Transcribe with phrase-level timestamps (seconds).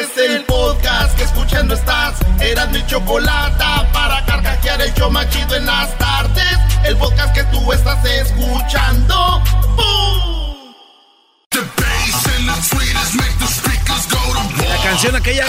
[0.00, 2.14] Es el podcast que escuchando estás.
[2.40, 6.58] Eran mi chocolate para carcajear el yo machido en las tardes.
[6.84, 9.42] El podcast que tú estás escuchando.
[9.76, 10.74] ¡Bum!
[14.68, 15.46] La canción aquella.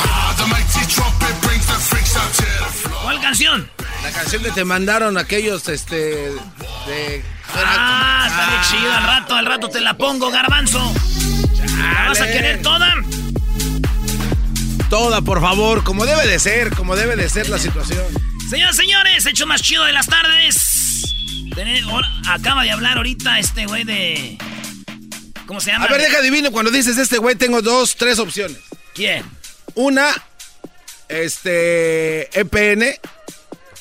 [3.04, 3.70] ¿Cuál canción?
[4.04, 7.24] La canción que te mandaron aquellos, este, de...
[7.56, 8.94] Ah, está bien chido.
[8.94, 10.94] Al rato, al rato te la pongo, garbanzo.
[11.78, 12.96] ¿La vas a querer toda?
[14.92, 18.04] Toda, por favor, como debe de ser, como debe de ser la situación.
[18.50, 21.06] Señoras, señores, hecho más chido de las tardes.
[22.28, 24.38] Acaba de hablar ahorita este güey de...
[25.46, 25.86] ¿Cómo se llama?
[25.86, 28.58] A ver, deja adivino, cuando dices este güey tengo dos, tres opciones.
[28.94, 29.24] ¿Quién?
[29.76, 30.12] Una,
[31.08, 33.00] este, EPN,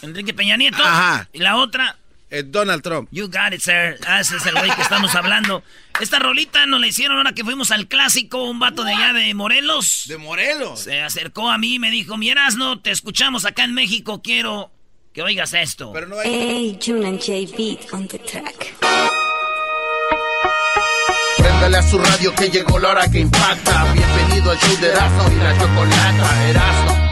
[0.03, 0.81] Enrique Peña Nieto.
[0.81, 1.29] Ajá.
[1.33, 1.97] Y la otra...
[2.31, 3.09] eh, Donald Trump.
[3.13, 3.99] You got it, sir.
[4.07, 5.63] Ah, ese es el güey que estamos hablando.
[6.01, 9.35] Esta rolita nos la hicieron ahora que fuimos al clásico, un vato de allá de
[9.35, 10.05] Morelos.
[10.07, 10.81] De Morelos.
[10.81, 14.71] Se acercó a mí y me dijo, miras, no, te escuchamos acá en México, quiero
[15.13, 15.93] que oigas esto.
[15.93, 16.31] Pero no hay...
[16.31, 18.75] Hey, June and J Beat on the track.
[21.39, 23.93] Préndale a su radio que llegó la hora que impacta.
[23.93, 26.49] Bienvenido al show de Erasmo y la chocolata.
[26.49, 27.10] Erasmo,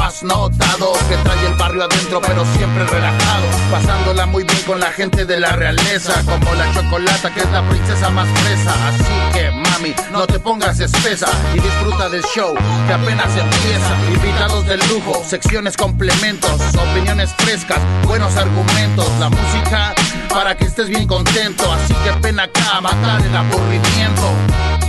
[0.00, 3.46] has notado que trae el barrio adentro, pero siempre relajado.
[3.70, 7.62] Pasándola muy bien con la gente de la realeza, como la chocolata que es la
[7.68, 8.72] princesa más fresa.
[8.88, 12.54] Así que, mami, no te pongas espesa y disfruta del show
[12.86, 14.12] que apenas empieza.
[14.12, 19.94] Invitados de lujo, secciones complementos, opiniones frescas, buenos argumentos, la música
[20.28, 21.70] para que estés bien contento.
[21.72, 24.81] Así que ven acá matar el aburrimiento.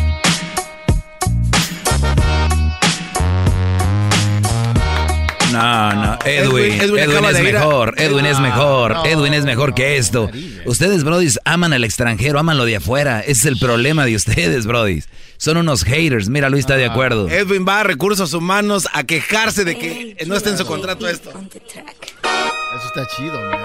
[5.54, 9.06] No, no, Edwin, Edwin- Edwin Edwin, acaba es a- mejor, Edwin es Ah, mejor, no.
[9.06, 10.30] Edwin es mejor que esto.
[10.66, 13.20] Ustedes, brodis, aman al extranjero, aman lo de afuera.
[13.22, 15.08] Ese es el problema de ustedes, brodis.
[15.38, 17.30] Son unos haters, mira, Luis está de acuerdo.
[17.30, 21.30] Edwin va a recursos humanos a quejarse de que no está en su contrato esto.
[21.30, 23.60] Eso está chido, man.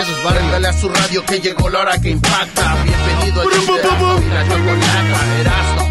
[0.00, 2.76] Eso es Préndale a su radio que llegó la hora que impacta.
[2.84, 3.54] Bienvenido y
[5.44, 5.81] la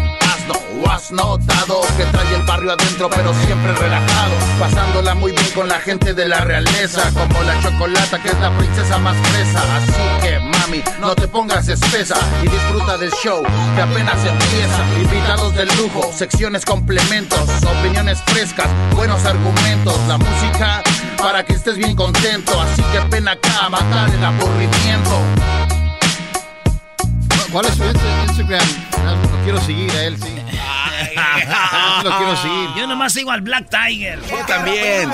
[0.90, 4.34] has notado que trae el barrio adentro, pero siempre relajado.
[4.58, 8.56] Pasándola muy bien con la gente de la realeza, como la chocolata que es la
[8.56, 9.62] princesa más fresa.
[9.76, 9.92] Así
[10.22, 13.42] que, mami, no te pongas espesa y disfruta del show
[13.74, 15.00] que apenas empieza.
[15.00, 20.82] Invitados de lujo, secciones complementos, opiniones frescas, buenos argumentos, la música
[21.18, 22.60] para que estés bien contento.
[22.60, 25.20] Así que ven acá a matar el aburrimiento.
[27.52, 28.66] ¿Cuál es su Insta- Instagram?
[29.30, 30.28] Lo quiero seguir a él, sí.
[32.04, 32.68] Lo quiero seguir.
[32.76, 34.18] Yo nomás sigo al Black Tiger.
[34.28, 35.10] Yo también.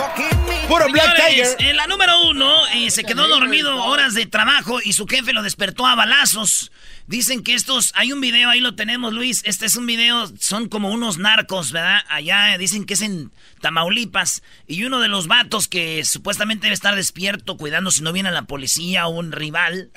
[0.69, 1.71] Puro Black Señores, Tiger.
[1.71, 5.43] en la número uno eh, se quedó dormido horas de trabajo y su jefe lo
[5.43, 6.71] despertó a balazos.
[7.07, 9.41] Dicen que estos, hay un video, ahí lo tenemos, Luis.
[9.47, 12.03] Este es un video, son como unos narcos, ¿verdad?
[12.11, 13.33] Allá eh, dicen que es en
[13.63, 14.43] Tamaulipas.
[14.67, 18.43] Y uno de los vatos que supuestamente debe estar despierto, cuidando si no viene la
[18.43, 19.91] policía o un rival,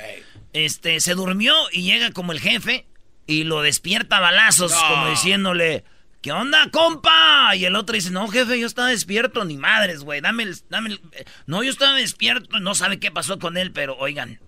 [0.53, 2.85] este, se durmió y llega como el jefe
[3.27, 5.83] y lo despierta a balazos, como diciéndole.
[6.21, 7.55] ¿Qué onda, compa?
[7.55, 10.89] Y el otro dice, no, jefe, yo estaba despierto, ni madres, güey, dame el, dame
[10.89, 11.01] el...
[11.47, 14.39] No, yo estaba despierto, no sabe qué pasó con él, pero oigan.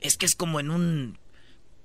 [0.00, 1.18] Es que es como en un...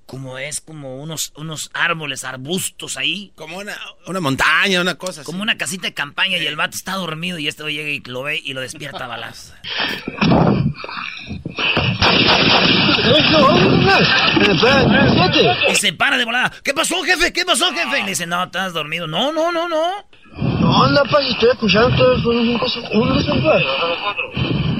[0.09, 3.31] Como es como unos, unos árboles, arbustos ahí.
[3.35, 3.77] Como una,
[4.07, 5.25] una montaña, una cosa así.
[5.27, 8.23] Como una casita de campaña y el vato está dormido y este llega y lo
[8.23, 9.33] ve y lo despierta a.
[15.69, 16.51] Y se para de volada.
[16.63, 17.31] ¿Qué pasó, jefe?
[17.31, 17.99] ¿Qué pasó, jefe?
[17.99, 19.05] Y le dice, no, estás dormido.
[19.05, 20.07] No, no, no, no.
[20.59, 22.29] No, anda, pa, si estoy escuchando todo eso.
[22.29, 23.55] Un cosa, un cosa, pa.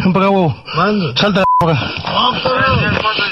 [0.04, 0.64] Ven para acá, huevo.
[1.16, 1.94] Salta la para acá.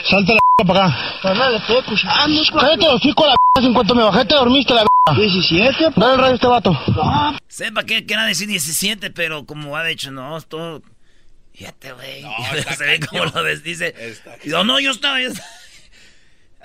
[0.10, 0.98] Salta la para acá.
[1.22, 2.42] Carnal, estoy escuchando.
[2.60, 4.86] Cállate, los chicos, la en cuanto me bajé te dormiste, la
[5.16, 5.92] 17.
[5.96, 6.78] Dale el radio a este vato.
[7.48, 10.82] Sepa que quiera decir 17, pero como ha dicho, no, todo.
[11.54, 12.24] Fíjate, güey.
[12.78, 13.96] Se ve como lo des- dice.
[14.46, 15.20] Yo no, yo estaba.
[15.22, 15.48] yo estaba-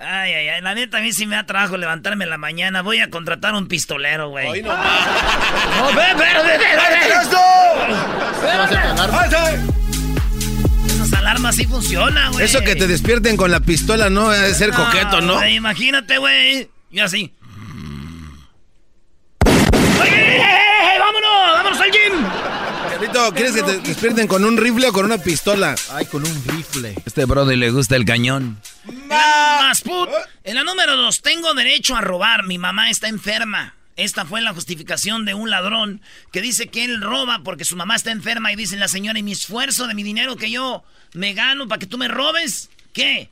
[0.05, 0.61] Ay, ay, ay.
[0.63, 2.83] La neta, a mí sí me da trabajo levantarme en la mañana.
[2.83, 4.49] Voy a contratar un pistolero, güey.
[4.49, 4.69] Hoy no
[5.79, 7.03] No, ve, ve, ve, ve, ve, ve.
[10.87, 12.45] Esas alarmas sí funcionan, güey.
[12.45, 15.35] Eso que te despierten con la pistola no debe ser coqueto, ¿no?
[15.35, 16.69] güey, imagínate, güey.
[16.91, 17.33] Y así.
[19.47, 19.53] ¡Ey,
[20.09, 20.99] ey, ey, ey!
[20.99, 21.53] ¡Vámonos!
[21.55, 22.13] ¡Vámonos al gym!
[23.35, 25.75] ¿Quieres que te despierten con un rifle o con una pistola?
[25.91, 26.95] Ay, con un rifle.
[27.05, 28.61] Este brody le gusta el cañón.
[29.09, 30.09] Más put.
[30.45, 32.45] En la número dos, tengo derecho a robar.
[32.45, 33.75] Mi mamá está enferma.
[33.97, 36.01] Esta fue la justificación de un ladrón
[36.33, 39.23] que dice que él roba porque su mamá está enferma y dice la señora, y
[39.23, 40.83] mi esfuerzo de mi dinero que yo
[41.13, 43.29] me gano para que tú me robes, ¿qué?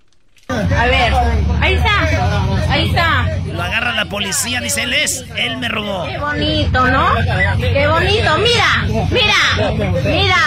[0.50, 1.12] A ver,
[1.60, 3.36] ahí está, ahí está.
[3.46, 6.06] Lo agarra la policía, dice él es, él me robó.
[6.06, 7.14] Qué bonito, ¿no?
[7.58, 10.38] Qué bonito, mira, mira, mira,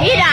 [0.00, 0.28] mira.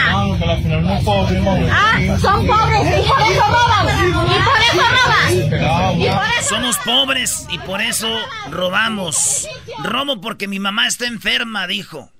[1.72, 4.08] Ah, son pobres y por eso roban.
[4.08, 6.00] Y por eso roban.
[6.00, 6.48] Y por eso.
[6.48, 8.08] Somos pobres y por eso
[8.50, 9.48] robamos.
[9.82, 12.10] Robo porque mi mamá está enferma, dijo.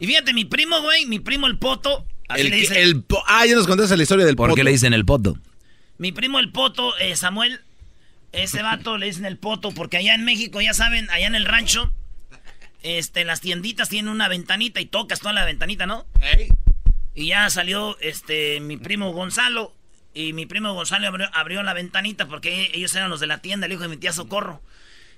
[0.00, 2.06] Y fíjate, mi primo, güey, mi primo el poto.
[2.28, 4.64] así El, le el po- ah, ya nos contaste la historia del ¿Por qué poto.
[4.64, 5.36] le dicen el poto?
[6.00, 7.60] Mi primo el poto, eh, Samuel,
[8.32, 11.44] ese vato le dicen el poto porque allá en México, ya saben, allá en el
[11.44, 11.92] rancho,
[12.82, 16.06] este, las tienditas tienen una ventanita y tocas toda la ventanita, ¿no?
[17.14, 19.76] Y ya salió este mi primo Gonzalo
[20.14, 23.66] y mi primo Gonzalo abrió, abrió la ventanita porque ellos eran los de la tienda,
[23.66, 24.62] el hijo de mi tía Socorro.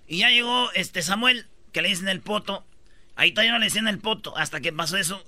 [0.08, 2.66] Y ya llegó este Samuel, que le dicen el poto.
[3.14, 5.24] Ahí todavía no le decían el poto hasta que pasó eso.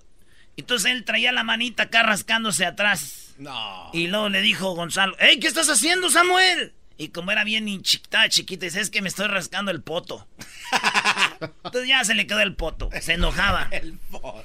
[0.56, 3.24] Entonces él traía la manita acá rascándose atrás.
[3.39, 3.91] No.
[3.93, 6.73] Y luego le dijo Gonzalo, ¡Ey, qué estás haciendo, Samuel!
[6.97, 10.29] Y como era bien chiquita, chiquita, dice, es que me estoy rascando el poto.
[11.65, 13.69] Entonces ya se le quedó el poto, se enojaba.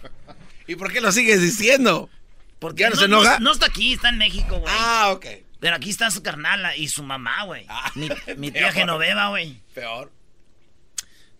[0.68, 2.10] ¿Y por qué lo sigues diciendo?
[2.58, 3.40] Porque ¿Ya no se enoja?
[3.40, 4.74] No, está aquí, está en México, güey.
[4.78, 5.26] Ah, ok.
[5.60, 7.66] Pero aquí está su carnala y su mamá, güey.
[7.70, 8.74] Ah, mi, mi tía peor.
[8.74, 9.62] Genoveva, güey.
[9.74, 10.12] Peor.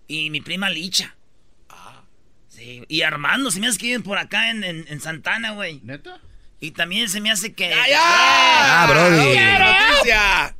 [0.08, 1.16] Y mi prima Licha.
[2.48, 2.84] Sí.
[2.88, 5.80] Y Armando, se me hace que viven por acá en, en- en Santana, güey.
[5.84, 6.20] ¿Neta?
[6.60, 7.74] Y también se me hace que...
[7.96, 9.38] Ah, brody.
[9.38, 10.56] ¡Noticia!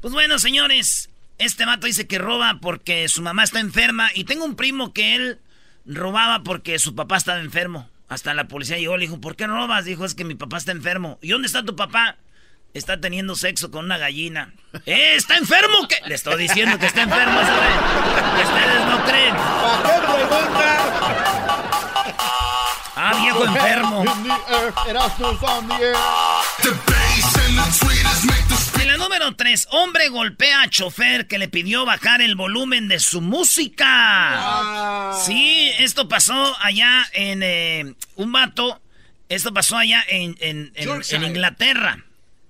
[0.00, 4.44] Pues bueno, señores, este vato dice que roba porque su mamá está enferma y tengo
[4.44, 5.40] un primo que él
[5.84, 7.88] robaba porque su papá estaba enfermo.
[8.08, 9.84] Hasta la policía llegó y le dijo, ¿por qué robas?
[9.84, 11.18] Dijo, es que mi papá está enfermo.
[11.22, 12.16] ¿Y dónde está tu papá?
[12.74, 14.52] Está teniendo sexo con una gallina.
[14.86, 15.88] ¡Eh, está enfermo!
[15.88, 15.96] ¿Qué?
[16.06, 17.40] Le estoy diciendo que está enfermo.
[17.40, 19.34] Que ustedes no creen.
[23.12, 24.04] Ah, viejo enfermo.
[24.88, 25.94] Erasmus on the air.
[28.80, 32.98] En la número 3, hombre golpea a chofer que le pidió bajar el volumen de
[33.00, 35.12] su música.
[35.24, 38.80] Sí, esto pasó allá en eh, un vato.
[39.28, 42.04] Esto pasó allá en, en- en- en Inglaterra.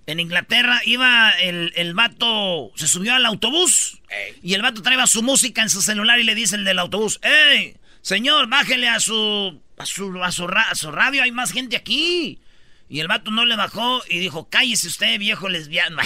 [0.07, 4.01] En Inglaterra iba el, el vato, se subió al autobús
[4.43, 7.21] y el vato traía su música en su celular y le dice el del autobús,
[7.23, 11.53] ¡Ey, señor, bájele a su, a su, a su, ra- a su radio, hay más
[11.53, 12.41] gente aquí!
[12.89, 15.97] Y el vato no le bajó y dijo, cállese usted, viejo lesbiano.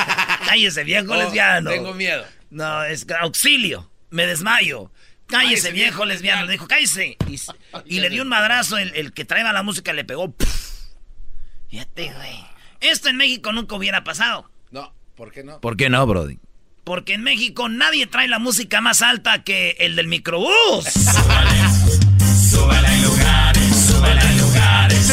[0.46, 1.70] cállese, viejo Oh, lesbiano.
[1.70, 2.24] Tengo miedo.
[2.50, 4.90] No, es auxilio, me desmayo.
[5.26, 6.42] Cállese, Cállese, viejo viejo lesbiano.
[6.42, 6.46] lesbiano.
[6.46, 7.16] Le dijo, cállese.
[7.86, 10.30] Y, le dio un madrazo, el, el que traía la música le pegó.
[10.30, 10.48] ¡puf!
[11.70, 12.44] Fíjate, güey.
[12.80, 14.50] Esto en México nunca hubiera pasado.
[14.70, 15.60] No, ¿por qué no?
[15.62, 16.38] ¿Por qué no, brody?
[16.84, 20.84] Porque en México nadie trae la música más alta que el del microbús.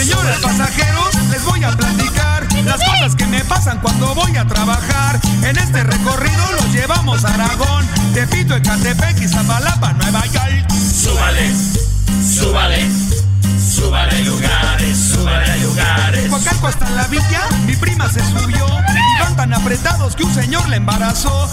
[0.01, 5.19] Señores pasajeros, les voy a platicar las cosas que me pasan cuando voy a trabajar.
[5.43, 10.71] En este recorrido los llevamos a Aragón, Tepito, Ecatepec y Zapalapa, Nueva York.
[10.71, 11.53] Súbale,
[12.19, 12.89] súbale,
[13.59, 16.29] súbale lugares, súbale lugares.
[16.31, 20.67] Coacalco hasta la villa, mi prima se subió y van tan apretados que un señor
[20.69, 21.47] le embarazó.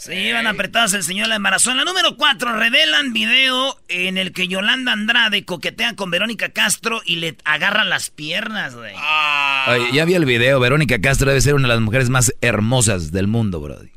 [0.00, 1.72] Se iban apretados el señor la embarazó.
[1.72, 7.02] En la número 4 revelan video en el que Yolanda Andrade coquetea con Verónica Castro
[7.04, 8.94] y le agarra las piernas, güey.
[9.68, 10.58] Oye, ya vi el video.
[10.58, 13.90] Verónica Castro debe ser una de las mujeres más hermosas del mundo, brody.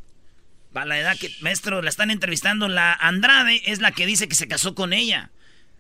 [0.74, 2.68] Para la edad que, maestro, la están entrevistando.
[2.68, 5.30] La Andrade es la que dice que se casó con ella.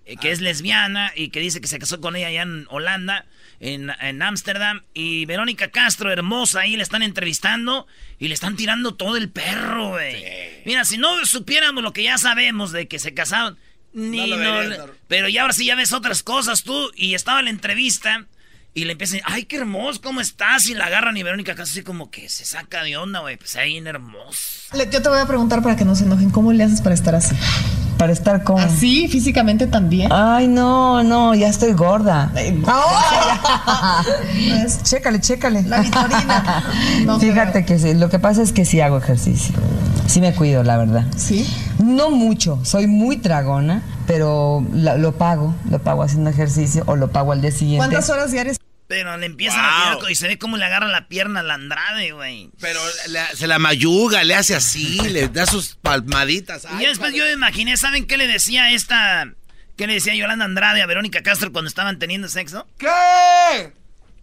[0.05, 3.25] eh, que es lesbiana y que dice que se casó con ella allá en Holanda,
[3.63, 4.81] en en Ámsterdam.
[4.93, 7.87] Y Verónica Castro, hermosa, ahí le están entrevistando
[8.19, 10.23] y le están tirando todo el perro, güey.
[10.65, 13.57] Mira, si no supiéramos lo que ya sabemos de que se casaron,
[13.93, 14.85] ni No lo no- verías, no.
[15.07, 16.91] Pero ya ahora sí ya ves otras cosas tú.
[16.95, 18.25] Y estaba en la entrevista
[18.75, 20.67] Y le empiezan, ay, qué hermoso, ¿cómo estás?
[20.67, 23.37] Y la agarran y Verónica casi así como que se saca de onda, güey.
[23.37, 24.75] Pues ahí en hermoso.
[24.91, 26.31] Yo te voy a preguntar para que no se enojen.
[26.31, 27.35] ¿Cómo le haces para estar así?
[27.97, 28.59] Para estar con...
[28.59, 29.07] ¿Así?
[29.07, 30.11] ¿Físicamente también?
[30.11, 32.31] Ay, no, no, ya estoy gorda.
[32.67, 34.03] ¡Ah!
[34.83, 35.63] chécale, chécale.
[35.63, 36.63] La vitorina.
[37.05, 39.53] No Fíjate que sí, lo que pasa es que sí hago ejercicio.
[40.07, 41.05] Sí me cuido, la verdad.
[41.15, 41.47] ¿Sí?
[41.83, 47.31] No mucho, soy muy tragona, pero lo pago, lo pago haciendo ejercicio o lo pago
[47.31, 47.77] al día siguiente.
[47.77, 48.57] ¿Cuántas horas diarias?
[48.87, 51.53] Pero le empiezan a tirar y se ve cómo le agarra la pierna a la
[51.55, 52.49] Andrade, güey.
[52.59, 56.67] Pero le- se la mayuga, le hace así, le da sus palmaditas.
[56.79, 59.25] Y después yo me imaginé, ¿saben qué le decía esta...
[59.77, 62.67] ¿Qué le decía Yolanda Andrade a Verónica Castro cuando estaban teniendo sexo?
[62.77, 63.73] ¿Qué?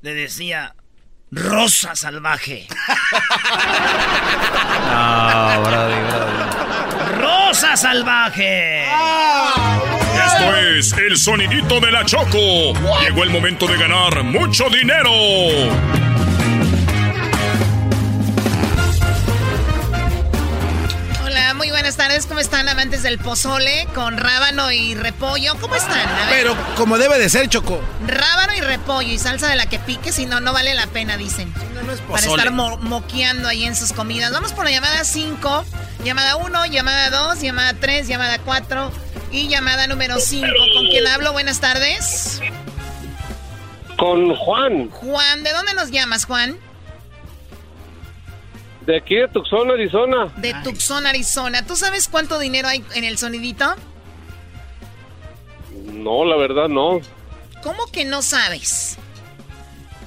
[0.03, 0.77] Le decía,
[1.33, 2.69] Rosa salvaje.
[4.91, 7.21] No, Brody, Brody.
[7.21, 8.85] ¡Rosa salvaje!
[10.33, 12.73] Esto es el sonidito de la Choco.
[13.03, 15.11] Llegó el momento de ganar mucho dinero.
[21.25, 22.27] Hola, muy buenas tardes.
[22.27, 25.55] ¿Cómo están, amantes del pozole con rábano y repollo?
[25.61, 25.99] ¿Cómo están?
[26.09, 27.81] A ver, Pero como debe de ser, Choco.
[28.07, 31.17] rábano y repollo y salsa de la que pique, si no, no vale la pena,
[31.17, 31.53] dicen.
[31.53, 32.43] Para pozole.
[32.43, 34.33] estar mo- moqueando ahí en sus comidas.
[34.33, 35.65] Vamos por la llamada 5,
[36.05, 38.91] llamada 1, llamada 2, llamada 3, llamada 4
[39.33, 40.47] y llamada número 5.
[40.75, 41.33] ¿Con quién hablo?
[41.33, 42.41] Buenas tardes.
[43.97, 46.57] Con Juan, Juan, ¿de dónde nos llamas, Juan?
[48.87, 50.33] de aquí de Tucson, Arizona.
[50.39, 51.65] De Tucson, Arizona.
[51.65, 53.67] ¿Tú sabes cuánto dinero hay en el sonidito?
[55.93, 57.01] No, la verdad no.
[57.63, 58.97] ¿Cómo que no sabes?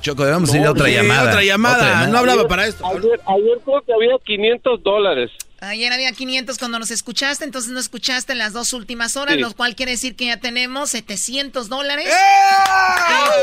[0.02, 1.30] Choco, debemos ir a otra Sí, llamada.
[1.30, 2.08] otra llamada.
[2.08, 2.86] No hablaba para esto.
[2.86, 5.32] Ayer, ayer creo que había 500 dólares.
[5.70, 9.42] Ayer había 500 cuando nos escuchaste, entonces no escuchaste las dos últimas horas, Sí.
[9.42, 12.12] lo cual quiere decir que ya tenemos 700 dólares ¡Eh!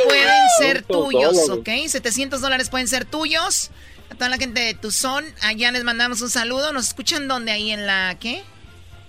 [0.02, 1.48] que pueden ser 700 tuyos.
[1.50, 1.68] ¿ok?
[1.88, 3.70] 700 dólares pueden ser tuyos.
[4.10, 6.72] A toda la gente de Tuzón, allá les mandamos un saludo.
[6.72, 7.52] ¿Nos escuchan dónde?
[7.52, 8.42] Ahí en la, ¿qué?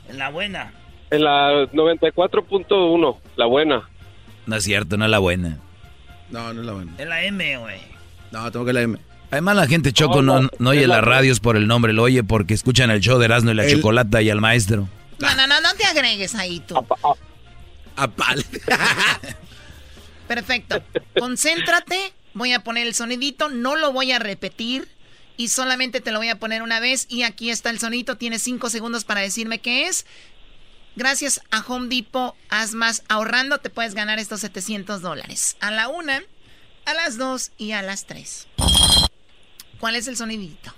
[0.08, 0.74] En la buena.
[1.10, 3.90] En la 94.1, la buena.
[4.46, 5.60] No es cierto, no es la buena.
[6.30, 6.94] No, no es la buena.
[6.98, 7.82] En la M, güey.
[8.32, 8.98] No, tengo que la M.
[9.32, 12.04] Además, la gente Choco No, no, no, no oye las radios por el nombre, lo
[12.04, 14.88] oye porque escuchan el show de Erasmo y la El- Chocolata y al maestro.
[15.20, 16.76] No, no, no, no te agregues ahí tú.
[17.96, 18.44] A pal.
[20.28, 20.82] Perfecto.
[21.18, 22.14] Concéntrate.
[22.34, 23.50] Voy a poner el sonidito.
[23.50, 24.88] No lo voy a repetir.
[25.38, 27.06] Y solamente te lo voy a poner una vez.
[27.10, 28.18] Y aquí está el sonidito.
[28.18, 30.06] Tienes cinco segundos para decirme qué es.
[30.96, 33.60] Gracias a Home Depot, haz más ahorrando.
[33.60, 35.56] Te puedes ganar estos 700 dólares.
[35.62, 36.22] A la una,
[36.86, 38.48] a las dos y a las tres.
[39.82, 40.74] ¿Cuál es el sonidito?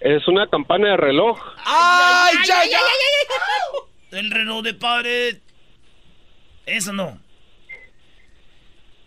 [0.00, 1.36] Es una campana de reloj.
[1.66, 2.78] ¡Ay, ya, ya!
[4.18, 5.38] El reloj de pared.
[6.64, 7.20] Eso no.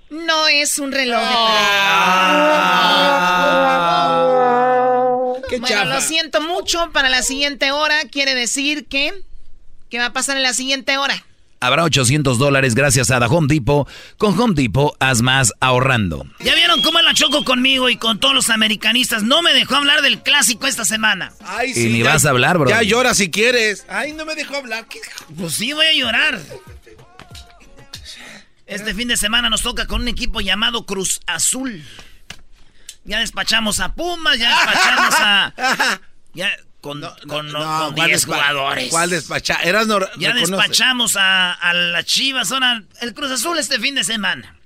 [0.10, 1.36] No es un reloj de
[4.44, 5.34] Ah.
[5.50, 5.86] ¡Qué Bueno, chafa!
[5.86, 6.92] lo siento mucho.
[6.92, 9.24] Para la siguiente hora quiere decir que...
[9.90, 11.16] ¿Qué va a pasar en la siguiente hora?
[11.64, 13.88] Habrá 800 dólares gracias a The Home Depot.
[14.18, 16.26] Con Home Depot, haz más ahorrando.
[16.40, 19.22] ¿Ya vieron cómo la choco conmigo y con todos los americanistas?
[19.22, 21.32] No me dejó hablar del clásico esta semana.
[21.46, 22.68] Ay, Y ni vas a hablar, bro.
[22.68, 23.86] Ya llora si quieres.
[23.88, 24.88] Ay, no me dejó hablar.
[24.88, 25.02] ¿Qué?
[25.38, 26.42] Pues sí, voy a llorar.
[28.66, 31.84] Este fin de semana nos toca con un equipo llamado Cruz Azul.
[33.04, 35.54] Ya despachamos a Pumas, ya despachamos a...
[36.34, 36.50] Ya
[36.82, 38.90] con, con, con ¿cuál 10 despa- jugadores.
[38.90, 39.56] ¿Cuál despacha?
[39.64, 42.52] Eras no Ya despachamos a, a las Chivas.
[42.52, 44.58] Ahora, el Cruz Azul este fin de semana.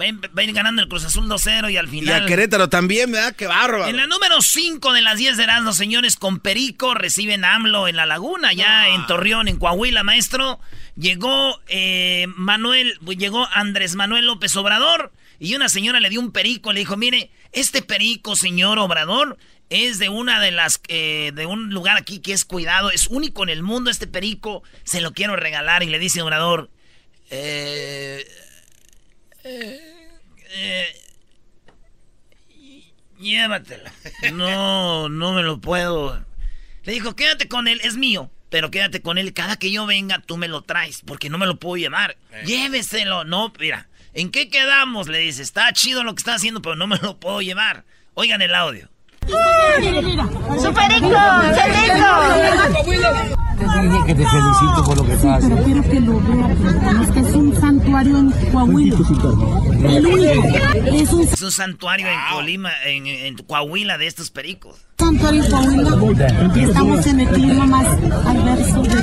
[0.00, 2.22] Va a ir, ganando el Cruz Azul 2-0 y al Y final...
[2.22, 3.36] a Querétaro también, ¿verdad?
[3.36, 3.86] ¡Qué bárbaro!
[3.88, 7.88] En la número 5 de las 10 de Erasmus, señores, con Perico reciben a AMLO
[7.88, 10.60] en la laguna, ya en Torreón, en Coahuila, maestro.
[10.96, 16.72] Llegó eh, Manuel, llegó Andrés Manuel López Obrador y una señora le dio un perico,
[16.72, 19.36] le dijo, mire, este perico, señor Obrador,
[19.72, 23.42] es de una de las, eh, de un lugar aquí que es cuidado, es único
[23.42, 26.70] en el mundo este perico, se lo quiero regalar y le dice Obrador,
[27.30, 28.26] eh,
[29.44, 29.80] eh,
[30.54, 31.02] eh,
[33.18, 33.92] Llévatela.
[34.32, 36.24] No, no me lo puedo.
[36.82, 38.30] Le dijo, quédate con él, es mío.
[38.50, 39.32] Pero quédate con él.
[39.32, 41.00] Cada que yo venga, tú me lo traes.
[41.06, 42.18] Porque no me lo puedo llevar.
[42.44, 43.24] Lléveselo.
[43.24, 43.88] No, mira.
[44.12, 45.08] ¿En qué quedamos?
[45.08, 47.84] Le dice, está chido lo que está haciendo, pero no me lo puedo llevar.
[48.14, 48.90] Oigan el audio.
[49.28, 51.08] ¡Su perico!
[53.58, 55.62] Te dije que te felicito por lo que estás haciendo.
[55.64, 56.18] Quiero que lo
[57.12, 57.20] que
[57.92, 58.96] santuario en Coahuila.
[59.84, 60.48] El único.
[60.92, 64.76] Es un Es un santuario en Colima, en, en Coahuila de estos pericos.
[64.98, 69.02] santuario en Coahuila y estamos en el clima más adverso de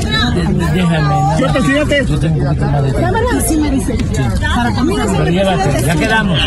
[0.73, 1.39] Déjame.
[1.39, 2.05] Yo, presidente.
[2.07, 3.41] Yo tengo un de.
[3.47, 3.97] Sí, me dice.
[4.55, 6.39] Para llévate, ya quedamos.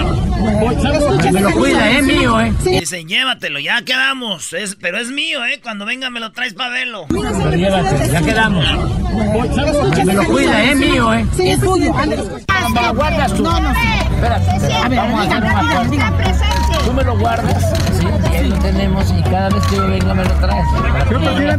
[1.33, 2.53] Me lo cuida, es mío, ¿eh?
[2.65, 4.53] Dicen, llévatelo, ya quedamos.
[4.53, 5.61] Es, pero es mío, ¿eh?
[5.63, 7.07] Cuando venga me lo traes para verlo.
[7.09, 8.65] Pero llévate, ya quedamos.
[10.05, 11.27] Me lo cuida, es mío, ¿eh?
[11.37, 11.93] Sí, es tuyo.
[12.73, 13.43] ¿Me lo guardas tú?
[13.43, 13.71] No, no.
[13.71, 16.13] Espérate, A ver, vamos a hacer diga, diga.
[16.85, 17.63] Tú me lo guardas,
[17.99, 20.67] sí, y ahí lo tenemos y cada vez que yo venga me lo traes.
[21.09, 21.59] Por lo que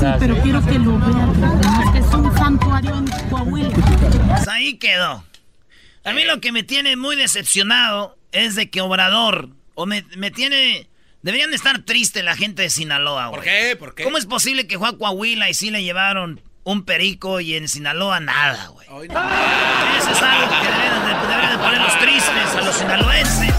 [0.00, 1.96] Sí, pero quiero que lo vean.
[1.96, 3.70] Es un santuario en Coahuila.
[4.28, 5.24] Pues ahí quedó.
[6.04, 10.30] A mí lo que me tiene muy decepcionado es de que Obrador, o me, me
[10.30, 10.88] tiene...
[11.22, 13.40] Deberían de estar tristes la gente de Sinaloa, güey.
[13.40, 13.76] ¿Por qué?
[13.76, 14.04] ¿Por qué?
[14.04, 17.66] ¿Cómo es posible que fue a Coahuila y sí le llevaron un perico y en
[17.66, 18.86] Sinaloa nada, güey?
[18.86, 23.54] Eso es algo que deberían de, deberían de ponerlos tristes a los sinaloenses.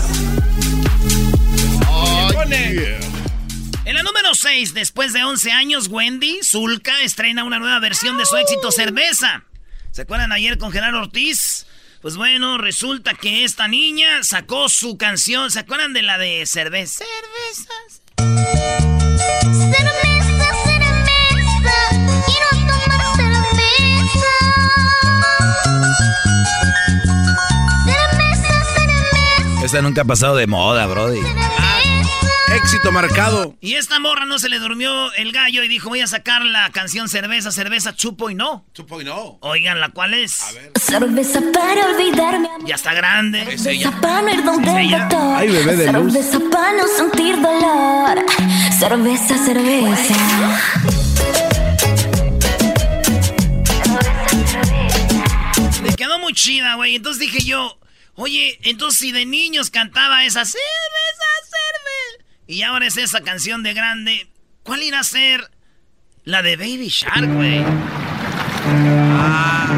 [3.85, 8.27] En la número 6, después de 11 años, Wendy Zulka estrena una nueva versión de
[8.27, 9.43] su éxito Cerveza.
[9.89, 11.65] ¿Se acuerdan ayer con Gerardo Ortiz?
[12.03, 15.49] Pues bueno, resulta que esta niña sacó su canción.
[15.49, 17.03] ¿Se acuerdan de la de Cerveza?
[17.03, 18.03] Cervezas.
[29.69, 31.21] Esta nunca ha pasado de moda, Brody.
[32.55, 33.55] Éxito marcado.
[33.61, 36.71] Y esta morra no se le durmió el gallo y dijo, voy a sacar la
[36.71, 38.65] canción Cerveza, Cerveza, Chupo y no.
[38.73, 39.37] Chupo y no.
[39.41, 40.41] Oigan, ¿la cuál es?
[40.41, 40.71] A ver.
[40.81, 42.49] Cerveza para olvidarme.
[42.65, 43.59] Ya está grande.
[43.59, 44.71] Cerveza para no ir donde.
[44.71, 46.13] Ay, bebé de luz.
[46.13, 48.25] Cerveza para no sentir dolor.
[48.79, 50.15] Cerveza, cerveza.
[55.83, 56.95] Le quedó muy chida, güey.
[56.95, 57.77] Entonces dije yo,
[58.21, 60.59] Oye, entonces si de niños cantaba esa cerveza,
[61.45, 64.29] cerveza, y ahora es esa canción de grande,
[64.63, 65.49] ¿cuál irá a ser
[66.25, 67.63] la de Baby Shark, güey?
[69.15, 69.69] Ah.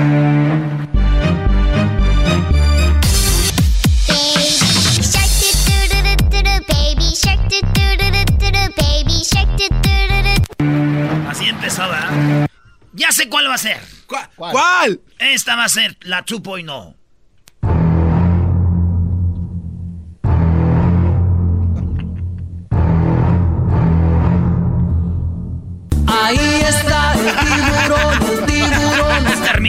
[11.29, 12.49] Así empezó, ¿verdad?
[12.93, 13.79] Ya sé cuál va a ser.
[14.07, 14.27] ¿Cuál?
[14.35, 14.99] ¿Cuál?
[15.19, 17.00] Esta va a ser la 2.0.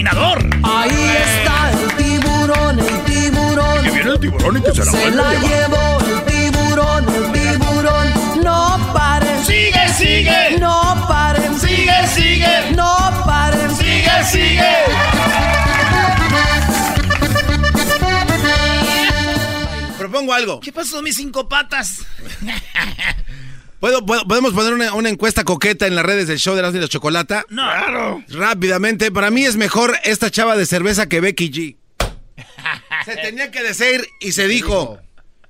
[0.05, 3.85] Ahí está el tiburón, el tiburón.
[3.85, 8.43] Que viene el tiburón y que se la Se la llevó el tiburón, el tiburón.
[8.43, 9.45] No paren.
[9.45, 10.59] ¡Sigue, sigue!
[10.59, 11.61] No paren.
[11.61, 12.73] ¡Sigue, sigue!
[12.75, 13.77] No paren.
[13.77, 14.73] ¡Sigue, sigue!
[19.99, 20.61] Propongo algo.
[20.61, 22.05] ¿Qué pasó, mis cinco patas?
[23.83, 26.73] ¿Puedo, puedo- podemos poner una, una encuesta coqueta en las redes del show de las
[26.73, 27.45] de la chocolata?
[27.49, 27.64] No.
[27.64, 28.23] Claro.
[28.29, 31.77] Rápidamente, para mí es mejor esta chava de cerveza que Becky G.
[33.05, 35.01] Se tenía que decir y se dijo.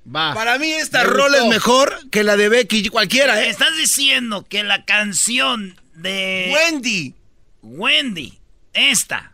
[0.03, 0.33] Va.
[0.33, 3.49] Para mí esta Me rola es mejor que la de Becky G, cualquiera, ¿eh?
[3.51, 6.51] Estás diciendo que la canción de...
[6.55, 7.13] Wendy.
[7.61, 8.39] Wendy.
[8.73, 9.31] Esta.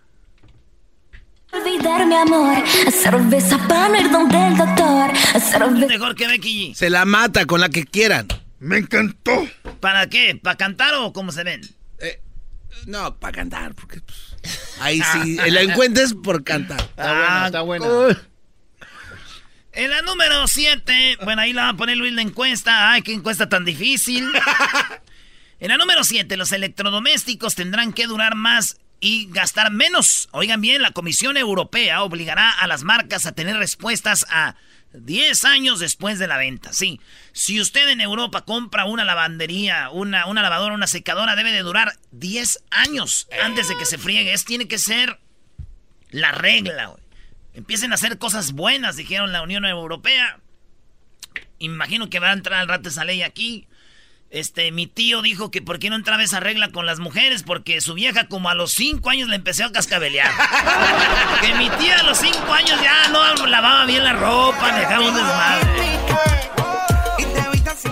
[1.53, 2.63] Olvidar mi amor.
[2.91, 5.17] Cerveza para no ir donde el doctor.
[5.39, 5.87] Cerveza.
[5.87, 6.75] Mejor que Becky G.
[6.75, 8.27] Se la mata con la que quieran.
[8.59, 9.47] Me encantó.
[9.79, 10.35] ¿Para qué?
[10.35, 11.61] ¿Para cantar o cómo se ven?
[11.99, 12.21] Eh,
[12.85, 14.35] no, para cantar, porque pues,
[14.79, 16.81] ahí sí, la encuentres por cantar.
[16.81, 18.21] Está buena, está buena.
[19.71, 22.91] En la número 7, bueno, ahí la va a poner Luis la encuesta.
[22.91, 24.29] Ay, qué encuesta tan difícil.
[25.59, 30.27] en la número 7, los electrodomésticos tendrán que durar más y gastar menos.
[30.31, 34.55] Oigan bien, la Comisión Europea obligará a las marcas a tener respuestas a
[34.93, 36.73] 10 años después de la venta.
[36.73, 36.99] Sí,
[37.31, 41.93] si usted en Europa compra una lavandería, una, una lavadora, una secadora, debe de durar
[42.11, 44.33] 10 años antes de que se friegue.
[44.33, 45.19] Es, tiene que ser
[46.09, 47.03] la regla, güey.
[47.53, 50.39] Empiecen a hacer cosas buenas, dijeron la Unión Europea.
[51.59, 53.67] Imagino que va a entrar al rato esa ley aquí.
[54.31, 57.81] Este, mi tío dijo que por qué no entraba esa regla con las mujeres, porque
[57.81, 60.31] su vieja como a los 5 años le empezó a cascabelear.
[61.41, 65.15] que mi tía a los 5 años ya no lavaba bien la ropa, dejaba un
[65.15, 65.99] desmadre.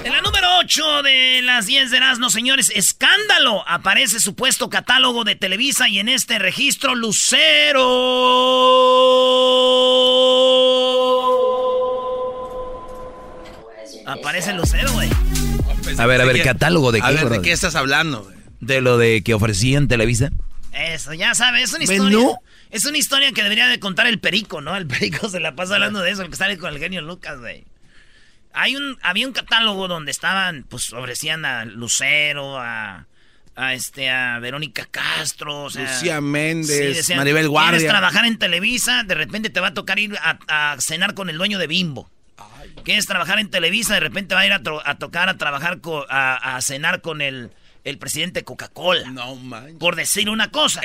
[0.03, 3.67] En la número 8 de las 10 de Erasmo, señores, escándalo.
[3.67, 7.81] Aparece supuesto catálogo de Televisa y en este registro Lucero.
[14.05, 15.09] Aparece Lucero, güey.
[15.97, 18.23] A ver, a ver, catálogo de qué, A ver, ¿de qué estás hablando?
[18.23, 18.35] güey?
[18.59, 20.29] ¿De lo de que ofrecían Televisa?
[20.73, 22.19] Eso, ya sabes, es una ¿Menú?
[22.19, 22.39] historia.
[22.69, 24.75] Es una historia que debería de contar el perico, ¿no?
[24.75, 27.39] El perico se la pasa hablando de eso, el que sale con el genio Lucas,
[27.39, 27.63] güey.
[28.53, 33.05] Hay un, había un catálogo donde estaban, pues ofrecían a Lucero, a,
[33.55, 37.77] a este, a Verónica Castro, o sea, Lucía Méndez, decían, Maribel Guardia.
[37.79, 41.29] Quieres trabajar en Televisa, de repente te va a tocar ir a, a cenar con
[41.29, 42.09] el dueño de Bimbo.
[42.83, 44.61] Quieres trabajar en Televisa, de repente va a ir a,
[44.97, 47.51] tocar a trabajar a, a cenar con el,
[47.83, 49.09] el presidente de Coca-Cola.
[49.11, 49.77] No man.
[49.77, 50.81] Por decir una cosa.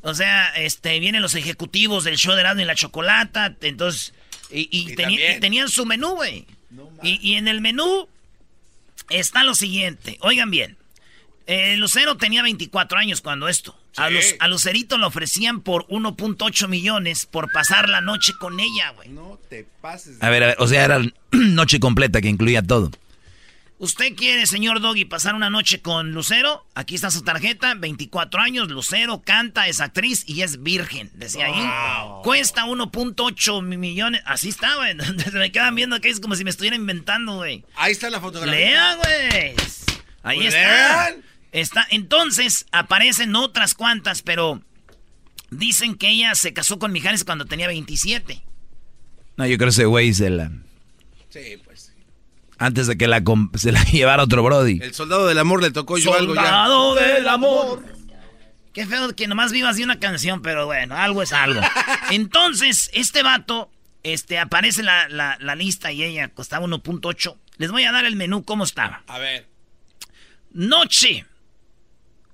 [0.00, 4.14] O sea, este, vienen los ejecutivos del show de Erasmo y la Chocolata, entonces,
[4.50, 5.36] y, y teni- también.
[5.36, 6.46] y tenían su menú, güey.
[7.02, 8.08] y, y en el menú
[9.10, 10.76] está lo siguiente, oigan bien.
[11.46, 13.76] Eh, Lucero tenía 24 años cuando esto.
[13.96, 14.14] A, Sí.
[14.14, 19.08] Luz- a Lucerito le ofrecían por 1.8 millones por pasar la noche con ella, güey.
[19.10, 20.16] No te pases.
[20.22, 21.00] A ver, a ver, o sea, era
[21.32, 22.90] noche completa que incluía todo.
[23.78, 26.64] ¿Usted quiere, señor Doggy, pasar una noche con Lucero?
[26.76, 32.22] Aquí está su tarjeta, 24 años, Lucero canta, es actriz y es virgen, decía ahí.
[32.22, 34.96] Cuesta 1.8 millones, así está, güey.
[35.24, 37.64] Se me quedan viendo que es como si me estuviera inventando, güey.
[37.74, 38.54] Ahí está la fotografía.
[38.56, 39.54] Lea, güey.
[40.22, 41.10] Ahí Pues está.
[41.10, 41.24] lean.
[41.52, 41.86] Está.
[41.90, 44.62] Entonces, aparecen otras cuantas, pero
[45.50, 48.42] dicen que ella se casó con Mijares cuando tenía 27.
[49.36, 50.50] No, yo creo que ese güey se la...
[51.28, 51.94] Sí, pues.
[52.58, 53.22] Antes de que la
[53.54, 54.78] se la llevara otro Brody.
[54.82, 56.42] El soldado del amor le tocó yo algo ya.
[56.42, 57.84] Soldado del amor.
[58.72, 61.60] Qué feo que nomás vivas de una canción, pero bueno, algo es algo.
[62.10, 63.70] Entonces, este vato,
[64.02, 67.36] este, aparece la, la, la lista y ella costaba 1.8.
[67.58, 69.02] Les voy a dar el menú, cómo estaba.
[69.06, 69.46] A ver.
[70.52, 71.26] Noche.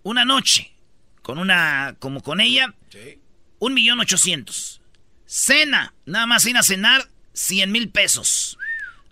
[0.02, 0.72] Una noche.
[1.22, 2.74] Con una, como con ella.
[3.58, 4.80] Un millón ochocientos.
[5.26, 5.94] Cena.
[6.06, 8.58] Nada más ir a cenar, 100 mil pesos.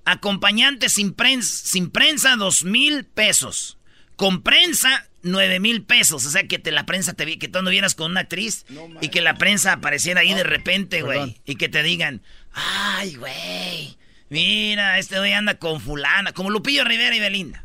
[0.05, 3.77] Acompañante sin prensa, sin prensa, dos mil pesos.
[4.14, 6.25] Con prensa, nueve mil pesos.
[6.25, 8.64] O sea, que te, la prensa te que tú no vieras con una actriz
[9.01, 11.37] y que la prensa apareciera ahí de repente, güey.
[11.44, 12.22] Y que te digan,
[12.53, 13.96] ay, güey,
[14.29, 17.64] mira, este güey anda con fulana, como Lupillo Rivera y Belinda.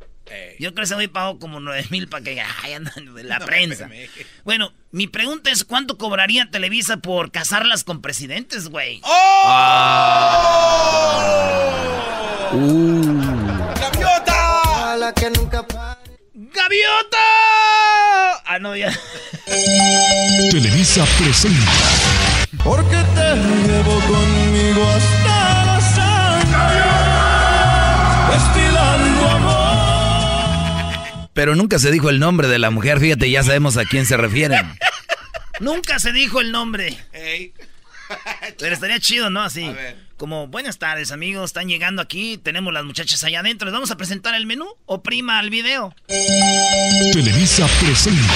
[0.59, 3.39] Yo creo que ese güey pagó como nueve mil para que ay, andan de la
[3.39, 3.85] No, prensa.
[3.85, 4.09] espérame.
[4.43, 9.01] Bueno, mi pregunta es, ¿cuánto cobraría Televisa por casarlas con presidentes, güey?
[13.79, 14.93] ¡Gaviota!
[14.93, 15.65] A la que nunca
[16.33, 17.17] ¡Gaviota!
[18.45, 18.91] Ah, no, ya.
[20.51, 21.71] Televisa presenta.
[22.63, 25.20] Porque te llevo conmigo hasta
[31.33, 34.17] Pero nunca se dijo el nombre de la mujer, fíjate, ya sabemos a quién se
[34.17, 34.59] refieren.
[35.59, 36.97] Nunca se dijo el nombre.
[38.59, 39.43] Pero estaría chido, ¿no?
[39.43, 39.71] Así.
[40.17, 41.51] Como, buenas tardes, amigos.
[41.51, 42.39] Están llegando aquí.
[42.39, 43.67] Tenemos las muchachas allá adentro.
[43.67, 44.65] ¿Les vamos a presentar el menú?
[44.85, 45.95] ¿Oprima al video?
[46.07, 48.33] Televisa presenta.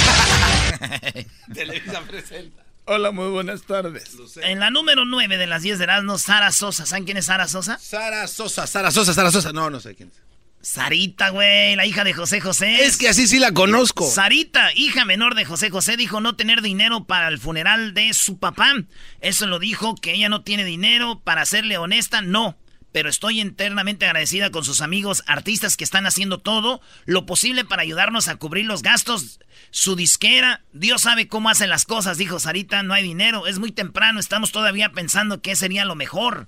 [1.53, 2.63] Televisa presenta.
[2.85, 4.15] Hola, muy buenas tardes.
[4.43, 6.85] En la número 9 de las 10 de Erasmo, Sara Sosa.
[6.85, 7.79] ¿Saben quién es Sara Sosa?
[7.79, 9.51] Sara Sosa, Sara Sosa, Sara Sosa.
[9.51, 10.21] No, no sé quién es.
[10.65, 12.85] Sarita, güey, la hija de José José.
[12.85, 14.09] Es que así sí la conozco.
[14.09, 18.39] Sarita, hija menor de José José, dijo no tener dinero para el funeral de su
[18.39, 18.73] papá.
[19.21, 21.21] Eso lo dijo que ella no tiene dinero.
[21.23, 22.57] Para serle honesta, no.
[22.95, 27.81] Pero estoy eternamente agradecida con sus amigos artistas que están haciendo todo lo posible para
[27.81, 29.41] ayudarnos a cubrir los gastos.
[29.69, 33.73] Su disquera, Dios sabe cómo hacen las cosas, dijo Sarita, no hay dinero, es muy
[33.73, 36.47] temprano, estamos todavía pensando qué sería lo mejor.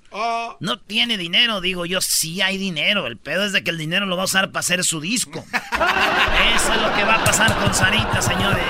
[0.62, 4.06] No tiene dinero, digo yo, sí hay dinero, el pedo es de que el dinero
[4.06, 5.44] lo va a usar para hacer su disco.
[5.52, 8.64] Eso es lo que va a pasar con Sarita, señores.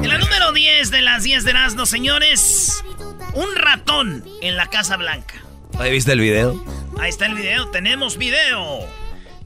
[0.00, 2.84] En la número 10 de las 10 de Erasmo, señores,
[3.36, 5.34] un ratón en la Casa Blanca.
[5.78, 6.62] ¿Ahí viste el video?
[6.98, 8.80] Ahí está el video, tenemos video.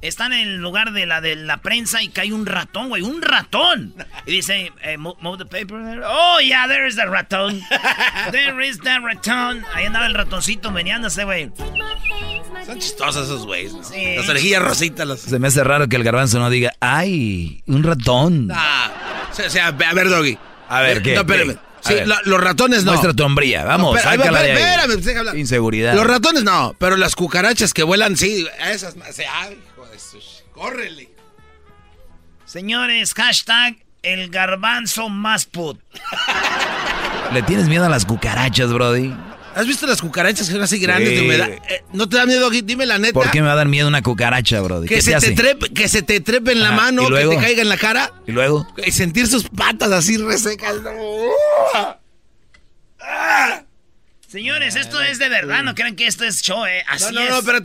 [0.03, 3.21] Están en el lugar de la de la prensa y cae un ratón, güey, un
[3.21, 3.95] ratón.
[4.25, 6.01] Y dice, eh, mo- move the paper there.
[6.07, 7.61] Oh, yeah, there is the ratón.
[8.31, 9.63] There is the ratón.
[9.75, 11.51] Ahí andaba el ratoncito meneándose, güey.
[12.65, 13.85] Son chistosos esos güeyes, ¿no?
[13.85, 14.17] Sí.
[14.17, 15.07] Las orejillas rositas.
[15.07, 15.21] Las...
[15.21, 17.63] Se me hace raro que el garbanzo no diga, ¡ay!
[17.67, 18.49] Un ratón.
[18.55, 18.91] Ah,
[19.31, 20.39] o sea, o sea, a ver, Doggy.
[20.69, 21.15] A ver, ¿qué?
[21.15, 21.55] No, espérame.
[21.57, 21.70] ¿Qué?
[21.83, 22.93] Sí, la- los ratones no.
[22.93, 24.01] Muestra tu hombría, vamos, No,
[24.43, 24.59] de ahí.
[24.59, 25.37] espérame, hablar.
[25.39, 25.95] Inseguridad.
[25.95, 28.47] Los ratones no, pero las cucarachas que vuelan, sí.
[28.71, 28.95] Esas
[29.35, 29.59] Ay,
[29.99, 30.19] su...
[30.53, 31.09] Córrele.
[32.45, 35.79] Señores, hashtag el garbanzo más put.
[37.33, 39.15] ¿Le tienes miedo a las cucarachas, Brody?
[39.55, 41.15] ¿Has visto las cucarachas que son así grandes Sí.
[41.17, 41.51] de humedad?
[41.69, 42.49] Eh, ¿No te da miedo?
[42.51, 43.13] Dime la neta.
[43.15, 44.87] ¿Por qué me va a dar miedo una cucaracha, Brody?
[44.89, 47.29] Que ¿Qué se, te trepe, que se te trepe en la Ajá, mano, ¿y que
[47.29, 48.13] te caiga en la cara.
[48.27, 48.67] ¿Y luego?
[48.87, 50.75] Y sentir sus patas así resecas.
[54.29, 56.85] Señores, esto es de verdad, no crean que esto es show, eh.
[56.87, 57.31] Así No, no, es.
[57.31, 57.59] no, pero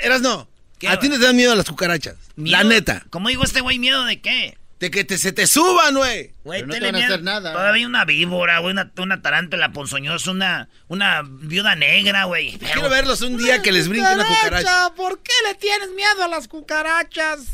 [0.00, 0.48] eras no.
[0.78, 2.14] ¿Qué, A ti no te dan miedo las cucarachas.
[2.36, 2.56] Miedo.
[2.58, 3.04] La neta.
[3.10, 4.56] Como digo este güey, miedo de qué?
[4.84, 6.34] De que te, se te suban, güey.
[6.44, 7.54] Güey, no te van a hacer nada.
[7.54, 12.58] Todavía una víbora, güey, una, una tarántula ponzoñosa, una, una viuda negra, güey.
[12.58, 14.92] Quiero verlos un día que les brinque una cucaracha.
[14.94, 17.46] ¿Por qué le tienes miedo a las cucarachas?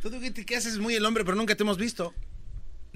[0.00, 2.14] Tú, ¿qué, qué haces muy el hombre, pero nunca te hemos visto?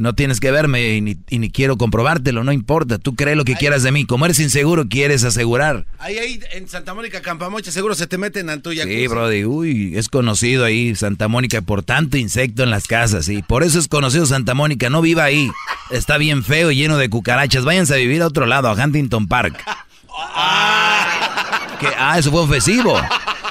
[0.00, 2.96] No tienes que verme y ni, y ni quiero comprobártelo, no importa.
[2.96, 4.06] Tú crees lo que quieras de mí.
[4.06, 5.84] Como eres inseguro, quieres asegurar.
[5.98, 9.06] Ahí, ahí, en Santa Mónica, Campamocha, seguro se te meten a tu Sí.
[9.08, 13.42] Brody, uy, es conocido ahí Santa Mónica por tanto insecto en las casas, sí.
[13.42, 15.50] Por eso es conocido Santa Mónica, no viva ahí.
[15.90, 17.66] Está bien feo y lleno de cucarachas.
[17.66, 19.62] Váyanse a vivir a otro lado, a Huntington Park.
[21.78, 23.00] Que, ah, eso fue ofensivo.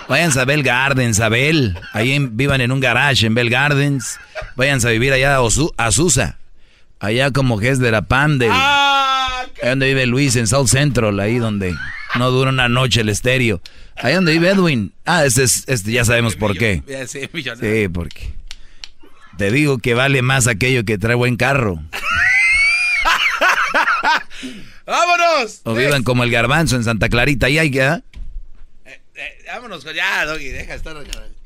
[0.09, 1.77] Váyanse a Bell Gardens, a Bell.
[1.93, 4.19] Ahí en- vivan en un garage en Bell Gardens.
[4.55, 6.37] Váyanse a vivir allá a, Osu- a Susa.
[6.99, 8.49] Allá como que es de la Pandel.
[8.51, 11.75] Ah, Ahí donde vive Luis, en South Central, ahí donde
[12.15, 13.61] no dura una noche el estéreo.
[13.95, 14.93] Ahí donde vive Edwin.
[15.05, 16.81] Ah, este es, este ya sabemos por qué.
[17.07, 18.33] Sí, porque
[19.37, 21.81] te digo que vale más aquello que trae buen carro.
[24.85, 25.61] ¡Vámonos!
[25.65, 28.01] O vivan como el garbanzo en Santa Clarita, ahí hay que...
[29.19, 30.95] Eh, vámonos, ya, Doggy, deja de estar.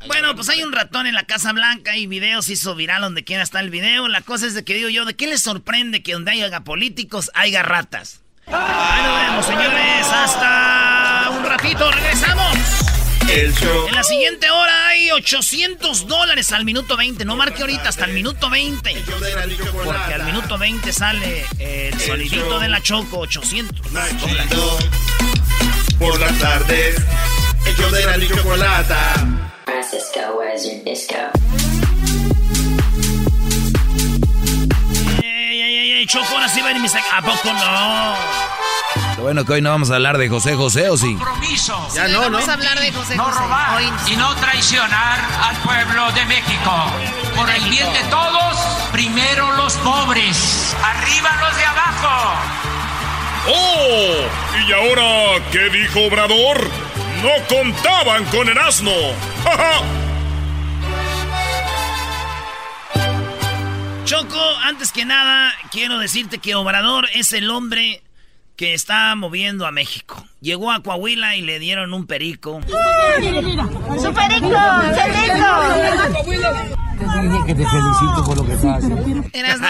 [0.05, 3.41] Bueno, pues hay un ratón en la Casa Blanca y videos hizo viral donde quiera
[3.41, 4.07] está el video.
[4.07, 7.31] La cosa es de que digo yo, ¿de qué les sorprende que donde haya políticos
[7.33, 8.21] haya ratas?
[8.45, 10.05] Ahí nos vemos, señores.
[10.05, 12.57] Hasta un ratito, regresamos.
[13.27, 13.88] El show.
[13.88, 17.25] En la siguiente hora hay 800 dólares al minuto 20.
[17.25, 19.03] No marque ahorita, hasta el minuto 20.
[19.83, 24.53] Porque al minuto 20 sale el sonidito de la Choco, 800 dólares.
[25.97, 26.95] Por las tardes,
[27.65, 29.13] el show de la ni chocolata.
[29.65, 31.15] Francisco, where's your disco?
[35.23, 38.15] Ey, ey, ey, ey, Choco, ahora sí va a ir mi sec- ¿A poco no?
[39.17, 41.15] Lo bueno que hoy no vamos a hablar de José José, ¿o sí?
[41.15, 41.88] Compromiso.
[41.95, 42.32] Ya no, ¿no?
[42.32, 43.39] Vamos a hablar de José No José.
[43.39, 46.71] robar Hoy y no traicionar al pueblo de México.
[47.36, 48.56] Por el bien de todos,
[48.91, 52.34] primero los pobres, arriba los de abajo.
[53.47, 54.15] ¡Oh!
[54.67, 56.69] ¿Y ahora qué dijo Obrador?
[57.23, 58.91] No contaban con el asno.
[59.45, 59.81] ¡Ja, ja!
[64.03, 68.03] Choco, antes que nada, quiero decirte que Obrador es el hombre
[68.57, 70.25] que está moviendo a México.
[70.41, 72.59] Llegó a Coahuila y le dieron un perico.
[72.67, 74.49] ¡Su perico!
[77.45, 79.29] Que te felicito por lo que estás haciendo.
[79.31, 79.67] Erasno,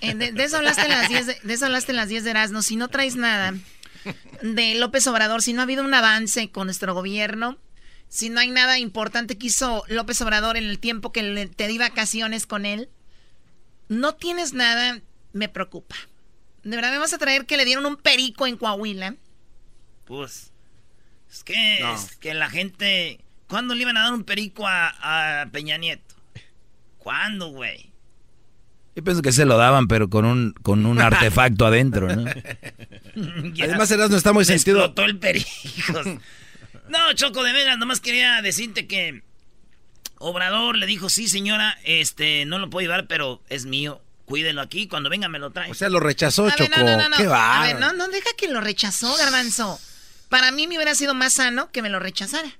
[0.00, 2.24] eh, de, de eso hablaste en las 10 de, de eso hablaste en las 10
[2.24, 2.62] de Erasno.
[2.62, 3.54] Si no traes nada
[4.42, 7.58] de López Obrador, si no ha habido un avance con nuestro gobierno,
[8.08, 11.66] si no hay nada importante que hizo López Obrador en el tiempo que le- te
[11.68, 12.88] di vacaciones con él,
[13.88, 15.00] no tienes nada,
[15.32, 15.96] me preocupa.
[16.62, 19.16] De verdad me vas a traer que le dieron un perico en Coahuila.
[20.04, 20.50] Pues,
[21.30, 23.20] es que, es que la gente...
[23.46, 26.14] ¿Cuándo le iban a dar un perico a, a Peña Nieto?
[26.98, 27.87] ¿Cuándo, güey?
[28.98, 32.28] Yo pienso que se lo daban, pero con un, con un artefacto adentro, ¿no?
[33.62, 34.78] Además, Erasmo está muy sentido.
[34.78, 35.48] explotó el perico.
[36.88, 39.22] no, Choco, de veras, nomás quería decirte que
[40.18, 44.02] Obrador le dijo, sí, señora, este, no lo puedo llevar, pero es mío.
[44.24, 45.70] Cuídelo aquí, cuando venga me lo trae.
[45.70, 46.80] O sea, lo rechazó, A ver, Choco.
[46.80, 47.16] no, no, no, no.
[47.16, 47.62] Qué va.
[47.62, 49.78] A ver, no, no deja que lo rechazó, Garbanzo.
[50.28, 52.50] Para mí me hubiera sido más sano que me lo rechazara.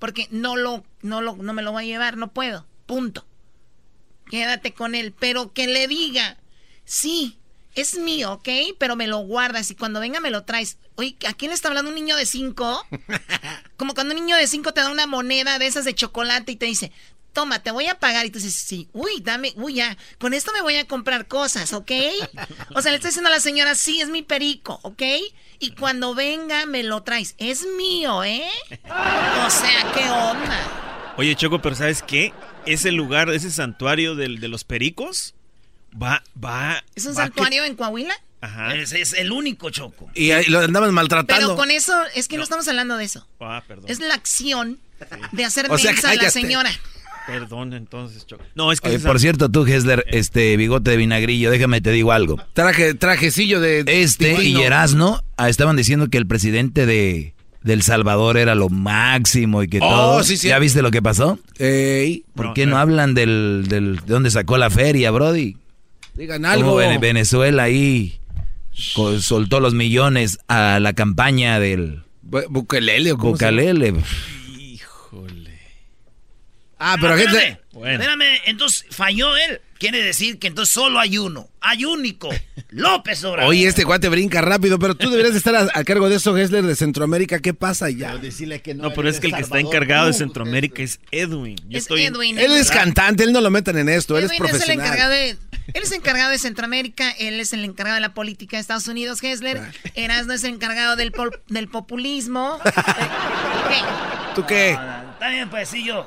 [0.00, 2.66] Porque no lo, no lo, no me lo voy a llevar, no puedo.
[2.86, 3.24] Punto.
[4.30, 5.14] Quédate con él.
[5.18, 6.38] Pero que le diga,
[6.84, 7.38] sí,
[7.74, 8.48] es mío, ¿ok?
[8.78, 10.78] Pero me lo guardas y cuando venga me lo traes.
[10.96, 12.86] Oye, ¿a quién le está hablando un niño de cinco?
[13.76, 16.56] Como cuando un niño de cinco te da una moneda de esas de chocolate y
[16.56, 16.92] te dice,
[17.32, 18.24] toma, te voy a pagar.
[18.24, 21.72] Y tú dices, sí, uy, dame, uy, ya, con esto me voy a comprar cosas,
[21.72, 21.90] ¿ok?
[22.74, 25.02] O sea, le estoy diciendo a la señora, sí, es mi perico, ¿ok?
[25.58, 27.34] Y cuando venga me lo traes.
[27.38, 28.48] Es mío, ¿eh?
[29.44, 31.12] O sea, ¿qué onda?
[31.16, 32.32] Oye, Choco, pero ¿sabes qué?
[32.66, 35.34] Ese lugar, ese santuario del- de los pericos,
[36.00, 36.82] va, va...
[36.94, 38.14] ¿Es un va que- santuario en Coahuila?
[38.40, 38.74] Ajá.
[38.74, 40.10] Es, es el único Choco.
[40.14, 41.46] Y ahí lo andaban maltratando.
[41.46, 43.26] Pero con eso, es que no, estamos hablando de eso.
[43.40, 43.86] Ah, perdón.
[43.88, 44.78] Es la acción
[45.32, 46.70] de hacer O sea, mensa a la señora.
[47.26, 48.44] Perdón, entonces, Choco.
[48.54, 48.90] No, es que...
[48.90, 52.38] Oye, por cierto, tú, Hesler, este bigote de vinagrillo, déjame te digo algo.
[52.52, 53.82] Traje, trajecillo de.
[53.86, 54.60] Este y.
[54.60, 59.68] Erasno ah, estaban diciendo que el presidente de, de El Salvador era lo máximo y
[59.68, 60.22] que Oh, todo.
[60.22, 60.48] sí, sí.
[60.48, 61.38] ¿Ya viste lo que pasó?
[61.58, 62.24] Ey.
[62.34, 62.78] ¿Por No, qué no no.
[62.78, 65.56] hablan del, del de dónde sacó la feria, Brody?
[66.14, 66.76] Digan algo.
[66.76, 68.20] Vene- Venezuela ahí
[68.72, 73.16] soltó los millones a la campaña del Bu- Bukelele o?
[73.16, 73.94] Bucalele.
[76.78, 77.38] Ah, pero Ah, gente.
[77.72, 79.60] espérame, espérame, entonces falló él.
[79.90, 81.48] Quiere decir que entonces solo hay uno.
[81.60, 82.28] Hay único.
[82.70, 83.50] López Obrador.
[83.50, 86.34] Oye, este cuate brinca rápido, pero tú deberías de estar a, a cargo de eso,
[86.34, 87.38] Gessler, de Centroamérica.
[87.40, 88.16] ¿Qué pasa ya?
[88.16, 91.56] Decirle que No, pero es que el que está encargado de Centroamérica es Edwin.
[91.68, 92.04] Yo Es estoy...
[92.04, 92.38] Edwin.
[92.38, 94.86] Él es cantante, él no lo metan en esto, él es Edwin es el profesional.
[94.86, 98.60] encargado de, él es encargado de Centroamérica, él es el encargado de la política de
[98.62, 99.60] Estados Unidos, Hessler.
[99.94, 102.58] Erasmo es el encargado del, pol- del populismo.
[102.64, 103.76] ¿Qué?
[104.34, 104.70] ¿Tú qué?
[104.70, 106.06] Está bien, pues sí, yo.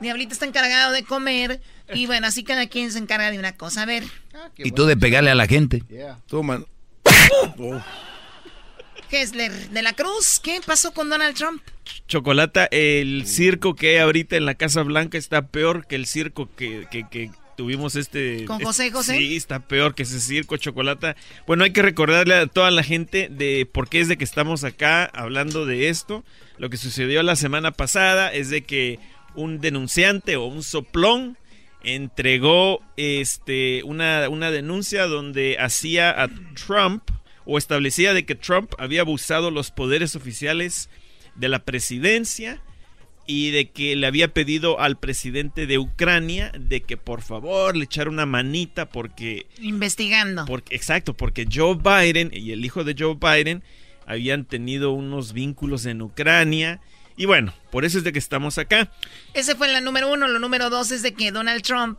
[0.00, 1.60] Diablito está encargado de comer.
[1.98, 3.82] Y bueno, así cada quien se encarga de una cosa.
[3.82, 4.04] A ver,
[4.56, 5.82] Y tú de pegarle a la gente.
[6.26, 6.64] Tú, man.
[9.10, 11.62] Hessler de la Cruz, ¿qué pasó con Donald Trump?
[12.08, 16.48] Chocolata, el circo que hay ahorita en la Casa Blanca está peor que el circo
[16.56, 18.46] que, que- que tuvimos este...
[18.46, 19.18] ¿Con José José?
[19.18, 21.14] Sí, está peor que ese circo, Chocolata.
[21.46, 24.64] Bueno, hay que recordarle a toda la gente de por qué es de que estamos
[24.64, 26.24] acá hablando de esto.
[26.56, 28.98] Lo que sucedió la semana pasada es de que
[29.34, 31.36] un denunciante o un soplón
[31.84, 37.02] entregó este una, una denuncia donde hacía a Trump
[37.44, 40.88] o establecía de que Trump había abusado los poderes oficiales
[41.34, 42.62] de la presidencia
[43.26, 47.84] y de que le había pedido al presidente de Ucrania de que por favor le
[47.84, 50.44] echara una manita porque Investigando.
[50.44, 53.62] porque, exacto, porque Joe Biden y el hijo de Joe Biden
[54.06, 56.80] habían tenido unos vínculos en Ucrania.
[57.22, 58.90] Y bueno, por eso es de que estamos acá.
[59.32, 60.26] Ese fue la número uno.
[60.26, 61.96] Lo número dos es de que Donald Trump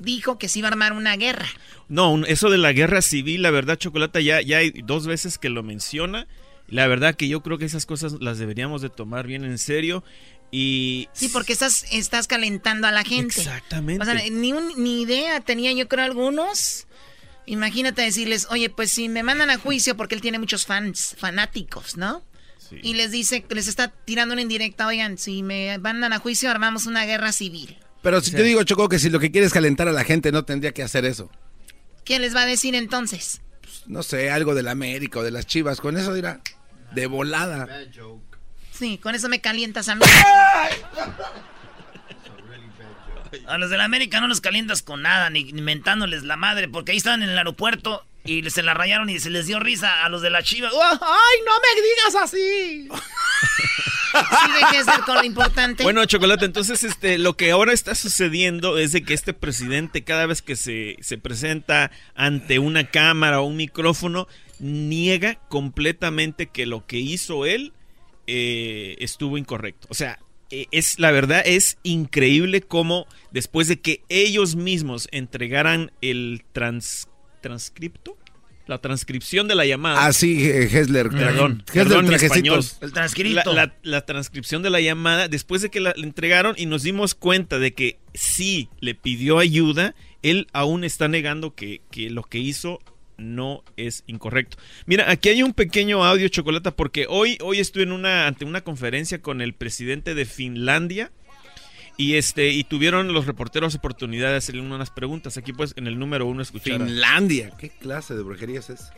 [0.00, 1.46] dijo que se iba a armar una guerra.
[1.88, 5.48] No, eso de la guerra civil, la verdad, Chocolata, ya, ya hay dos veces que
[5.48, 6.26] lo menciona.
[6.66, 10.02] La verdad que yo creo que esas cosas las deberíamos de tomar bien en serio.
[10.50, 13.40] Y Sí, porque estás, estás calentando a la gente.
[13.40, 14.02] Exactamente.
[14.02, 16.88] O sea, ni, un- ni idea tenía yo creo algunos.
[17.46, 21.96] Imagínate decirles, oye, pues si me mandan a juicio, porque él tiene muchos fans, fanáticos,
[21.96, 22.24] ¿no?
[22.82, 26.86] Y les dice, les está tirando una indirecta, oigan, si me mandan a juicio, armamos
[26.86, 27.78] una guerra civil.
[28.02, 30.30] Pero si te digo, Choco, que si lo que quieres es calentar a la gente,
[30.30, 31.30] no tendría que hacer eso.
[32.04, 33.40] ¿Qué les va a decir entonces?
[33.86, 35.80] No sé, algo del América o de las Chivas.
[35.80, 36.40] Con eso dirá,
[36.92, 37.66] de volada.
[38.72, 40.02] Sí, con eso me calientas a mí.
[43.46, 46.68] A los de la América no los calientas con nada, ni ni mentándoles la madre,
[46.68, 50.04] porque ahí estaban en el aeropuerto y se la rayaron y se les dio risa
[50.04, 50.72] a los de la Chivas.
[50.72, 52.88] ¡Ay, no me digas así!
[54.70, 55.82] Que es el con lo importante.
[55.82, 60.26] Bueno, Chocolate, entonces este, lo que ahora está sucediendo es de que este presidente cada
[60.26, 64.28] vez que se, se presenta ante una cámara o un micrófono,
[64.60, 67.72] niega completamente que lo que hizo él
[68.26, 69.88] eh, estuvo incorrecto.
[69.90, 70.18] O sea,
[70.50, 77.08] eh, es la verdad es increíble cómo después de que ellos mismos entregaran el trans,
[77.48, 78.16] transcripto,
[78.66, 80.06] la transcripción de la llamada.
[80.06, 81.10] Ah, sí, eh, Hessler.
[81.10, 82.64] Perdón, Hessler perdón, español.
[82.80, 83.52] El transcrito.
[83.52, 86.82] La, la- la transcripción de la llamada, después de que la, la entregaron y nos
[86.82, 92.22] dimos cuenta de que sí le pidió ayuda, él aún está negando que, que lo
[92.22, 92.80] que hizo
[93.18, 94.56] no es incorrecto.
[94.86, 98.62] Mira, aquí hay un pequeño audio, Chocolata, porque hoy, hoy estuve en una, ante una
[98.62, 101.12] conferencia con el presidente de Finlandia.
[101.96, 105.36] Y este, y tuvieron los reporteros oportunidad de hacerle unas preguntas.
[105.36, 106.82] Aquí pues en el número uno escuchar.
[106.82, 107.52] a- Finlandia.
[107.58, 108.90] ¿Qué clase de brujería es?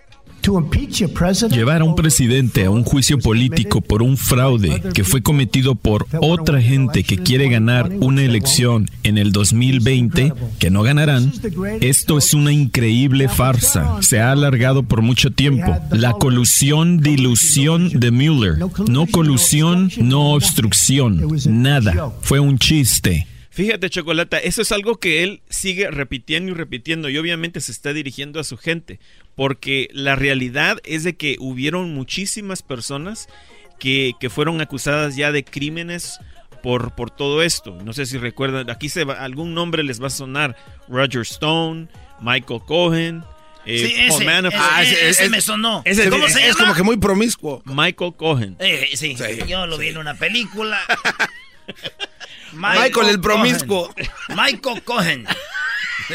[1.51, 6.07] Llevar a un presidente a un juicio político por un fraude que fue cometido por
[6.21, 11.33] otra gente que quiere ganar una elección en el 2020, que no ganarán,
[11.81, 14.03] esto es una increíble farsa.
[14.03, 15.77] Se ha alargado por mucho tiempo.
[15.91, 18.59] La colusión, dilución de Mueller.
[18.89, 21.23] No colusión, no obstrucción.
[21.47, 22.13] Nada.
[22.23, 22.86] Fue un chiste.
[23.51, 27.95] Fíjate, Chocolata, eso es algo que él sigue repitiendo y repitiendo y obviamente se está
[27.95, 29.01] dirigiendo a su gente,
[29.35, 33.29] porque la realidad es de que hubieron muchísimas personas
[33.79, 36.19] que, que fueron acusadas ya de crímenes
[36.63, 37.79] por, por todo esto.
[37.83, 40.55] No sé si recuerdan, aquí se va- algún nombre les va a sonar,
[40.89, 41.89] Roger Stone,
[42.21, 43.25] Michael Cohen.
[43.65, 45.81] eh, Sí, ese, ese, Ah, ese- ese me sonó.
[45.87, 46.59] Ese- ¿Cómo se es llama?
[46.59, 47.63] como que muy promiscuo.
[47.65, 48.57] Michael Cohen.
[48.59, 49.17] Eh, sí,
[49.49, 50.79] yo lo vi en una película.
[52.53, 53.95] Michael el promiscuo.
[54.31, 55.27] Michael Cohen.
[56.09, 56.15] Sí,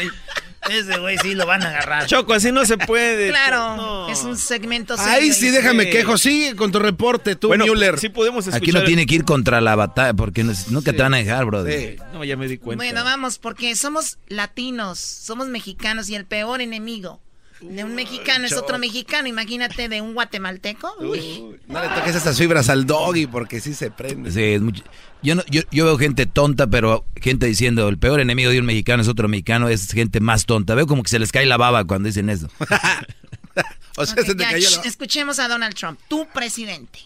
[0.70, 2.06] Ese güey sí lo van a agarrar.
[2.06, 3.28] Choco, así no se puede.
[3.30, 5.12] Claro, es un segmento serio.
[5.12, 6.16] Ahí sí, déjame quejo.
[6.18, 7.98] Sigue con tu reporte, tú, Bueno, Müller.
[7.98, 11.14] sí podemos Aquí no tiene que ir contra la batalla porque no- nunca te van
[11.14, 11.98] a dejar, brother.
[12.12, 12.82] No, ya me di cuenta.
[12.82, 17.20] Bueno, vamos, porque somos latinos, somos mexicanos y el peor enemigo
[17.62, 19.28] de un mexicano es otro mexicano.
[19.28, 20.92] Imagínate de un guatemalteco.
[21.00, 21.56] Uy.
[21.68, 24.30] No le toques esas fibras al doggy porque sí se prende.
[24.30, 24.82] Sí, es mucho-
[25.22, 28.66] Yo, no, yo, yo veo gente tonta, pero gente diciendo el peor enemigo de un
[28.66, 30.74] mexicano es otro mexicano, es gente más tonta.
[30.74, 32.48] Veo como que se les cae la baba cuando dicen eso.
[33.96, 36.98] o ya, escuchemos a Donald Trump, tu presidente.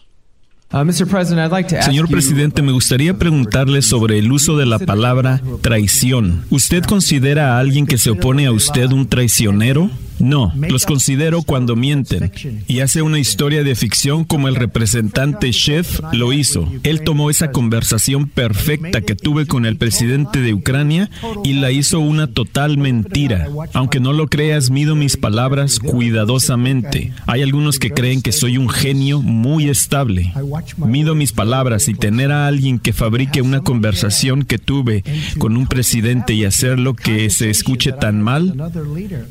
[1.82, 6.44] Señor presidente, me gustaría preguntarle sobre el uso de la palabra traición.
[6.50, 9.90] ¿Usted considera a alguien que se opone a usted un traicionero?
[10.18, 12.32] No, los considero cuando mienten.
[12.66, 16.68] Y hace una historia de ficción como el representante Chef lo hizo.
[16.82, 21.10] Él tomó esa conversación perfecta que tuve con el presidente de Ucrania
[21.44, 23.48] y la hizo una total mentira.
[23.74, 27.12] Aunque no lo creas, mido mis palabras cuidadosamente.
[27.26, 30.32] Hay algunos que creen que soy un genio muy estable.
[30.76, 35.04] Mido mis palabras y tener a alguien que fabrique una conversación que tuve
[35.38, 38.54] con un presidente y hacerlo que se escuche tan mal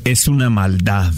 [0.04, 1.12] es una maldad.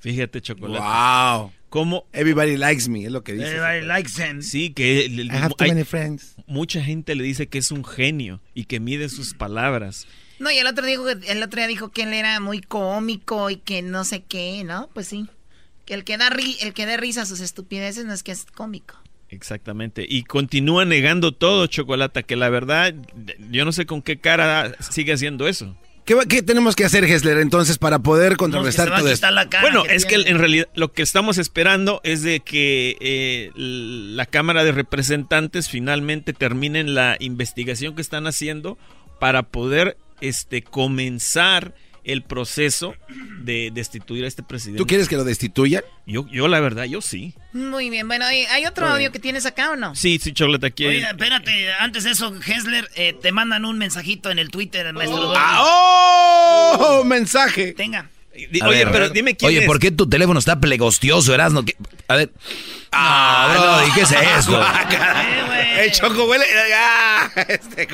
[0.00, 0.82] Fíjate, Chocolate.
[0.84, 1.52] Wow.
[1.68, 2.06] ¿Cómo?
[2.12, 3.48] Everybody likes me, es lo que dice.
[3.56, 4.40] Everybody likes him.
[4.40, 6.36] Sí, que I have too hay- many friends.
[6.46, 10.06] mucha gente le dice que es un genio y que mide sus palabras.
[10.38, 13.50] No, y el otro, dijo, que- el otro día dijo que él era muy cómico
[13.50, 14.88] y que no sé qué, ¿no?
[14.94, 15.26] Pues sí.
[15.86, 18.32] Que el que da, ri- el que da risa a sus estupideces no es que
[18.32, 18.94] es cómico.
[19.28, 20.06] Exactamente.
[20.08, 22.94] Y continúa negando todo, Chocolata, que la verdad,
[23.50, 25.76] yo no sé con qué cara sigue haciendo eso.
[26.06, 29.26] ¿Qué, va- qué tenemos que hacer, Hessler, entonces, para poder contrarrestar todo esto?
[29.60, 34.62] Bueno, es que en realidad lo que estamos esperando es de que eh, la Cámara
[34.64, 38.78] de Representantes finalmente terminen la investigación que están haciendo
[39.18, 41.74] para poder este comenzar
[42.06, 42.94] el proceso
[43.40, 44.78] de destituir a este presidente.
[44.78, 45.82] ¿Tú quieres que lo destituyan?
[46.06, 47.34] Yo, yo la verdad, yo sí.
[47.52, 49.94] Muy bien, bueno, ¿hay, otro audio que tienes acá o no?
[49.94, 50.86] Sí, sí, Chocolata, aquí.
[50.86, 55.20] Oye, espérate, antes de eso, Hessler, eh, te mandan un mensajito en el Twitter, maestro.
[55.20, 55.38] Doggy.
[55.58, 57.02] ¡Oh!
[57.04, 57.72] mensaje.
[57.72, 58.08] Tenga.
[58.60, 59.66] A Oye, ver, pero dime quién Oye, es.
[59.66, 61.64] ¿por qué tu teléfono está plegostioso, Erasmo?
[61.64, 61.76] ¿Qué-
[62.08, 62.30] A ver.
[62.92, 64.60] Ah, Brody, ¿qué es esto?
[65.80, 66.44] El choco huele.
[66.74, 67.88] Ah, este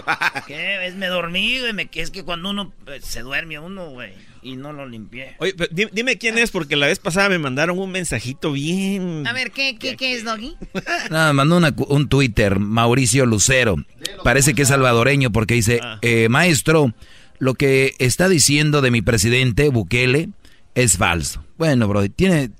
[0.47, 0.87] ¿Qué?
[0.87, 1.73] Es, me dormí, güey.
[1.73, 4.13] me- Es que cuando uno eh, se duerme uno, güey,
[4.43, 5.35] y no lo limpié.
[5.39, 9.27] Oye, pero dime, dime quién es, porque la vez pasada me mandaron un mensajito bien.
[9.27, 10.57] A ver, ¿qué, qué, qué es, Doggy?
[11.11, 13.77] Nada, mandó una cu- un Twitter, Mauricio Lucero.
[14.23, 16.93] Parece que es salvadoreño porque dice, eh, maestro,
[17.43, 20.29] lo que está diciendo de mi presidente Bukele
[20.77, 21.45] es falso.
[21.59, 22.53] Bueno, bro, tiene...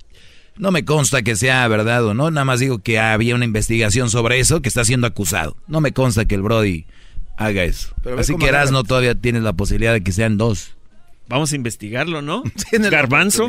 [0.57, 4.11] No me consta que sea verdad o no, nada más digo que había una investigación
[4.11, 5.57] sobre eso, que está siendo acusado.
[5.69, 6.87] No me consta que el Brody
[7.37, 7.95] haga eso.
[8.03, 10.73] Pero Así que Erasmo todavía tienes la posibilidad de que sean dos.
[11.29, 12.43] Vamos a investigarlo, ¿no?
[12.73, 13.49] Garbanzo.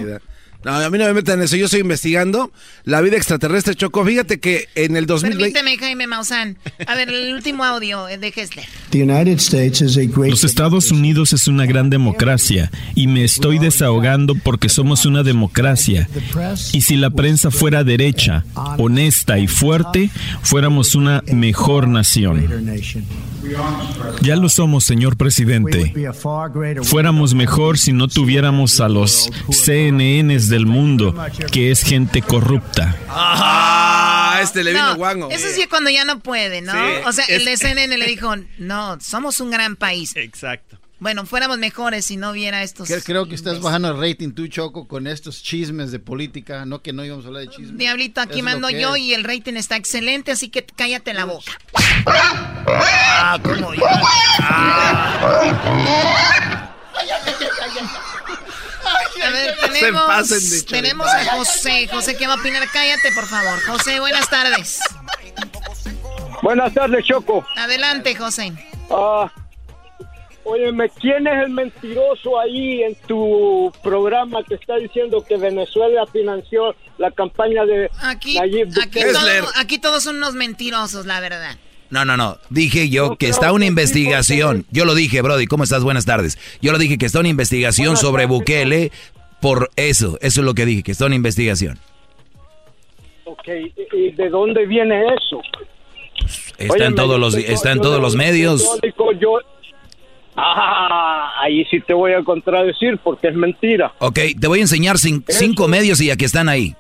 [0.63, 1.55] No, a mí no me metan en eso.
[1.55, 2.51] Yo estoy investigando
[2.85, 4.05] la vida extraterrestre, Choco.
[4.05, 5.53] Fíjate que en el 2020.
[5.53, 6.57] Permíteme, Jaime Maussan.
[6.87, 8.65] A ver, el último audio de Hessler.
[10.29, 16.07] Los Estados Unidos es una gran democracia y me estoy desahogando porque somos una democracia.
[16.71, 18.45] Y si la prensa fuera derecha,
[18.77, 20.09] honesta y fuerte,
[20.41, 22.47] fuéramos una mejor nación.
[24.21, 25.93] Ya lo somos, señor presidente.
[26.83, 31.15] Fuéramos mejor si no tuviéramos a los CNNs del mundo,
[31.51, 32.95] que es gente corrupta.
[33.09, 35.29] Ah, este le vino No, guango.
[35.31, 36.73] eso sí es cuando ya no puede, ¿no?
[36.73, 40.15] Sí, o sea, el de CNN le dijo, no, somos un gran país.
[40.15, 40.77] Exacto.
[40.99, 42.87] Bueno, fuéramos mejores si no hubiera estos...
[42.89, 46.65] Cre- Creo que estás bajando el rating tú, Choco, con estos chismes de política.
[46.65, 47.77] No que no íbamos a hablar de chismes.
[47.77, 49.01] Diablito, aquí mando yo es.
[49.01, 51.51] y el rating está excelente, así que cállate la boca.
[52.05, 53.39] Ah.
[59.25, 61.87] A ver, Se tenemos, pasen de tenemos a José.
[61.87, 62.63] José, ¿qué va a opinar?
[62.71, 63.61] Cállate, por favor.
[63.65, 64.79] José, buenas tardes.
[66.41, 67.45] Buenas tardes, Choco.
[67.55, 68.51] Adelante, José.
[68.89, 69.31] Ah,
[70.43, 76.75] óyeme, ¿quién es el mentiroso ahí en tu programa que está diciendo que Venezuela financió
[76.97, 81.55] la campaña de Aquí, Nayib aquí, todo- aquí todos son unos mentirosos, la verdad.
[81.93, 82.37] No, no, no.
[82.49, 84.65] Dije yo que está una investigación.
[84.71, 85.45] Yo lo dije, Brody.
[85.45, 85.83] ¿Cómo estás?
[85.83, 86.39] Buenas tardes.
[86.59, 88.91] Yo lo dije que está una investigación Buenas sobre tardes, Bukele
[89.39, 90.17] por eso.
[90.19, 91.77] Eso es lo que dije, que está una investigación.
[93.25, 93.47] Ok,
[93.93, 95.39] ¿y de dónde viene eso?
[96.57, 98.67] Está en todos los, está en todos los medios.
[99.21, 99.39] yo-
[100.35, 103.93] Ah, ahí sí te voy a contradecir porque es mentira.
[103.99, 106.75] Ok, te voy a enseñar cin- cinco medios y aquí están ahí.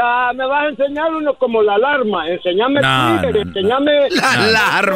[0.00, 2.28] Ah, me vas a enseñar uno como la alarma.
[2.28, 3.50] Enseñame No, Twitter, no, no.
[3.50, 3.92] enseñame...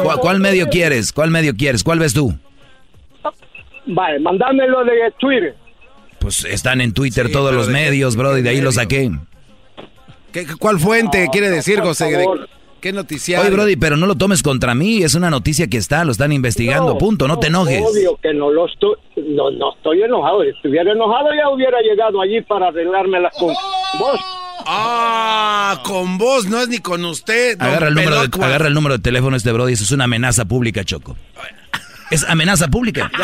[0.03, 1.11] ¿Cuál, cuál medio quieres?
[1.11, 1.83] ¿Cuál medio quieres?
[1.83, 2.33] ¿Cuál ves tú?
[3.85, 5.55] Vale, mándamelo de Twitter.
[6.19, 8.41] Pues están en Twitter Sí, todos los ¿de qué- medios, Brody.
[8.41, 9.11] De ahí lo saqué.
[10.31, 12.05] ¿Qué- ¿Cuál fuente quiere decir, José?
[12.05, 12.49] ¿De favor.
[12.79, 13.45] ¿Qué noticiario?
[13.45, 15.03] Oye, Brody, pero no lo tomes contra mí.
[15.03, 16.97] Es una noticia que está, lo están investigando.
[16.97, 17.81] punto, no te enojes.
[17.81, 20.43] Obvio que no lo estoy, no, no estoy enojado.
[20.43, 23.53] Si estuviera enojado ya hubiera llegado allí para arreglármelas con
[23.99, 24.19] vos.
[24.65, 27.61] Ah, con vos, no es ni con usted.
[27.61, 29.73] Agarra el, número de, agarra el número de teléfono de este Brody.
[29.73, 31.15] Eso es una amenaza pública, Choco.
[32.11, 33.09] Es amenaza pública.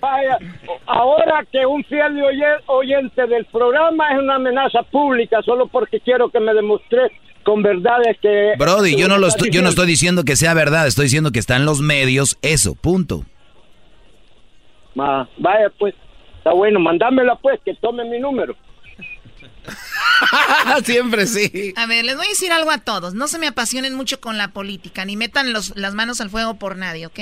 [0.00, 0.38] Vaya,
[0.86, 6.30] ahora que un fiel oye- oyente del programa es una amenaza pública solo porque quiero
[6.30, 7.10] que me demuestre
[7.44, 8.52] con verdades que...
[8.58, 9.70] Brody, yo no, lo estoy, yo no diciendo.
[9.70, 13.24] estoy diciendo que sea verdad, estoy diciendo que está en los medios, eso, punto.
[14.94, 15.94] Ma, vaya pues,
[16.48, 18.56] está bueno, mándamela pues, que tome mi número.
[20.84, 21.74] Siempre sí.
[21.76, 23.12] A ver, les voy a decir algo a todos.
[23.14, 26.54] No se me apasionen mucho con la política, ni metan los- las manos al fuego
[26.58, 27.18] por nadie, ¿ok?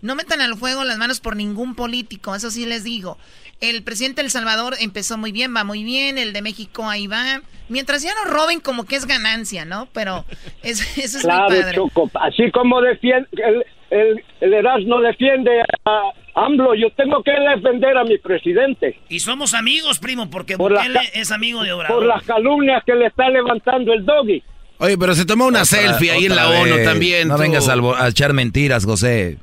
[0.00, 3.18] No metan al fuego las manos por ningún político, eso sí les digo.
[3.60, 7.06] El presidente de El Salvador empezó muy bien, va muy bien, el de México ahí
[7.06, 7.40] va.
[7.68, 9.88] Mientras ya no roben, como que es ganancia, ¿no?
[9.92, 10.24] Pero
[10.62, 11.74] es- eso es muy Claro, padre.
[11.74, 15.50] Choco, así como defiende, el, el, el Erasmo defiende
[15.86, 16.00] a
[16.34, 18.98] AMLO, yo tengo que defender a mi presidente.
[19.08, 21.98] Y somos amigos, primo, porque Por Bukele es amigo de Obrador.
[21.98, 24.42] Por las calumnias que le está levantando el doggy.
[24.78, 27.28] Oye, pero se tomó una Otra- selfie ahí en la ONU también.
[27.28, 27.42] No tú.
[27.42, 29.38] vengas a echar mentiras, José.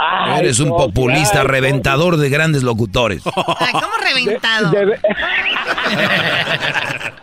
[0.00, 3.22] Ay, Eres un no, populista ay, reventador de grandes locutores.
[3.58, 4.70] Ay, ¿cómo reventado?
[4.70, 5.00] De- de-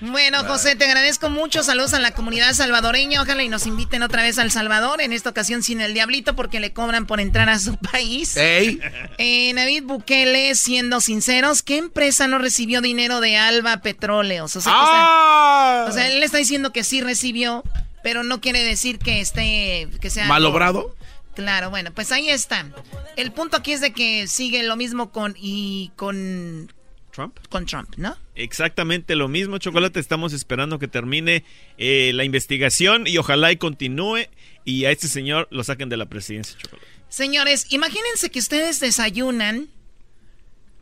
[0.00, 1.64] Bueno, José, te agradezco mucho.
[1.64, 3.20] Saludos a la comunidad salvadoreña.
[3.20, 6.60] Ojalá y nos inviten otra vez al Salvador, en esta ocasión sin el diablito, porque
[6.60, 8.36] le cobran por entrar a su país.
[8.36, 8.78] Ey.
[9.18, 14.54] Eh, David Bukele, siendo sinceros, ¿qué empresa no recibió dinero de Alba Petróleos?
[14.54, 15.84] O sea, Ah.
[15.88, 17.64] está- o sea, él está diciendo que sí recibió,
[18.04, 20.94] pero no quiere decir que esté, que sea ¿Malobrado?
[21.38, 22.68] Claro, bueno, pues ahí está.
[23.14, 26.72] El punto aquí es de que sigue lo mismo con y con
[27.12, 27.38] Trump.
[27.48, 28.16] con Trump, ¿no?
[28.34, 30.00] Exactamente lo mismo, Chocolate.
[30.00, 31.44] Estamos esperando que termine
[31.76, 34.26] eh, la investigación y ojalá y continúe
[34.64, 36.88] y a este señor lo saquen de la presidencia, Chocolate.
[37.08, 39.68] Señores, imagínense que ustedes desayunan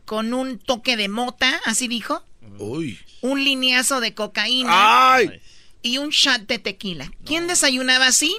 [0.05, 2.23] con un toque de mota, así dijo,
[2.57, 2.97] Uy.
[3.21, 5.39] un lineazo de cocaína Ay.
[5.83, 7.11] y un shot de tequila.
[7.25, 8.35] ¿Quién desayunaba así?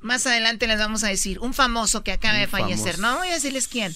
[0.00, 3.14] Más adelante les vamos a decir, un famoso que acaba de fallecer, famoso.
[3.14, 3.18] ¿no?
[3.18, 3.94] Voy a decirles quién.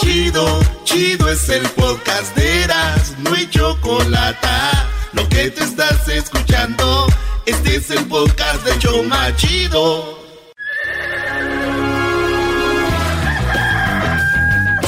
[0.00, 4.48] Chido, chido es el podcast de Eras, no hay chocolate.
[5.12, 7.06] Lo que te estás escuchando,
[7.46, 10.18] este es el podcast de Choma Chido.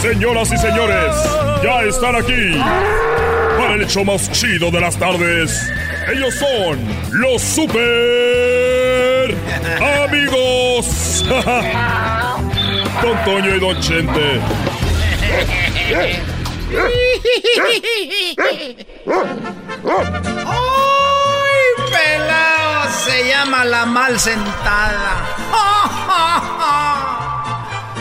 [0.03, 1.17] Señoras y señores,
[1.63, 2.59] ya están aquí
[3.57, 5.71] para el hecho más chido de las tardes.
[6.13, 6.79] Ellos son
[7.13, 8.74] los super
[10.05, 11.25] amigos.
[13.03, 14.41] Don Toño y Don Chente.
[20.47, 20.75] ¡Ay,
[21.93, 22.91] pelao!
[23.05, 25.27] Se llama la mal sentada.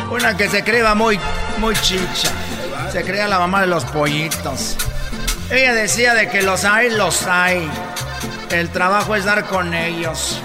[0.10, 1.20] Una que se creía muy,
[1.58, 2.30] muy chicha.
[2.92, 4.78] Se creía la mamá de los pollitos.
[5.50, 7.70] Ella decía de que los hay, los hay.
[8.52, 10.40] El trabajo es dar con ellos.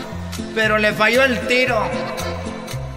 [0.54, 1.88] Pero le falló el tiro.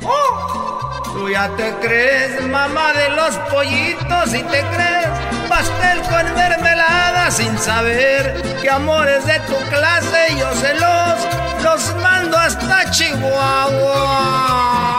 [0.04, 1.02] ¡Oh!
[1.14, 7.58] Tú ya te crees mamá de los pollitos y te crees pastel con mermelada sin
[7.58, 11.28] saber que amores de tu clase yo se los,
[11.62, 13.98] los mando hasta Chihuahua.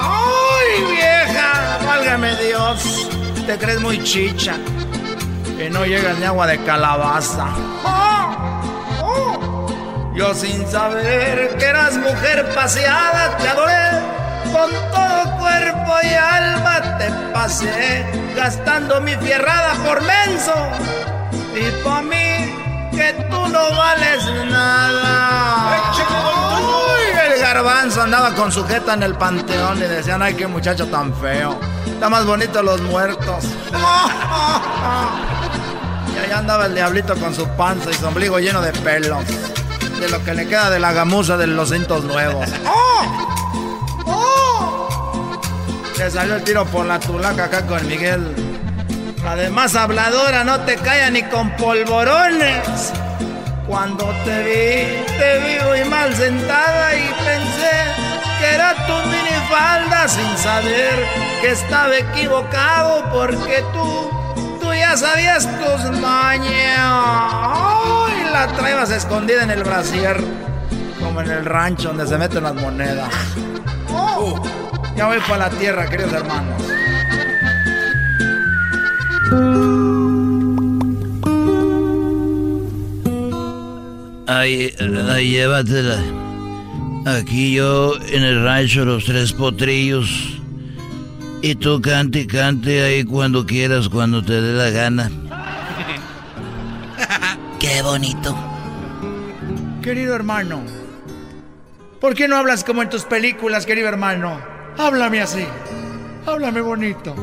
[0.03, 1.78] ¡Ay, vieja!
[1.86, 3.09] Válgame Dios.
[3.46, 4.55] Te crees muy chicha.
[5.57, 7.46] Que no llegas ni agua de calabaza.
[7.84, 8.51] ¡Oh!
[10.14, 14.22] Yo sin saber que eras mujer paseada te adoré.
[14.52, 18.04] Con todo cuerpo y alma te pasé,
[18.36, 20.52] gastando mi fierrada por menso.
[21.54, 25.80] Y pa' mí, que tú no vales nada.
[26.60, 31.14] Uy, el garbanzo andaba con sujeta en el panteón y decían, ay, qué muchacho tan
[31.14, 31.58] feo.
[31.86, 33.44] Está más bonito los muertos.
[36.14, 39.24] Y allá andaba el diablito con su panza y su ombligo lleno de pelos.
[40.03, 42.48] De lo que le queda de la gamuza de los cintos nuevos.
[42.66, 43.28] ¡Oh!
[44.05, 45.40] ¡Oh!
[45.96, 48.34] Le salió el tiro por la tulaca acá con Miguel.
[49.24, 52.92] Además, habladora, no te calla ni con polvorones.
[53.68, 57.70] Cuando te vi, te vi muy mal sentada y pensé
[58.40, 61.07] que era tu minifalda sin saber
[61.40, 64.11] que estaba equivocado porque tú,
[64.61, 66.80] tú ya sabías tus mañas.
[66.80, 68.01] Ay,
[68.33, 70.16] la traebas escondida en el brasier,
[71.01, 73.12] como en el rancho donde se meten las monedas.
[73.91, 74.43] Oh,
[74.97, 76.62] ya voy para la tierra, queridos hermanos.
[84.26, 84.74] Ahí,
[85.11, 85.99] ahí llévatela.
[87.05, 90.09] Aquí yo en el rancho Los Tres Potrillos.
[91.43, 95.11] Y tú cante y cante ahí cuando quieras, cuando te dé la gana.
[97.62, 98.36] Qué bonito.
[99.82, 100.62] Querido hermano,
[102.02, 104.40] ¿Por qué no hablas como en tus películas, querido hermano?
[104.76, 105.46] Háblame así.
[106.26, 107.14] Háblame bonito.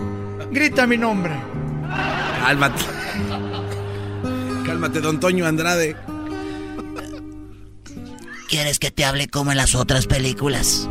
[0.51, 1.33] Grita mi nombre.
[2.41, 2.85] Cálmate.
[4.65, 5.97] Cálmate, don Toño Andrade.
[8.47, 10.87] ¿Quieres que te hable como en las otras películas?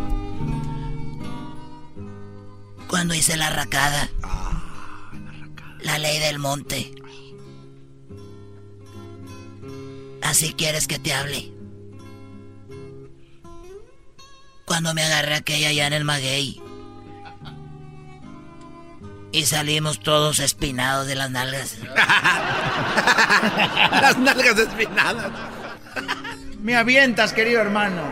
[2.88, 4.11] Cuando hice la racada.
[5.80, 6.97] la ley del monte.
[10.29, 11.51] Así quieres que te hable.
[14.66, 16.61] Cuando me agarré aquella allá en el maguey.
[19.33, 21.79] Y salimos todos espinados de las nalgas.
[24.03, 25.33] las nalgas espinadas.
[26.61, 28.03] Me avientas, querido hermano.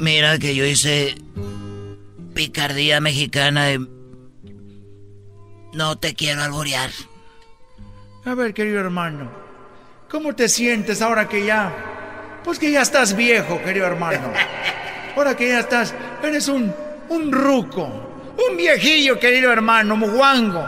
[0.00, 1.14] Mira que yo hice
[2.34, 3.86] picardía mexicana de...
[5.74, 6.90] No te quiero alborear.
[8.26, 9.30] A ver, querido hermano,
[10.10, 12.40] ¿cómo te sientes ahora que ya...
[12.42, 14.32] Pues que ya estás viejo, querido hermano.
[15.14, 15.94] Ahora que ya estás...
[16.22, 16.72] Eres un...
[17.10, 17.84] un ruco.
[18.48, 20.66] Un viejillo, querido hermano, muguango.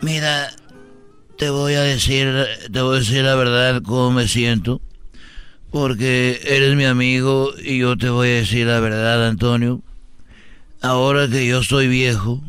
[0.00, 0.50] Mira,
[1.36, 4.80] te voy a decir, te voy a decir la verdad cómo me siento,
[5.72, 9.82] porque eres mi amigo y yo te voy a decir la verdad, Antonio.
[10.80, 12.40] Ahora que yo estoy viejo,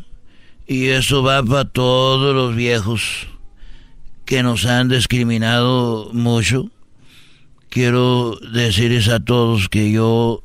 [0.70, 3.26] y eso va para todos los viejos
[4.24, 6.70] que nos han discriminado mucho,
[7.68, 10.44] quiero decirles a todos que yo,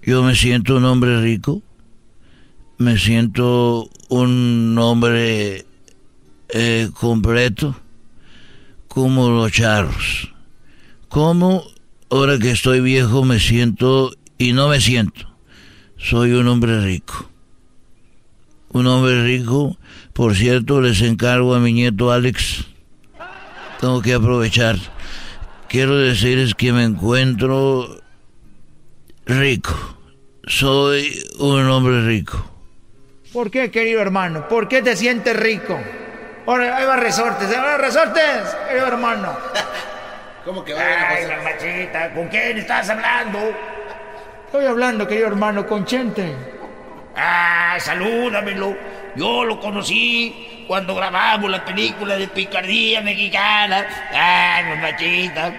[0.00, 1.60] yo me siento un hombre rico,
[2.78, 5.66] me siento un hombre
[6.50, 7.74] eh, completo,
[8.86, 10.32] como los charros.
[11.08, 11.64] Como
[12.10, 15.34] ahora que estoy viejo me siento y no me siento.
[15.96, 17.33] Soy un hombre rico.
[18.74, 19.76] Un hombre rico.
[20.12, 22.66] Por cierto, les encargo a mi nieto Alex.
[23.80, 24.76] Tengo que aprovechar.
[25.68, 28.00] Quiero decirles que me encuentro
[29.26, 29.72] rico.
[30.46, 32.50] Soy un hombre rico.
[33.32, 34.48] ¿Por qué, querido hermano?
[34.48, 35.78] ¿Por qué te sientes rico?
[36.44, 39.36] Ahora, ahí va resortes, ahí va resortes, querido hermano.
[40.44, 43.38] ¿Cómo que va Ay, mamachita, ¿con quién estás hablando?
[44.46, 46.53] Estoy hablando, querido hermano, con Chente.
[47.16, 48.76] Ah, salúdamelo.
[49.16, 53.86] Yo lo conocí cuando grabamos la película de picardía mexicana.
[54.12, 55.54] Ay, mamachita.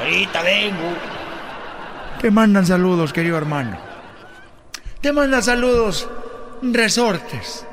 [0.00, 0.96] Ahorita vengo.
[2.20, 3.78] Te mandan saludos, querido hermano.
[5.00, 6.08] Te mandan saludos,
[6.62, 7.66] resortes.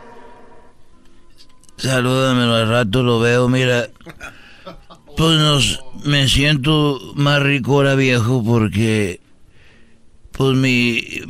[1.78, 3.88] Salúdamelo al rato, lo veo, mira.
[5.16, 9.22] Pues nos, me siento más rico ahora viejo porque
[10.32, 11.22] pues mi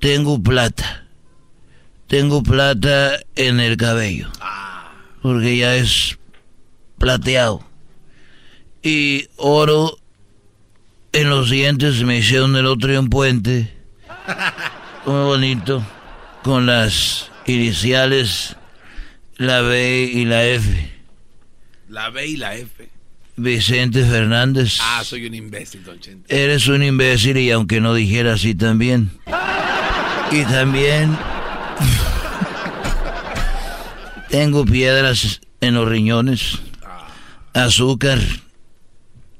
[0.00, 1.06] tengo plata.
[2.08, 4.28] Tengo plata en el cabello.
[5.22, 6.18] Porque ya es
[6.98, 7.64] plateado.
[8.82, 9.98] Y oro
[11.12, 13.72] en los dientes me hicieron el otro día un puente.
[15.06, 15.86] Muy bonito.
[16.42, 18.56] Con las iniciales
[19.36, 20.90] la B y la F.
[21.88, 22.88] La B y la F.
[23.36, 24.78] Vicente Fernández.
[24.80, 26.26] Ah, soy un imbécil, don Chente.
[26.28, 29.10] Eres un imbécil y aunque no dijera así también.
[30.32, 31.16] Y también
[34.28, 36.60] tengo piedras en los riñones,
[37.52, 38.18] azúcar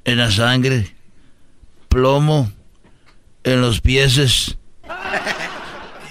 [0.05, 0.95] en la sangre,
[1.89, 2.51] plomo
[3.45, 4.57] en los pies,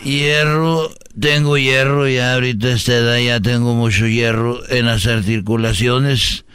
[0.04, 6.46] hierro, tengo hierro ya ahorita esta edad ya tengo mucho hierro en las articulaciones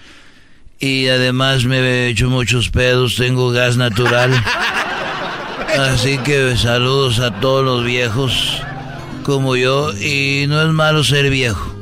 [0.80, 4.32] y además me he hecho muchos pedos, tengo gas natural.
[5.78, 8.62] Así que saludos a todos los viejos
[9.24, 11.74] como yo y no es malo ser viejo.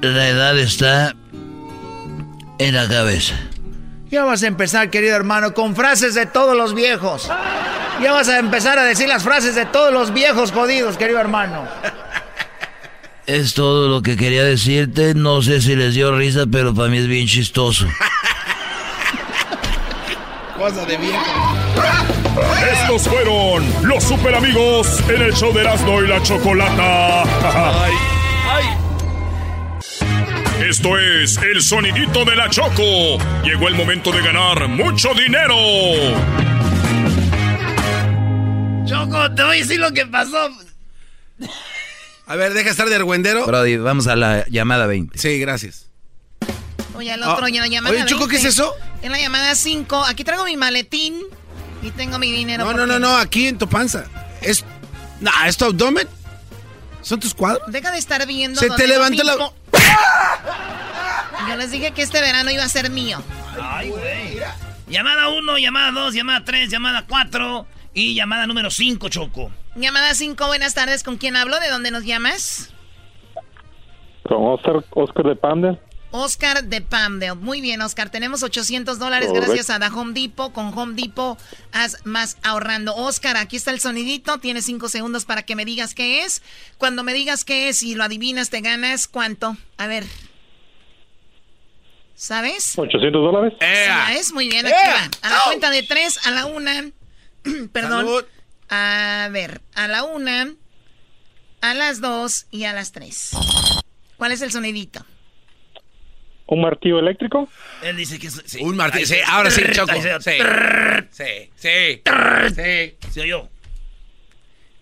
[0.00, 1.14] La edad está
[2.58, 3.34] en la cabeza.
[4.10, 7.30] Ya vas a empezar, querido hermano, con frases de todos los viejos.
[8.02, 11.68] Ya vas a empezar a decir las frases de todos los viejos jodidos, querido hermano.
[13.26, 15.14] Es todo lo que quería decirte.
[15.14, 17.86] No sé si les dio risa, pero para mí es bien chistoso.
[20.58, 21.59] Cosa de viejo.
[22.72, 27.24] Estos fueron los super amigos en el show de Erasmo y la Chocolata.
[30.68, 33.18] Esto es el sonidito de la Choco.
[33.44, 35.56] Llegó el momento de ganar mucho dinero.
[38.86, 40.50] Choco, te voy a decir lo que pasó.
[42.26, 43.46] A ver, deja estar de argüendero.
[43.46, 45.18] Brody, vamos a la llamada 20.
[45.18, 45.86] Sí, gracias.
[46.94, 48.48] Oye, otro Ah, ya llamada oye, Choco, ¿qué es 20.
[48.48, 48.74] eso?
[49.02, 51.14] En la llamada 5, aquí traigo mi maletín
[51.82, 52.64] y tengo mi dinero.
[52.64, 54.04] No, no, no, no, aquí en tu panza.
[54.42, 54.64] Es.
[55.20, 56.08] Nah, ¿es tu abdomen?
[57.02, 57.62] ¿Son tus cuadros?
[57.72, 58.60] Deja de estar viendo.
[58.60, 59.36] Se te no levantó la-
[61.48, 63.22] Yo les dije que este verano iba a ser mío.
[63.60, 64.40] Ay, güey.
[64.88, 69.50] Llamada 1, llamada 2, llamada 3, llamada 4 y llamada número 5, Choco.
[69.76, 71.02] Llamada 5, buenas tardes.
[71.02, 71.58] ¿Con quién hablo?
[71.60, 72.70] ¿De dónde nos llamas?
[74.24, 75.80] Con Oscar, Oscar de Pandel.
[76.10, 77.34] Oscar de Pamdale.
[77.34, 78.10] Muy bien, Oscar.
[78.10, 80.52] Tenemos 800 dólares gracias a The Home Depot.
[80.52, 81.38] Con Home Depot
[81.72, 82.94] haz más ahorrando.
[82.94, 84.38] Oscar, aquí está el sonidito.
[84.38, 86.42] Tienes 5 segundos para que me digas qué es.
[86.78, 89.56] Cuando me digas qué es y lo adivinas, te ganas cuánto.
[89.76, 90.04] A ver.
[92.14, 92.74] ¿Sabes?
[92.76, 93.58] 800 dólares.
[93.58, 94.32] ¿Sabes?
[94.32, 95.10] Muy bien, aquí va.
[95.22, 96.70] A la cuenta de 3, a la 1.
[97.72, 98.24] Perdón.
[98.68, 100.54] A ver, a la 1,
[101.60, 103.30] a las 2 y a las 3.
[104.16, 105.04] ¿Cuál es el sonidito?
[106.50, 107.48] ¿Un martillo eléctrico?
[107.80, 108.42] Él dice que es...
[108.44, 108.58] sí.
[108.60, 109.92] Un martillo, sí, ahora sí, Choco.
[109.94, 110.02] Sí.
[111.12, 112.02] Sí, sí.
[112.54, 112.96] Sí.
[113.12, 113.48] Se oyó.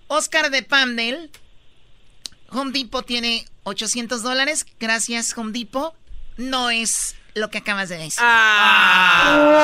[0.06, 1.30] Oscar de Pamdel.
[2.50, 4.64] Home Depot tiene 800 dólares.
[4.80, 5.92] Gracias, Home Depot.
[6.38, 8.22] No es lo que acabas de decir.
[8.22, 9.58] Ah.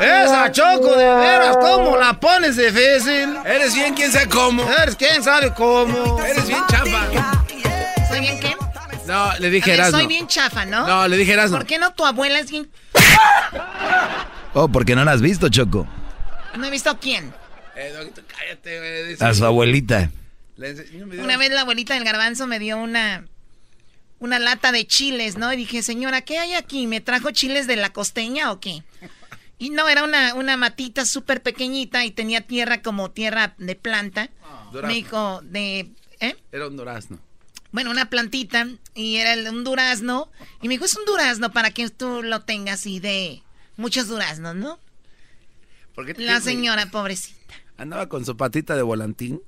[0.00, 3.36] Esa Choco, de veras, ¿cómo la pones difícil?
[3.44, 4.66] Eres bien quién sabe cómo.
[4.72, 6.24] Eres quién sabe cómo.
[6.24, 7.44] Eres bien chapa.
[8.08, 8.40] ¿Soy bien?
[9.08, 9.98] No, le A dije ver, Erasmo.
[9.98, 10.86] soy bien chafa, ¿no?
[10.86, 11.56] No, le dije Erasmo.
[11.56, 12.70] ¿Por qué no tu abuela es bien...
[14.54, 15.86] Oh, porque no la has visto, Choco.
[16.56, 17.32] No he visto a quién.
[17.76, 19.08] Eh, Doguito, cállate, güey.
[19.08, 20.10] Dice- A su abuelita.
[21.22, 23.24] Una vez la abuelita del garbanzo me dio una...
[24.20, 25.52] Una lata de chiles, ¿no?
[25.52, 26.88] Y dije, señora, ¿qué hay aquí?
[26.88, 28.82] ¿Me trajo chiles de la costeña o qué?
[29.58, 34.28] Y no, era una, una matita súper pequeñita y tenía tierra como tierra de planta.
[34.72, 34.88] durazno.
[34.88, 35.90] me dijo, de...
[36.18, 36.34] ¿Eh?
[36.50, 37.20] Era un durazno.
[37.72, 40.30] Bueno, una plantita y era el- un durazno.
[40.62, 43.42] Y me dijo, es un durazno para que tú lo tengas y de
[43.76, 44.78] muchos duraznos, ¿no?
[45.94, 47.54] Porque La señora, pobrecita.
[47.76, 49.40] Andaba con su patita de volantín.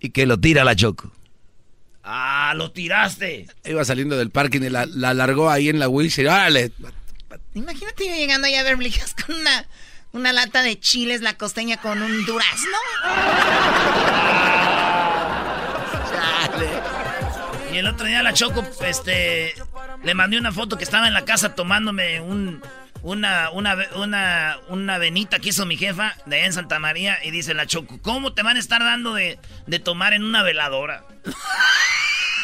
[0.00, 1.10] Y que lo tira la Choco.
[2.04, 3.46] Ah, lo tiraste.
[3.64, 6.28] Iba saliendo del parking y la, la largó ahí en la wheelchair.
[6.28, 6.70] ¡Órale!
[7.54, 9.66] Imagínate yo llegando allá a Beverly Hills con una,
[10.12, 12.76] una lata de chiles, la costeña con un durazno.
[17.76, 19.54] Y el otro día la Choco, este,
[20.02, 22.62] le mandé una foto que estaba en la casa tomándome un,
[23.02, 27.30] una, una, una, una venita que hizo mi jefa de allá en Santa María y
[27.30, 31.04] dice la Choco, ¿cómo te van a estar dando de, de tomar en una veladora?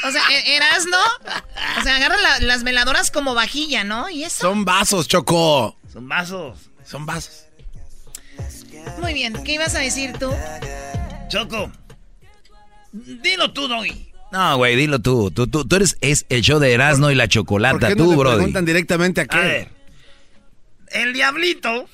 [0.05, 0.99] O sea, e- eras, ¿no?
[1.79, 4.11] O sea, agarra la- las veladoras como vajilla, ¿no?
[4.11, 4.43] Y eso.
[4.43, 5.79] Son vasos, Choco.
[5.91, 6.59] Son vasos.
[6.85, 7.47] Son vasos.
[8.99, 10.31] Muy bien, ¿qué ibas a decir tú?
[11.31, 11.73] Choco,
[12.93, 14.12] dilo tú, Doggy.
[14.33, 15.31] No, güey, dilo tú.
[15.31, 18.11] Tú, tú, tú eres es el show de Erasmo y la ¿Por Chocolata, no tú,
[18.13, 18.35] le brody.
[18.37, 19.39] preguntan directamente a A qué?
[19.39, 19.69] ver,
[20.91, 21.89] el diablito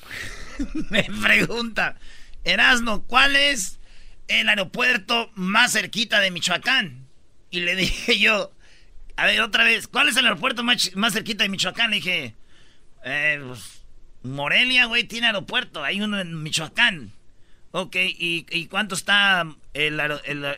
[0.89, 1.97] me pregunta,
[2.45, 3.79] Erasno, ¿cuál es
[4.29, 7.07] el aeropuerto más cerquita de Michoacán?
[7.51, 8.51] Y le dije yo,
[9.17, 11.89] a ver, otra vez, ¿cuál es el aeropuerto más, más cerquita de Michoacán?
[11.91, 12.35] Le dije,
[13.03, 13.81] eh, pues,
[14.23, 17.11] Morelia, güey, tiene aeropuerto, hay uno en Michoacán.
[17.71, 20.01] Ok, ¿y, y cuánto está el,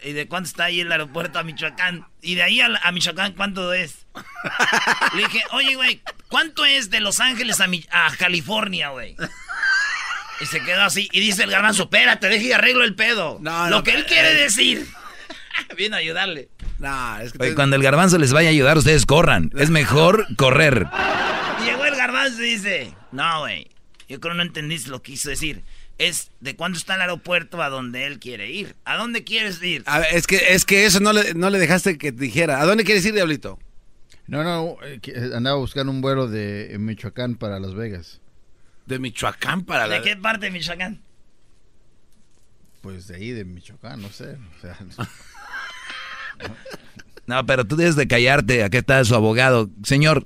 [0.03, 2.05] y de cuánto está ahí el aeropuerto a Michoacán?
[2.21, 4.05] Y de ahí a, a Michoacán, ¿cuánto es?
[5.15, 9.17] Le dije, oye, güey, ¿cuánto es de Los Ángeles a, Mi- a California, güey?
[10.39, 11.09] Y se quedó así.
[11.11, 13.37] Y dice el garbanzo, espérate, deje y arreglo el pedo.
[13.41, 14.05] No, Lo no, que él eh.
[14.07, 14.87] quiere decir.
[15.77, 16.49] Viene a ayudarle.
[16.79, 19.51] Nah, es que Oye, te- cuando el garbanzo les vaya a ayudar, ustedes corran.
[19.57, 20.87] Es mejor correr.
[21.61, 23.69] Y llegó el garbanzo y dice, no, güey,
[24.07, 25.63] yo creo que no entendiste lo que quiso decir.
[25.97, 28.75] Es de cuándo está el aeropuerto a donde él quiere ir.
[28.85, 29.83] ¿A dónde quieres ir?
[29.85, 32.59] A ver, es que, es que eso no le, no le dejaste que dijera.
[32.59, 33.59] ¿A dónde quieres ir, Diablito?
[34.27, 38.21] No, no, eh, que, eh, andaba buscando un vuelo de Michoacán para Las Vegas.
[38.85, 41.01] De Michoacán para ¿De qué parte de Michoacán?
[42.81, 44.37] Pues de ahí, de Michoacán, no sé.
[44.57, 44.77] O sea,
[47.27, 48.63] No, pero tú debes de callarte.
[48.63, 49.69] Aquí está su abogado.
[49.83, 50.25] Señor,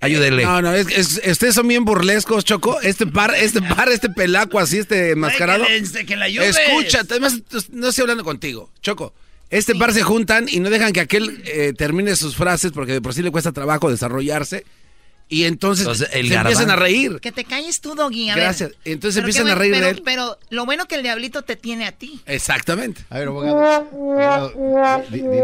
[0.00, 0.44] ayúdele.
[0.44, 2.80] No, no, es, es- ustedes son bien burlescos, Choco.
[2.80, 5.64] Este par, este par, este pelaco así, este enmascarado.
[5.66, 6.56] que le- que le ayudes.
[6.56, 7.40] Escucha, además
[7.70, 9.12] no estoy hablando contigo, Choco.
[9.50, 13.00] Este par se juntan y no dejan que aquel eh, termine sus frases porque de
[13.00, 14.64] por sí le cuesta trabajo desarrollarse.
[15.32, 17.20] Y entonces, Entonces, el se empiezan a reír.
[17.20, 18.30] Que te calles tú, Doggy.
[18.30, 18.42] A ver.
[18.44, 18.72] Gracias.
[18.84, 20.02] Entonces Pero empiezan a reír de pero, él.
[20.04, 22.20] Pero lo bueno que el diablito te tiene a ti.
[22.26, 23.02] Exactamente.
[23.10, 24.52] A ver, abogado.
[25.10, 25.40] dime.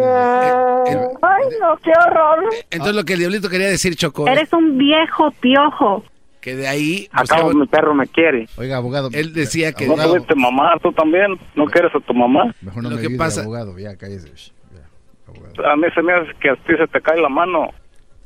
[1.22, 2.45] Ay, no, qué horror.
[2.70, 6.05] Entonces lo que el diablito quería decir, Choco, Eres un viejo piojo.
[6.41, 7.09] que de ahí...
[7.12, 8.49] Acabo, mi perro me quiere.
[8.57, 9.09] Oiga, abogado.
[9.12, 9.87] Él decía que...
[9.87, 10.72] ¿No tuviste mamá?
[10.82, 11.39] ¿Tú también?
[11.55, 12.55] ¿No quieres a tu mamá?
[12.61, 13.78] Mejor no Lo me que pasa- abogado.
[13.78, 14.28] Ya, cállese.
[14.34, 14.89] Shh, ya,
[15.28, 15.66] abogado.
[15.70, 17.70] A mí se me hace que a ti se te cae la mano.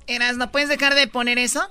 [0.07, 1.66] Eras, ¿no puedes dejar de poner eso?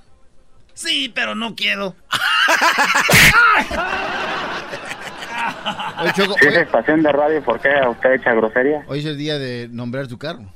[0.73, 1.95] Sí, pero no quiero.
[6.01, 8.83] Oye, Choco, Si hoy, es estación de radio, ¿por qué usted echa grosería?
[8.87, 10.53] hoy es el día de nombrar tu carro.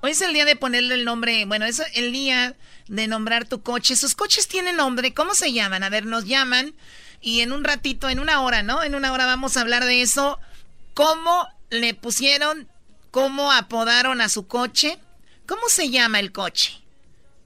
[0.00, 2.54] Hoy es el día de ponerle el nombre, bueno, es el día
[2.86, 3.96] de nombrar tu coche.
[3.96, 5.82] Sus coches tienen nombre, ¿cómo se llaman?
[5.82, 6.72] A ver, nos llaman
[7.20, 8.82] y en un ratito, en una hora, ¿no?
[8.82, 10.38] En una hora vamos a hablar de eso.
[10.94, 12.68] ¿Cómo le pusieron,
[13.10, 14.98] cómo apodaron a su coche?
[15.46, 16.72] ¿Cómo se llama el coche?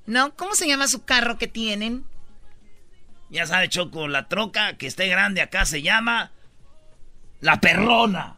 [0.06, 0.34] ¿No?
[0.34, 2.04] ¿Cómo se llama su carro que tienen?
[3.30, 6.32] Ya sabe, Choco, la troca que esté grande acá se llama
[7.40, 8.36] La Perrona.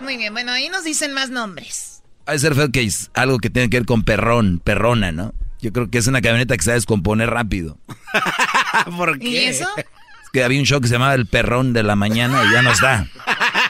[0.00, 2.02] Muy bien, bueno, ahí nos dicen más nombres.
[2.26, 5.34] Hay ser feo que es algo que tiene que ver con perrón, perrona, ¿no?
[5.60, 7.78] Yo creo que es una camioneta que se va a descomponer rápido.
[8.96, 9.28] ¿Por qué?
[9.28, 9.68] ¿Y eso?
[9.76, 9.86] Es
[10.32, 12.72] que había un show que se llamaba El Perrón de la Mañana y ya no
[12.72, 13.06] está.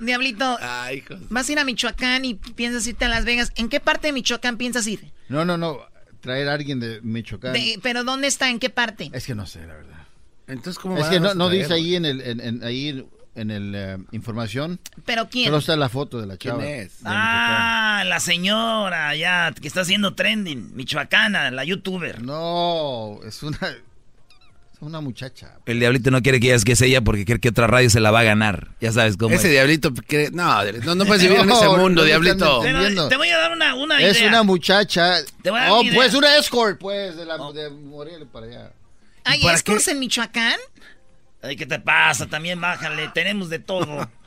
[0.00, 0.58] Diablito,
[1.30, 3.52] vas a ir a Michoacán y piensas irte a Las Vegas.
[3.56, 5.10] ¿En qué parte de Michoacán piensas ir?
[5.28, 5.78] No, no, no.
[6.20, 7.52] Traer a alguien de Michoacán.
[7.52, 8.50] De- ¿Pero dónde está?
[8.50, 9.10] ¿En qué parte?
[9.12, 9.96] Es que no sé, la verdad.
[10.48, 13.74] Entonces, ¿cómo Es que no, no dice ahí en el, en, en- ahí en el
[13.74, 14.80] eh, información.
[15.04, 15.46] ¿Pero quién?
[15.46, 16.66] Solo está la foto de la ¿Quién chava.
[16.66, 17.02] es?
[17.02, 22.22] de Ah, la señora ya que está haciendo trending, michoacana, la youtuber.
[22.22, 23.76] No, es una es
[24.80, 25.54] una muchacha.
[25.66, 28.00] El diablito no quiere que digas que es ella porque cree que otra radio se
[28.00, 28.68] la va a ganar.
[28.80, 29.52] Ya sabes cómo Ese es.
[29.52, 32.60] diablito, cree- no, no, no puedes vivir en ese mundo, no diablito.
[32.62, 34.28] Pero, te voy a dar una, una Es idea.
[34.28, 35.16] una muchacha.
[35.42, 35.94] Te voy a dar Oh, una idea.
[35.96, 38.72] pues una escort, pues, de, la, de Morelia para allá.
[39.24, 40.58] ¿Hay escorts en Michoacán?
[41.42, 42.26] Ay, ¿qué te pasa?
[42.26, 44.08] También bájale, tenemos de todo.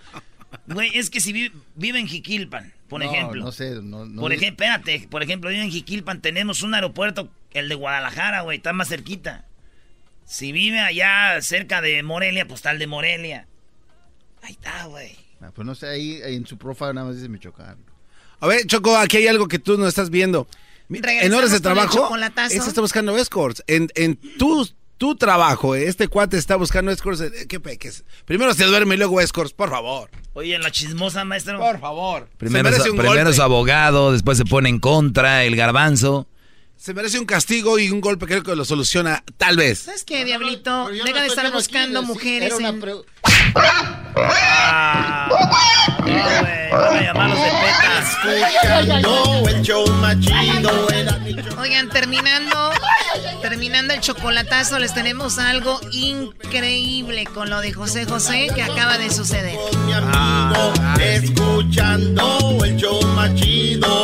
[0.68, 3.44] Güey, es que si vi- vive en Jiquilpan, por No, ejemplo.
[3.44, 7.30] No sé, no, no por ejemplo, espérate, por ejemplo, vive en Jiquilpan, tenemos un aeropuerto,
[7.54, 9.46] el de Guadalajara, güey, está más cerquita.
[10.30, 13.48] Si vive allá cerca de Morelia, pues el de Morelia.
[14.44, 15.16] Ahí está, güey.
[15.42, 17.78] Ah, pues no sé, ahí en su profile nada más dice Michoacán.
[18.40, 20.48] A ver, Choco, aquí hay algo que tú no estás viendo.
[20.88, 23.64] En horas de trabajo, este está buscando escorts.
[23.66, 24.70] En, en tu,
[25.00, 27.22] tu trabajo, este cuate está buscando escorts.
[27.22, 28.04] eh, ¿Qué peques?
[28.26, 30.12] Primero se duerme y luego escorts, por favor.
[30.34, 31.58] Oye, en la chismosa, maestro.
[31.60, 32.30] Por favor.
[32.38, 33.30] Primero, se es, primero golpe.
[33.32, 36.28] es abogado, después se pone en contra, el garbanzo.
[36.80, 39.80] Se merece un castigo y un golpe creo que lo soluciona, tal vez.
[39.80, 40.86] ¿Sabes qué, Diablito?
[40.86, 42.80] Pero yo Deja no de estar buscando mujeres era una en...
[42.80, 42.94] pre-
[50.32, 51.60] Ah, no.
[51.62, 52.72] Oigan, terminando,
[53.42, 59.10] terminando el chocolatazo, les tenemos algo increíble con lo de José José que acaba de
[59.12, 59.58] suceder.
[59.72, 64.04] Con mi amigo, escuchando el show más chido.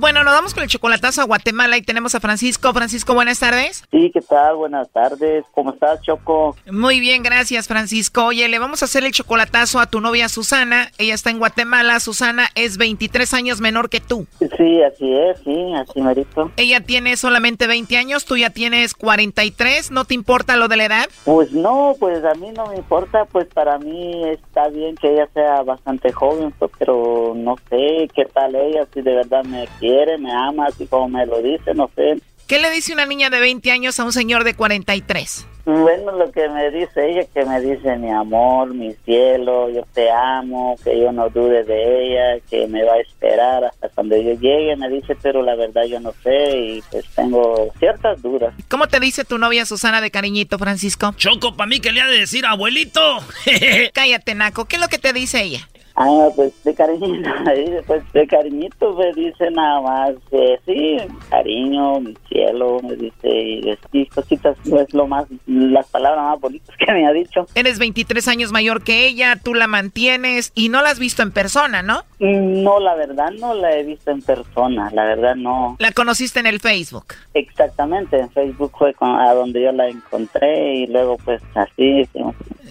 [0.00, 2.72] Bueno, nos vamos con el chocolatazo a Guatemala y tenemos a Francisco.
[2.72, 3.84] Francisco, buenas tardes.
[3.90, 4.56] Sí, ¿qué tal?
[4.56, 5.44] Buenas tardes.
[5.52, 6.56] ¿Cómo estás, Choco?
[6.72, 8.24] Muy bien, gracias, Francisco.
[8.24, 10.90] Oye, le vamos a hacer el chocolatazo a tu novia Susana.
[10.96, 12.00] Ella está en Guatemala.
[12.00, 14.26] Susana es 23 años menor que tú.
[14.38, 16.50] Sí, así es, sí, así merito.
[16.56, 19.90] Ella tiene solamente 20 años, tú ya tienes 43.
[19.90, 21.08] ¿No te importa lo de la edad?
[21.26, 25.28] Pues no, pues a mí no me importa, pues para mí está bien que ella
[25.34, 29.89] sea bastante joven, pues, pero no sé qué tal ella, si de verdad me quiere,
[30.18, 32.20] me ama, así como me lo dice, no sé.
[32.46, 35.46] ¿Qué le dice una niña de 20 años a un señor de 43?
[35.66, 40.10] Bueno, lo que me dice ella, que me dice mi amor, mi cielo, yo te
[40.10, 44.32] amo, que yo no dude de ella, que me va a esperar hasta cuando yo
[44.32, 48.52] llegue, me dice, pero la verdad yo no sé y pues tengo ciertas dudas.
[48.68, 51.14] ¿Cómo te dice tu novia Susana de cariñito, Francisco?
[51.16, 53.00] Choco, para mí que le ha de decir abuelito.
[53.92, 54.64] Cállate, Naco.
[54.64, 55.68] ¿Qué es lo que te dice ella?
[55.96, 57.28] Ah, pues de cariñito,
[57.86, 60.96] pues de cariñito me dice nada más, eh, sí,
[61.28, 66.92] cariño, mi cielo, me dice, y cositas, pues lo más, las palabras más bonitas que
[66.92, 67.46] me ha dicho.
[67.54, 71.32] Eres 23 años mayor que ella, tú la mantienes y no la has visto en
[71.32, 72.02] persona, ¿no?
[72.18, 75.76] No, la verdad no la he visto en persona, la verdad no.
[75.78, 77.14] La conociste en el Facebook.
[77.34, 82.04] Exactamente, en Facebook fue con- a donde yo la encontré y luego pues así.
[82.12, 82.20] sí.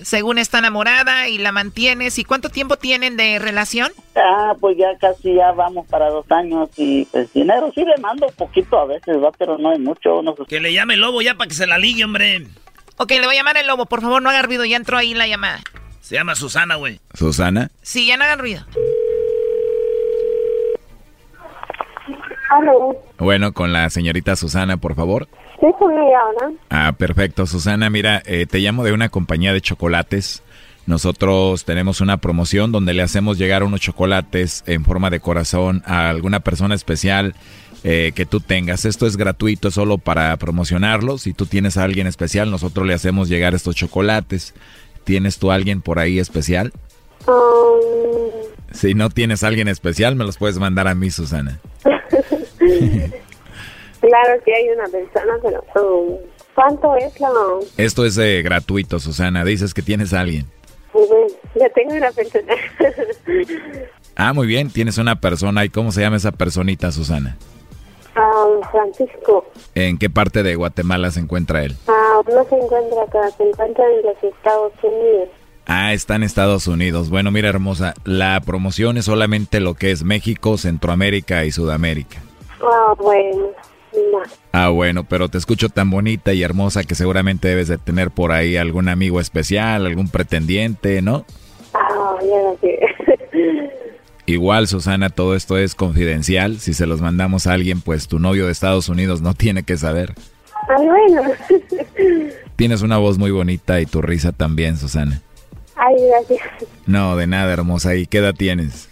[0.03, 2.17] Según está enamorada y la mantienes.
[2.19, 2.77] ¿Y cuánto tiempo
[3.09, 3.91] tienen de relación?
[4.15, 8.27] Ah, pues ya casi ya vamos para dos años y pues dinero sí le mando
[8.37, 10.21] poquito a veces, va, pero no hay mucho.
[10.21, 10.43] No sé.
[10.47, 12.45] Que le llame el lobo ya para que se la ligue, hombre.
[12.97, 13.85] Ok, le voy a llamar el lobo.
[13.85, 14.65] Por favor, no haga ruido.
[14.65, 15.59] Ya entró ahí la llamada.
[16.01, 16.99] Se llama Susana, güey.
[17.13, 17.69] Susana.
[17.81, 18.65] Sí, ya no hagan ruido.
[22.49, 25.27] Aló, Bueno, con la señorita Susana, por favor.
[25.59, 26.51] sí, con ella ahora.
[26.71, 27.45] Ah, perfecto.
[27.45, 30.41] Susana, mira, eh, te llamo de una compañía de chocolates.
[30.89, 36.09] Nosotros tenemos una promoción donde le hacemos llegar unos chocolates en forma de corazón a
[36.09, 37.35] alguna persona especial
[37.83, 38.85] eh, que tú tengas.
[38.85, 41.19] Esto es gratuito solo para promocionarlo.
[41.19, 44.55] Si tú tienes a alguien especial, nosotros le hacemos llegar estos chocolates.
[45.03, 46.73] ¿Tienes tú a alguien por ahí especial?
[47.27, 48.31] Um,
[48.71, 51.59] Si no tienes a alguien especial, me los puedes mandar a mí, Susana.
[51.83, 52.01] claro
[54.43, 56.17] que hay una persona, pero um,
[56.55, 57.29] ¿cuánto es la...?
[57.77, 59.45] Esto es eh, gratuito, Susana.
[59.45, 60.47] Dices que tienes a alguien.
[61.07, 62.53] Bueno, ya tengo una persona.
[64.21, 65.63] Ah, muy bien, tienes una persona.
[65.63, 67.37] ¿Y cómo se llama esa personita, Susana?
[68.17, 69.45] Um, Francisco,
[69.75, 71.77] ¿En qué parte de Guatemala se encuentra él?
[71.87, 75.29] ah, no se encuentra acá, se encuentra en los Estados Unidos.
[75.67, 77.09] Ah, está en Estados Unidos.
[77.09, 82.21] Bueno, mira, hermosa, la promoción es solamente lo que es México, Centroamérica y Sudamérica.
[82.61, 83.51] Ah, bueno,
[84.11, 84.19] no.
[84.51, 88.31] Ah, bueno, pero te escucho tan bonita y hermosa que seguramente debes de tener por
[88.31, 91.25] ahí algún amigo especial, algún pretendiente, ¿no?
[91.73, 92.79] Ah, lo sé.
[94.25, 96.59] Igual, Susana, todo esto es confidencial.
[96.59, 99.75] Si se los mandamos a alguien, pues tu novio de Estados Unidos no tiene que
[99.75, 100.13] saber.
[100.53, 101.31] Ah, bueno.
[102.55, 105.21] Tienes una voz muy bonita y tu risa también, Susana.
[105.75, 106.41] Ay, gracias.
[106.85, 107.95] No, de nada, hermosa.
[107.95, 108.88] ¿Y qué edad tienes?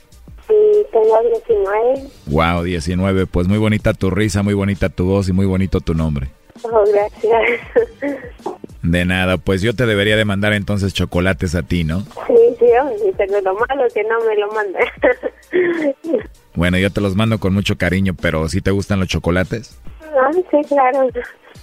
[1.07, 2.09] Tengo 19.
[2.27, 3.27] Wow, 19.
[3.27, 6.29] Pues muy bonita tu risa, muy bonita tu voz y muy bonito tu nombre.
[6.63, 7.61] Oh, gracias.
[8.81, 12.01] De nada, pues yo te debería de mandar entonces chocolates a ti, ¿no?
[12.01, 14.79] Sí, sí, hombre, pero lo malo que no me lo manda.
[16.55, 19.79] Bueno, yo te los mando con mucho cariño, pero ¿sí te gustan los chocolates?
[20.01, 21.09] Ah, sí, claro.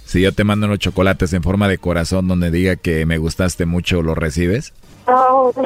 [0.05, 3.65] Si yo te mando unos chocolates en forma de corazón donde diga que me gustaste
[3.65, 4.73] mucho, ¿los recibes?
[5.07, 5.53] Oh.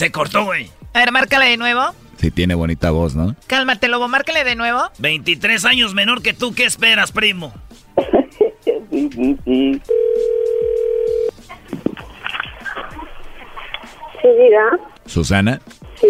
[0.00, 0.70] Se cortó, güey.
[0.94, 1.82] A ver, márcale de nuevo.
[2.16, 3.36] Sí tiene bonita voz, ¿no?
[3.46, 4.80] Cálmate, lobo, márcale de nuevo.
[4.98, 7.52] 23 años menor que tú, ¿qué esperas, primo?
[8.64, 9.82] Sí, sí, sí.
[14.22, 14.78] Sí, diga.
[15.04, 15.60] Susana,
[16.00, 16.08] Sí.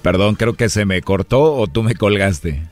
[0.00, 2.62] perdón, creo que se me cortó o tú me colgaste.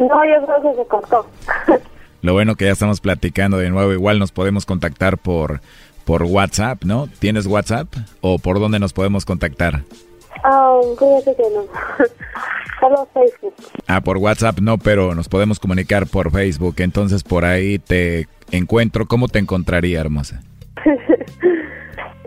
[0.00, 1.28] No, yo creo que se cortó.
[2.22, 5.60] Lo bueno que ya estamos platicando de nuevo, igual nos podemos contactar por,
[6.06, 7.08] por WhatsApp, ¿no?
[7.18, 7.88] ¿Tienes WhatsApp?
[8.22, 9.82] ¿O por dónde nos podemos contactar?
[10.44, 11.66] Ah, fíjate que no.
[12.80, 13.54] Solo Facebook.
[13.88, 16.76] Ah, por WhatsApp no, pero nos podemos comunicar por Facebook.
[16.78, 19.06] Entonces por ahí te encuentro.
[19.06, 20.40] ¿Cómo te encontraría, hermosa?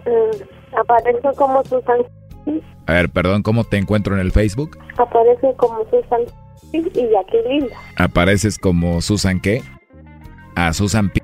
[0.06, 2.00] Eh, aparece como Susan.
[2.88, 4.80] A ver, perdón, ¿cómo te encuentro en el Facebook?
[4.98, 6.22] Aparece como Susan
[6.72, 7.68] y Jacqueline.
[7.96, 9.62] ¿Apareces como Susan qué?
[10.56, 11.22] Ah, Susan P.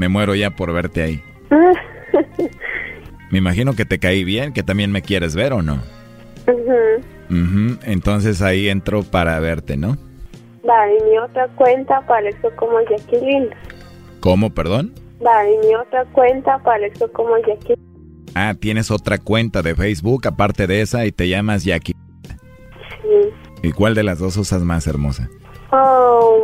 [0.00, 1.22] Me muero ya por verte ahí.
[3.30, 5.78] Me imagino que te caí bien, que también me quieres ver o no.
[7.84, 9.98] Entonces ahí entro para verte, ¿no?
[10.64, 13.50] Vale, y mi otra cuenta apareció como Jacqueline.
[14.20, 14.94] ¿Cómo, perdón?
[15.20, 17.84] Vale, y mi otra cuenta apareció como Jacqueline.
[18.34, 21.94] Ah, tienes otra cuenta de Facebook aparte de esa y te llamas Jackie.
[23.02, 23.68] Sí.
[23.68, 25.28] ¿Y cuál de las dos usas más hermosa?
[25.72, 26.38] Oh,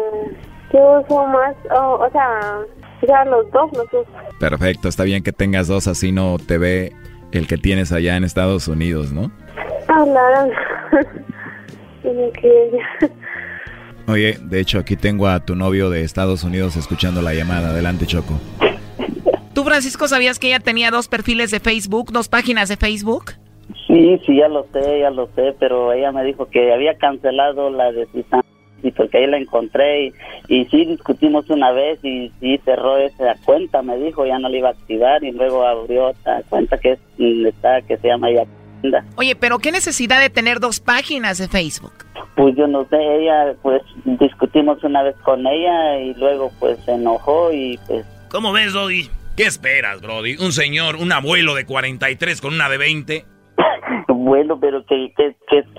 [0.75, 2.61] yo uso más, oh, o sea,
[3.07, 4.07] ya los dos los uso.
[4.39, 6.93] Perfecto, está bien que tengas dos, así no te ve
[7.33, 9.31] el que tienes allá en Estados Unidos, ¿no?
[9.89, 10.51] Hablaron.
[12.03, 13.13] Tiene que ella.
[14.09, 17.71] Oye, de hecho aquí tengo a tu novio de Estados Unidos escuchando la llamada.
[17.71, 18.39] Adelante, Choco.
[19.53, 23.33] ¿Tú, Francisco, sabías que ella tenía dos perfiles de Facebook, dos páginas de Facebook?
[23.87, 27.71] Sí, sí, ya lo sé, ya lo sé, pero ella me dijo que había cancelado
[27.71, 28.43] la de Susan
[28.87, 30.13] y porque ahí la encontré y,
[30.49, 34.57] y sí discutimos una vez y sí cerró esa cuenta, me dijo, ya no la
[34.57, 38.29] iba a activar y luego abrió otra cuenta que es, mm, está, que se llama
[38.31, 39.05] Yacinda.
[39.17, 41.93] Oye, pero ¿qué necesidad de tener dos páginas de Facebook?
[42.37, 46.93] Pues yo no sé, ella, pues discutimos una vez con ella y luego pues se
[46.93, 48.05] enojó y pues...
[48.31, 49.09] ¿Cómo ves, Doggy?
[49.37, 50.37] ¿Qué esperas, Brody?
[50.37, 53.25] Un señor, un abuelo de 43 con una de 20.
[54.09, 55.35] Bueno, pero ¿qué, qué,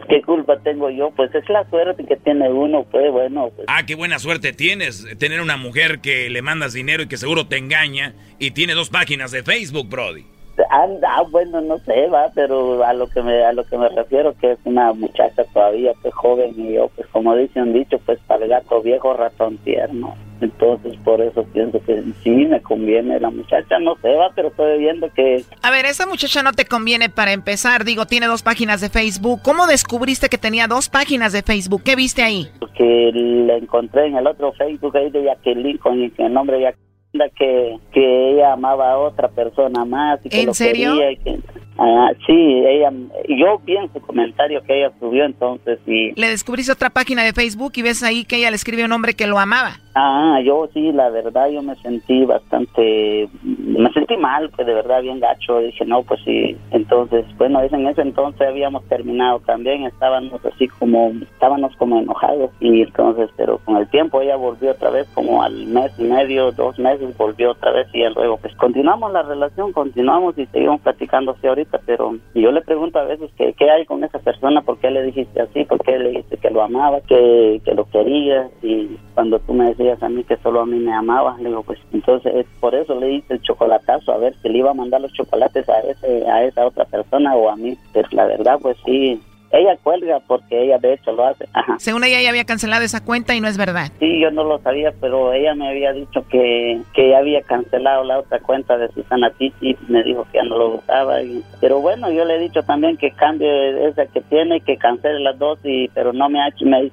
[0.10, 1.12] qué, culpa tengo yo?
[1.12, 3.66] Pues es la suerte que tiene uno, pues bueno, pues...
[3.68, 5.06] Ah, qué buena suerte tienes.
[5.18, 8.90] Tener una mujer que le mandas dinero y que seguro te engaña y tiene dos
[8.90, 10.37] páginas de Facebook, Brody.
[10.70, 13.90] Anda, ah, bueno, no sé, va, pero a lo que me a lo que me
[13.90, 18.00] refiero que es una muchacha todavía, pues joven y yo, pues como dice un dicho,
[18.06, 20.16] pues para el gato viejo, ratón tierno.
[20.40, 24.78] Entonces, por eso pienso que sí me conviene la muchacha, no sé, va, pero estoy
[24.78, 27.84] viendo que A ver, esa muchacha no te conviene para empezar.
[27.86, 29.42] Digo, tiene dos páginas de Facebook.
[29.44, 31.82] ¿Cómo descubriste que tenía dos páginas de Facebook?
[31.84, 32.50] ¿Qué viste ahí?
[32.78, 36.87] que la encontré en el otro Facebook ahí de Jacqueline con el nombre de Jacqueline
[37.36, 40.94] que, que ella amaba a otra persona más y que ¿En lo serio?
[40.94, 41.40] quería y que
[41.80, 42.92] Ah, sí, ella,
[43.30, 46.12] yo vi en su comentario que ella subió entonces y...
[46.20, 49.14] Le descubriste otra página de Facebook y ves ahí que ella le escribió un hombre
[49.14, 49.78] que lo amaba.
[49.94, 55.02] Ah, yo sí, la verdad, yo me sentí bastante, me sentí mal, pues de verdad
[55.02, 55.58] bien gacho.
[55.60, 56.56] Dije, no, pues sí.
[56.70, 62.52] Entonces, bueno, en ese entonces habíamos terminado también, estábamos así como, estábamos como enojados.
[62.60, 66.52] Y entonces, pero con el tiempo ella volvió otra vez, como al mes y medio,
[66.52, 71.32] dos meses, volvió otra vez y luego, pues continuamos la relación, continuamos y seguimos platicando
[71.32, 71.80] así ahorita.
[71.86, 75.04] Pero yo le pregunto a veces que, qué hay con esa persona, por qué le
[75.04, 78.50] dijiste así, por qué le dijiste que lo amaba, que, que lo querías.
[78.62, 81.38] Y cuando tú me decías, a mí que solo a mí me amaba.
[81.38, 84.72] Le digo, pues entonces por eso le hice el chocolatazo, a ver si le iba
[84.72, 87.78] a mandar los chocolates a ese a esa otra persona o a mí.
[87.94, 89.22] Pues la verdad, pues sí,
[89.52, 91.46] ella cuelga porque ella de hecho lo hace.
[91.78, 93.92] Según ella ya había cancelado esa cuenta y no es verdad.
[94.00, 98.20] Sí, yo no lo sabía, pero ella me había dicho que, que había cancelado la
[98.20, 99.76] otra cuenta de Susana Titi.
[99.88, 101.18] Me dijo que ya no lo usaba.
[101.62, 105.38] pero bueno, yo le he dicho también que cambie esa que tiene, que cancele las
[105.40, 106.66] dos, y pero no me ha hecho.
[106.66, 106.92] Me,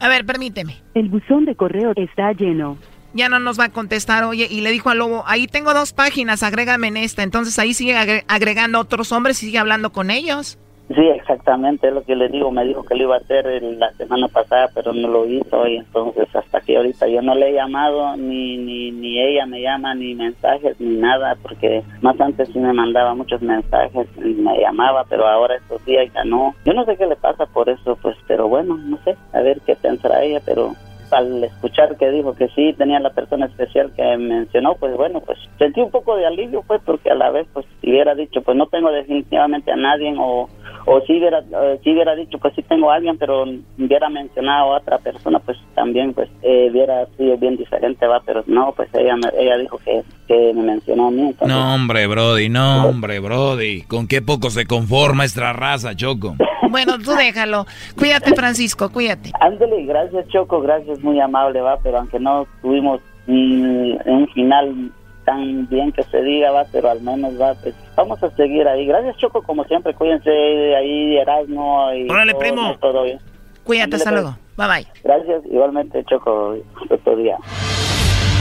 [0.00, 0.76] a ver, permíteme.
[0.94, 2.78] El buzón de correo está lleno.
[3.12, 5.92] Ya no nos va a contestar, oye, y le dijo al lobo, ahí tengo dos
[5.92, 7.22] páginas, agrégame en esta.
[7.22, 7.94] Entonces ahí sigue
[8.28, 10.58] agregando otros hombres y sigue hablando con ellos.
[10.92, 12.50] Sí, exactamente, es lo que le digo.
[12.50, 15.66] Me dijo que lo iba a hacer la semana pasada, pero no lo hizo.
[15.68, 19.62] Y entonces, hasta que ahorita yo no le he llamado, ni, ni, ni ella me
[19.62, 24.58] llama, ni mensajes, ni nada, porque más antes sí me mandaba muchos mensajes y me
[24.58, 26.56] llamaba, pero ahora estos días ya no.
[26.64, 29.60] Yo no sé qué le pasa por eso, pues, pero bueno, no sé, a ver
[29.64, 30.74] qué pensará ella, pero
[31.12, 35.38] al escuchar que dijo que sí tenía la persona especial que mencionó, pues bueno, pues
[35.58, 38.56] sentí un poco de alivio, pues, porque a la vez, pues, si hubiera dicho, pues
[38.56, 40.48] no tengo definitivamente a nadie o
[40.86, 43.44] o si hubiera, eh, si hubiera dicho, pues sí tengo a alguien, pero
[43.78, 48.42] hubiera mencionado a otra persona, pues también pues eh, hubiera sido bien diferente, va, pero
[48.46, 51.34] no, pues ella, ella dijo que, que me mencionó a mí.
[51.46, 56.36] no, hombre, Brody, no, hombre, Brody, ¿con qué poco se conforma esta raza, Choco?
[56.70, 57.66] bueno, tú déjalo.
[57.98, 59.30] Cuídate, Francisco, cuídate.
[59.40, 64.90] Ándale, gracias, Choco, gracias, muy amable, va, pero aunque no tuvimos un final
[65.24, 68.86] tan bien que se diga, va, pero al menos va, pues vamos a seguir ahí.
[68.86, 70.30] Gracias, Choco, como siempre, cuídense
[70.76, 72.74] ahí, Erasmo y Órale, primo.
[72.80, 73.18] todo bien.
[73.64, 74.36] Cuídate, hasta luego.
[74.56, 74.86] Bye bye.
[75.04, 76.56] Gracias, igualmente, Choco,
[76.90, 77.36] otro día.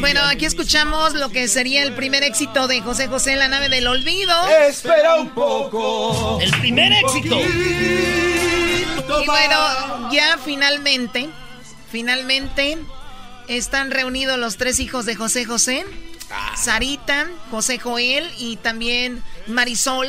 [0.00, 3.68] bueno, aquí escuchamos lo que sería el primer éxito de José José en la nave
[3.68, 4.32] del olvido.
[4.48, 6.40] Espera un poco.
[6.40, 7.38] El primer éxito.
[7.38, 11.28] Y bueno, ya finalmente,
[11.90, 12.78] finalmente
[13.46, 15.86] están reunidos los tres hijos de José José.
[16.56, 20.08] Sarita, José Joel y también Marisol.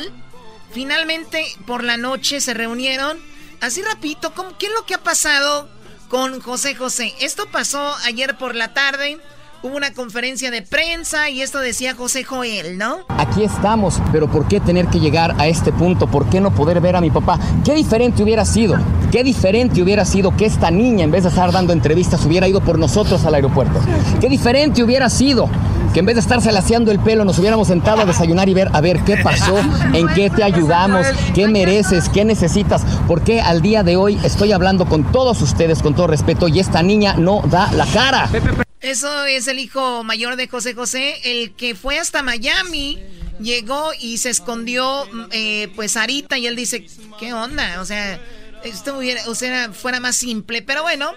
[0.72, 3.18] Finalmente por la noche se reunieron.
[3.60, 5.68] Así rapidito, ¿qué es lo que ha pasado
[6.08, 7.14] con José José.
[7.20, 9.18] Esto pasó ayer por la tarde.
[9.60, 12.98] Hubo una conferencia de prensa y esto decía José Joel, ¿no?
[13.08, 16.06] Aquí estamos, pero ¿por qué tener que llegar a este punto?
[16.06, 17.40] ¿Por qué no poder ver a mi papá?
[17.64, 18.76] ¿Qué diferente hubiera sido?
[19.10, 22.60] ¿Qué diferente hubiera sido que esta niña, en vez de estar dando entrevistas, hubiera ido
[22.60, 23.80] por nosotros al aeropuerto?
[24.20, 25.50] ¿Qué diferente hubiera sido
[25.92, 28.70] que en vez de estarse laseando el pelo nos hubiéramos sentado a desayunar y ver
[28.72, 29.58] a ver qué pasó,
[29.92, 31.04] en qué te ayudamos,
[31.34, 35.82] qué mereces, qué necesitas, por qué al día de hoy estoy hablando con todos ustedes
[35.82, 38.28] con todo respeto y esta niña no da la cara.
[38.80, 42.98] Eso es el hijo mayor de José José, el que fue hasta Miami,
[43.40, 46.86] llegó y se escondió, eh, pues Sarita, y él dice,
[47.18, 47.80] ¿qué onda?
[47.80, 48.20] O sea,
[48.62, 51.12] esto hubiera, o sea, fuera más simple, pero bueno.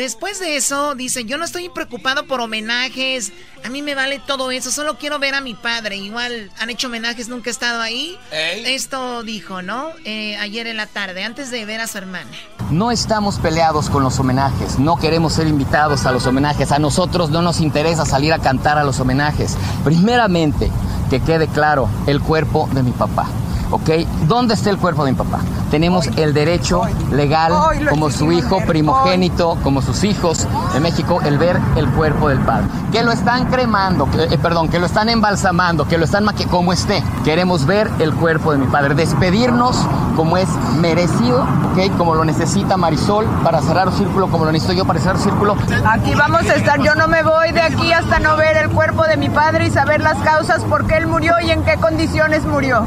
[0.00, 4.50] Después de eso, dice, yo no estoy preocupado por homenajes, a mí me vale todo
[4.50, 5.98] eso, solo quiero ver a mi padre.
[5.98, 8.18] Igual han hecho homenajes, nunca he estado ahí.
[8.32, 9.90] Esto dijo, ¿no?
[10.06, 12.30] Eh, ayer en la tarde, antes de ver a su hermana.
[12.70, 17.28] No estamos peleados con los homenajes, no queremos ser invitados a los homenajes, a nosotros
[17.28, 19.58] no nos interesa salir a cantar a los homenajes.
[19.84, 20.70] Primeramente,
[21.10, 23.26] que quede claro, el cuerpo de mi papá.
[23.70, 23.90] ¿Ok?
[24.26, 25.40] ¿Dónde está el cuerpo de mi papá?
[25.70, 26.82] Tenemos el derecho
[27.12, 27.52] legal,
[27.88, 32.66] como su hijo primogénito, como sus hijos en México, el ver el cuerpo del padre.
[32.90, 37.02] Que lo están cremando, eh, perdón, que lo están embalsamando, que lo están como esté.
[37.24, 39.76] Queremos ver el cuerpo de mi padre, despedirnos
[40.16, 40.48] como es
[40.80, 41.96] merecido, ¿ok?
[41.96, 45.22] Como lo necesita Marisol para cerrar un círculo, como lo necesito yo para cerrar un
[45.22, 45.56] círculo.
[45.86, 49.04] Aquí vamos a estar, yo no me voy de aquí hasta no ver el cuerpo
[49.04, 52.44] de mi padre y saber las causas por qué él murió y en qué condiciones
[52.44, 52.86] murió.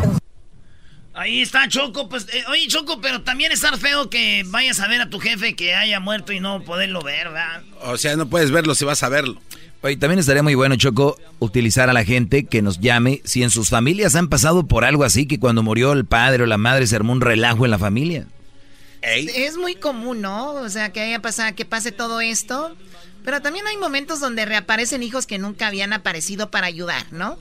[1.16, 5.02] Ahí está Choco, pues, eh, oye Choco, pero también está feo que vayas a ver
[5.02, 7.62] a tu jefe que haya muerto y no poderlo ver, ¿verdad?
[7.82, 9.40] O sea, no puedes verlo si vas a verlo.
[9.82, 13.52] Oye, también estaría muy bueno, Choco, utilizar a la gente que nos llame si en
[13.52, 16.88] sus familias han pasado por algo así, que cuando murió el padre o la madre
[16.88, 18.26] se armó un relajo en la familia.
[19.02, 20.54] Es muy común, ¿no?
[20.54, 22.76] O sea, que haya pasado, que pase todo esto.
[23.26, 27.38] Pero también hay momentos donde reaparecen hijos que nunca habían aparecido para ayudar, ¿no?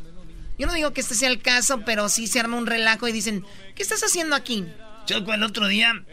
[0.58, 3.12] Yo no digo que este sea el caso, pero sí se arma un relajo y
[3.12, 4.66] dicen, ¿qué estás haciendo aquí?
[5.06, 6.04] Choco, el otro día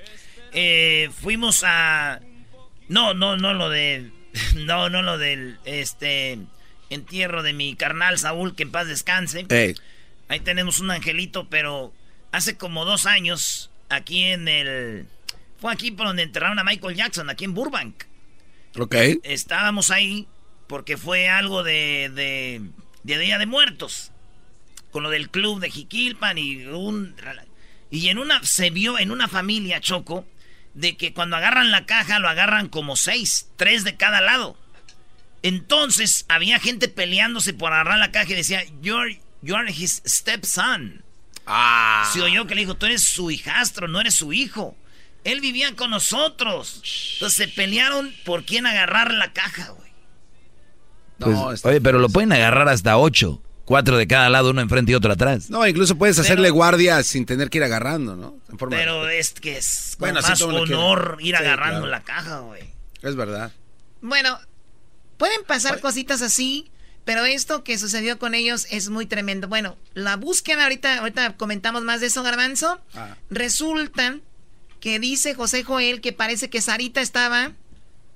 [0.52, 2.22] eh, fuimos a...
[2.88, 4.12] No, no, no lo de...
[4.56, 6.40] No, no lo del este
[6.90, 9.46] entierro de mi carnal Saúl, que en paz descanse.
[10.28, 11.94] Ahí tenemos un angelito, pero
[12.32, 15.08] hace como dos años, aquí en el...
[15.60, 18.04] Fue aquí por donde enterraron a Michael Jackson, aquí en Burbank.
[18.78, 18.96] Ok.
[19.24, 20.28] Estábamos ahí
[20.68, 22.62] porque fue algo de, de,
[23.04, 24.12] de Día de Muertos.
[24.92, 27.16] Con lo del club de Jiquilpan y un...
[27.92, 30.26] Y en una, se vio en una familia, Choco,
[30.74, 34.58] de que cuando agarran la caja lo agarran como seis, tres de cada lado.
[35.42, 41.04] Entonces había gente peleándose por agarrar la caja y decía, you're, you're his stepson.
[41.46, 42.10] Ah.
[42.14, 44.76] Se oyó que le dijo, tú eres su hijastro, no eres su hijo.
[45.24, 46.82] Él vivía con nosotros.
[47.14, 49.90] Entonces se pelearon por quién agarrar la caja, güey.
[51.18, 53.42] Pues, oye, pero lo pueden agarrar hasta ocho.
[53.70, 55.52] Cuatro de cada lado, uno enfrente y otro atrás.
[55.52, 58.36] No, incluso puedes hacerle guardia sin tener que ir agarrando, ¿no?
[58.68, 62.64] pero es que es más honor ir agarrando la caja, güey.
[63.04, 63.52] Es verdad.
[64.02, 64.40] Bueno,
[65.18, 66.72] pueden pasar cositas así,
[67.06, 69.48] pero esto que sucedió con ellos es muy tremendo.
[69.48, 72.82] Bueno, la búsqueda, ahorita, ahorita comentamos más de eso, Garbanzo.
[72.96, 73.18] Ah.
[73.30, 74.18] Resulta
[74.80, 77.52] que dice José Joel que parece que Sarita estaba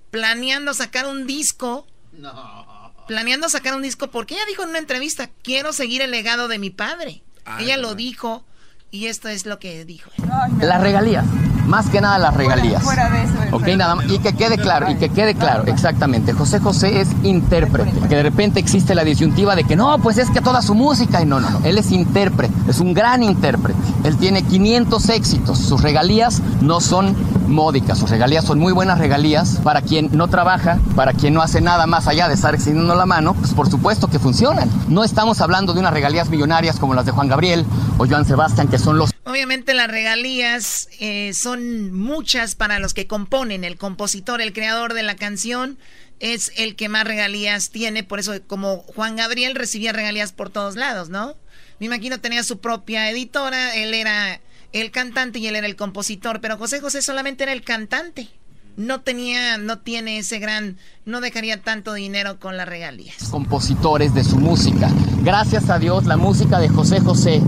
[0.10, 1.86] planeando sacar un disco.
[2.12, 2.73] No
[3.08, 6.60] planeando sacar un disco porque ella dijo en una entrevista, quiero seguir el legado de
[6.60, 7.24] mi padre.
[7.60, 8.46] ella lo dijo
[8.92, 10.12] y esto es lo que dijo.
[10.60, 11.26] Las regalías,
[11.66, 12.84] más que nada las regalías.
[12.84, 13.34] Fuera, de eso.
[13.52, 14.06] Ok, nada más.
[14.10, 16.34] Y que quede claro, y que quede claro, exactamente.
[16.34, 17.92] José José es intérprete.
[18.08, 21.22] Que de repente existe la disyuntiva de que no, pues es que toda su música.
[21.22, 21.62] Y no, no, no.
[21.64, 23.80] Él es intérprete, es un gran intérprete.
[24.04, 25.58] Él tiene 500 éxitos.
[25.60, 27.16] Sus regalías no son
[27.48, 27.98] módicas.
[27.98, 31.88] Sus regalías son muy buenas regalías para quien no trabaja, para quien no hace nada
[31.88, 33.34] más allá de estar extendiendo la mano.
[33.34, 34.70] Pues por supuesto que funcionan.
[34.90, 37.66] No estamos hablando de unas regalías millonarias como las de Juan Gabriel
[37.98, 39.14] o Joan Sebastián, que son los...
[39.26, 43.64] Obviamente las regalías eh, son muchas para los que componen.
[43.64, 45.78] El compositor, el creador de la canción
[46.20, 48.04] es el que más regalías tiene.
[48.04, 51.36] Por eso como Juan Gabriel recibía regalías por todos lados, ¿no?
[51.80, 54.40] Me imagino tenía su propia editora, él era
[54.72, 58.30] el cantante y él era el compositor, pero José José solamente era el cantante.
[58.76, 63.30] No tenía, no tiene ese gran, no dejaría tanto dinero con las regalías.
[63.30, 64.90] Compositores de su música.
[65.22, 67.42] Gracias a Dios, la música de José José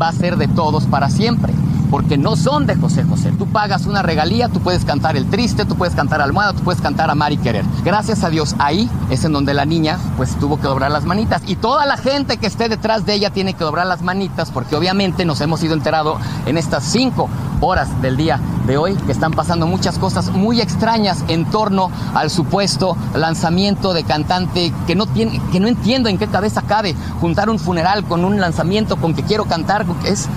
[0.00, 1.52] va a ser de todos para siempre
[1.90, 3.32] porque no son de José José.
[3.36, 6.80] Tú pagas una regalía, tú puedes cantar El Triste, tú puedes cantar Almohada, tú puedes
[6.80, 7.64] cantar Amar y Querer.
[7.84, 11.42] Gracias a Dios, ahí es en donde la niña pues tuvo que doblar las manitas.
[11.46, 14.76] Y toda la gente que esté detrás de ella tiene que doblar las manitas porque
[14.76, 17.28] obviamente nos hemos ido enterado en estas cinco
[17.60, 22.30] horas del día de hoy que están pasando muchas cosas muy extrañas en torno al
[22.30, 27.50] supuesto lanzamiento de cantante que no, tiene, que no entiendo en qué cabeza cabe juntar
[27.50, 29.86] un funeral con un lanzamiento con que quiero cantar.
[30.04, 30.28] Es,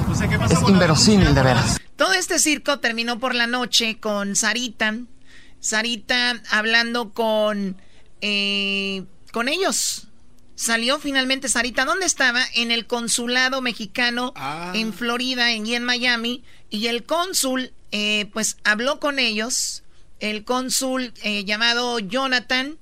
[0.49, 1.79] es inverosímil de veras.
[1.95, 4.95] Todo este circo terminó por la noche con Sarita.
[5.59, 7.77] Sarita hablando con,
[8.21, 10.07] eh, con ellos.
[10.55, 11.85] Salió finalmente Sarita.
[11.85, 12.41] ¿Dónde estaba?
[12.55, 14.33] En el consulado mexicano
[14.73, 16.43] en Florida y en Miami.
[16.69, 19.82] Y el cónsul, eh, pues, habló con ellos.
[20.23, 22.77] El cónsul eh, llamado Jonathan.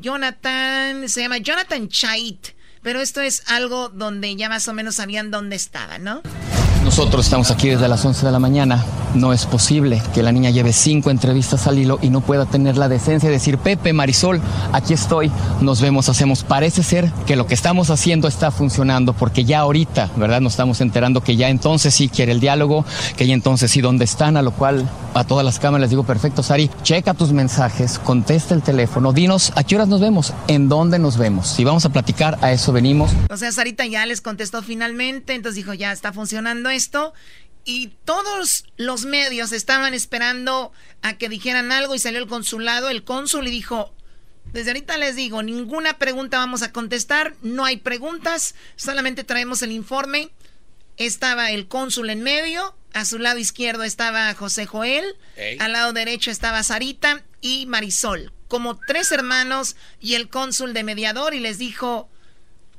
[0.00, 2.54] Jonathan, se llama Jonathan Chait.
[2.80, 6.22] Pero esto es algo donde ya más o menos sabían dónde estaba, ¿no?
[6.84, 8.84] Nosotros estamos aquí desde las 11 de la mañana.
[9.14, 12.76] No es posible que la niña lleve cinco entrevistas al hilo y no pueda tener
[12.76, 14.40] la decencia de decir, Pepe, Marisol,
[14.72, 15.30] aquí estoy,
[15.60, 16.44] nos vemos, hacemos.
[16.44, 20.40] Parece ser que lo que estamos haciendo está funcionando porque ya ahorita, ¿verdad?
[20.40, 22.84] Nos estamos enterando que ya entonces sí quiere el diálogo,
[23.16, 26.02] que ya entonces sí dónde están, a lo cual a todas las cámaras les digo,
[26.02, 30.68] perfecto, Sari, checa tus mensajes, contesta el teléfono, dinos a qué horas nos vemos, en
[30.68, 31.46] dónde nos vemos.
[31.46, 33.12] Si vamos a platicar, a eso venimos.
[33.30, 37.14] O sea, Sarita ya les contestó finalmente, entonces dijo, ya está funcionando esto.
[37.64, 42.90] Y todos los medios estaban esperando a que dijeran algo y salió el consulado.
[42.90, 43.94] El cónsul y dijo,
[44.52, 49.72] desde ahorita les digo, ninguna pregunta vamos a contestar, no hay preguntas, solamente traemos el
[49.72, 50.30] informe.
[50.96, 55.04] Estaba el cónsul en medio, a su lado izquierdo estaba José Joel,
[55.58, 61.34] al lado derecho estaba Sarita y Marisol, como tres hermanos y el cónsul de mediador
[61.34, 62.08] y les dijo,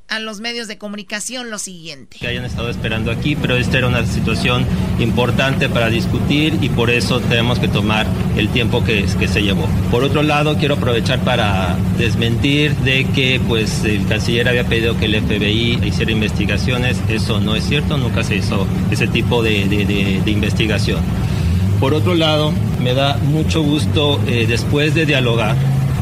[0.08, 2.18] a los medios de comunicación lo siguiente.
[2.20, 4.66] Que hayan estado esperando aquí, pero esta era una situación
[5.00, 8.06] importante para discutir y por eso tenemos que tomar
[8.38, 9.68] el tiempo que, que se llevó.
[9.92, 15.06] Por otro lado, quiero aprovechar para desmentir de que pues el canciller había pedido que
[15.06, 16.98] el FBI hiciera investigaciones.
[17.10, 21.02] Eso no es cierto, nunca se hizo ese tipo de, de, investigación.
[21.80, 25.56] Por otro lado, me da mucho gusto eh, después de dialogar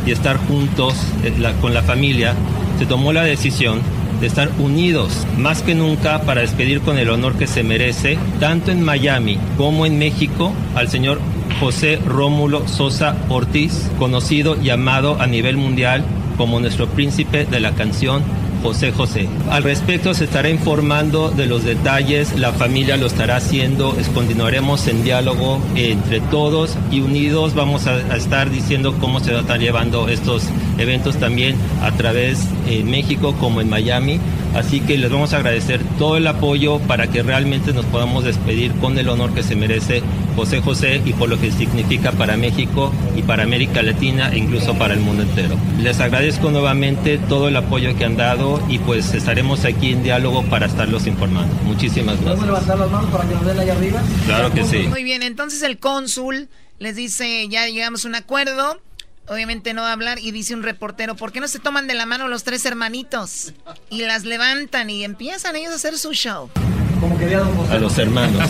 [0.05, 2.34] y estar juntos eh, con la familia,
[2.80, 3.81] se tomó la decisión
[4.19, 8.71] de estar unidos más que nunca para despedir con el honor que se merece, tanto
[8.71, 11.19] en Miami como en México, al señor
[11.59, 16.03] José Rómulo Sosa Ortiz, conocido y amado a nivel mundial
[16.38, 18.23] como nuestro príncipe de la canción
[18.64, 19.27] José José.
[19.52, 25.03] Al respecto se estará informando de los detalles, la familia lo estará haciendo, continuaremos en
[25.03, 30.07] diálogo entre todos y unidos vamos a, estar diciendo cómo se va a estar llevando
[30.07, 30.44] estos
[30.77, 34.19] eventos también a través en México como en Miami.
[34.56, 38.72] Así que les vamos a agradecer todo el apoyo para que realmente nos podamos despedir
[38.73, 40.03] con el honor que se merece
[40.34, 44.76] José José y por lo que significa para México y para América Latina e incluso
[44.76, 45.57] para el mundo entero.
[45.80, 50.43] Les agradezco nuevamente todo el apoyo que han dado y pues estaremos aquí en diálogo
[50.43, 51.53] para estarlos informando.
[51.64, 52.39] Muchísimas gracias.
[52.39, 54.01] ¿Podemos levantar las manos para que nos den allá arriba?
[54.26, 54.80] Claro que sí.
[54.89, 56.49] Muy bien, entonces el cónsul
[56.80, 58.80] les dice, ya llegamos a un acuerdo
[59.27, 61.93] Obviamente no va a hablar y dice un reportero, ¿por qué no se toman de
[61.93, 63.53] la mano los tres hermanitos?
[63.89, 66.49] Y las levantan y empiezan ellos a hacer su show.
[67.03, 68.49] Como a los hermanos.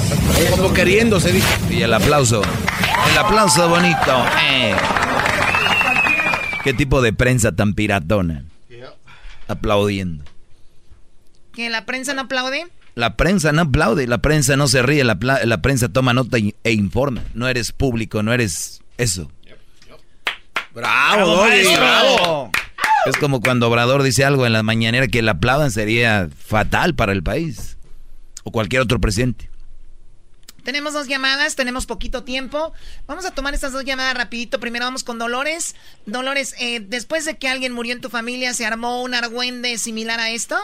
[0.52, 1.48] Como queriéndose, dice.
[1.72, 2.44] Y el aplauso.
[3.12, 4.26] El aplauso bonito.
[4.44, 4.76] Eh.
[6.64, 8.46] ¿Qué tipo de prensa tan piratona?
[9.48, 10.24] Aplaudiendo.
[11.54, 12.68] ¿Que la prensa no aplaude?
[12.94, 16.72] La prensa no aplaude, la prensa no se ríe, la, la prensa toma nota e
[16.72, 17.24] informa.
[17.34, 19.32] No eres público, no eres eso.
[20.76, 21.44] Bravo,
[21.76, 22.52] bravo.
[23.08, 27.14] Es como cuando Obrador dice algo en la mañanera que le aplaudan sería fatal para
[27.14, 27.78] el país.
[28.44, 29.50] O cualquier otro presidente.
[30.64, 32.72] Tenemos dos llamadas, tenemos poquito tiempo.
[33.06, 34.60] Vamos a tomar estas dos llamadas rapidito.
[34.60, 35.76] Primero vamos con Dolores.
[36.06, 40.20] Dolores, eh, después de que alguien murió en tu familia, ¿se armó un argüende similar
[40.22, 40.56] a esto?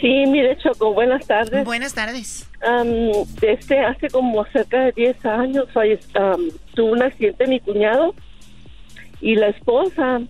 [0.00, 1.64] Sí, mire Choco, buenas tardes.
[1.64, 2.48] Buenas tardes.
[3.42, 5.66] este, hace como cerca de 10 años
[6.74, 8.14] tuvo un accidente mi cuñado
[9.20, 10.20] y la esposa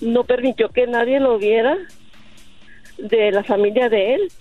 [0.00, 1.76] no permitió que nadie lo viera
[2.98, 4.32] de la familia de él.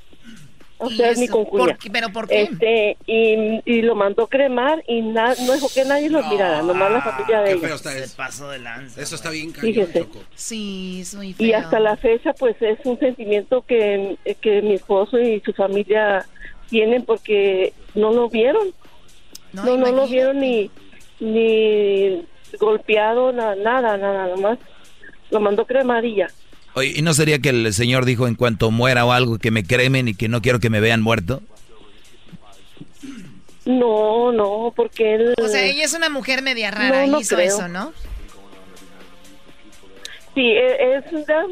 [0.84, 1.78] O sea, es mi concuña.
[1.92, 2.42] ¿Pero por qué?
[2.42, 7.02] Este, y, y lo mandó cremar y no dejó que nadie lo mirara, nomás la
[7.02, 7.76] familia de ella.
[7.76, 8.18] Está eso.
[8.18, 9.00] paso de lanza.
[9.00, 10.08] Eso está bien Fíjese.
[10.34, 11.46] Sí, es muy feo.
[11.46, 16.26] Y hasta la fecha, pues es un sentimiento que, que mi esposo y su familia
[16.70, 18.74] tienen porque no lo vieron.
[19.54, 20.72] No, no, lo vieron ni,
[21.20, 22.26] ni
[22.60, 24.58] golpeado, nada, nada, nada, nomás
[25.30, 26.28] lo mandó cremar y ya.
[26.74, 29.64] Oye, ¿y no sería que el señor dijo en cuanto muera o algo que me
[29.66, 31.42] cremen y que no quiero que me vean muerto?
[33.66, 35.34] No, no, porque él...
[35.42, 37.94] O sea, ella es una mujer media rara, no, hizo eso, ¿no?
[40.34, 41.46] Sí, e, es una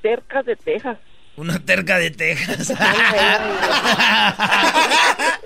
[0.00, 0.96] terca de Texas.
[1.34, 2.70] Una terca de Texas.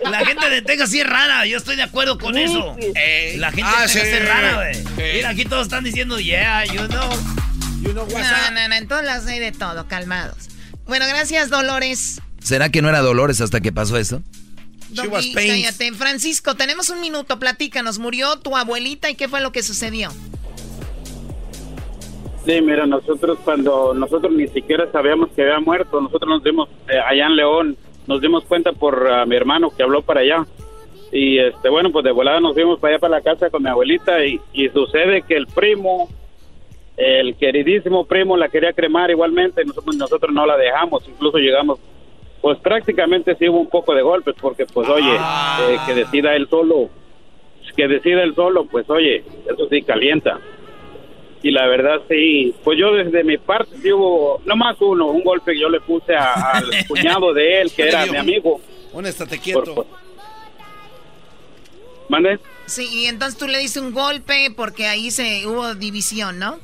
[0.03, 2.77] la gente de Texas sí es rara, yo estoy de acuerdo con eso.
[3.37, 4.75] la gente de ah, Texas es rara, güey.
[5.15, 7.09] Mira, aquí todos están diciendo, yeah, you know.
[7.95, 10.49] No, no, no, en todas las hay de todo, calmados.
[10.87, 12.21] Bueno, gracias, Dolores.
[12.41, 14.23] ¿Será que no era Dolores hasta que pasó eso?
[14.95, 15.93] cállate.
[15.93, 17.99] Francisco, tenemos un minuto, platícanos.
[17.99, 20.11] ¿Murió tu abuelita y qué fue lo que sucedió?
[22.47, 26.99] Sí, mira, nosotros cuando nosotros ni siquiera sabíamos que había muerto, nosotros nos dimos, eh,
[26.99, 27.77] allá en León,
[28.07, 30.47] nos dimos cuenta por ah, mi hermano que habló para allá.
[31.11, 33.69] Y este, bueno, pues de volada nos fuimos para allá para la casa con mi
[33.69, 36.09] abuelita y, y sucede que el primo
[36.97, 41.79] el queridísimo primo la quería cremar igualmente, nosotros, nosotros no la dejamos, incluso llegamos,
[42.41, 45.59] pues prácticamente sí hubo un poco de golpes, porque pues oye, ah.
[45.69, 46.89] eh, que decida él solo,
[47.77, 50.41] que decida él solo, pues oye, eso sí calienta.
[51.43, 55.23] Y la verdad sí, pues yo desde mi parte sí hubo, no más uno, un
[55.23, 58.61] golpe que yo le puse al cuñado de él, que era mi amigo.
[58.93, 59.75] Un estate quieto.
[59.75, 59.87] Pues,
[62.09, 62.39] ¿Mande?
[62.67, 66.59] Sí, y entonces tú le diste un golpe porque ahí se hubo división, ¿no?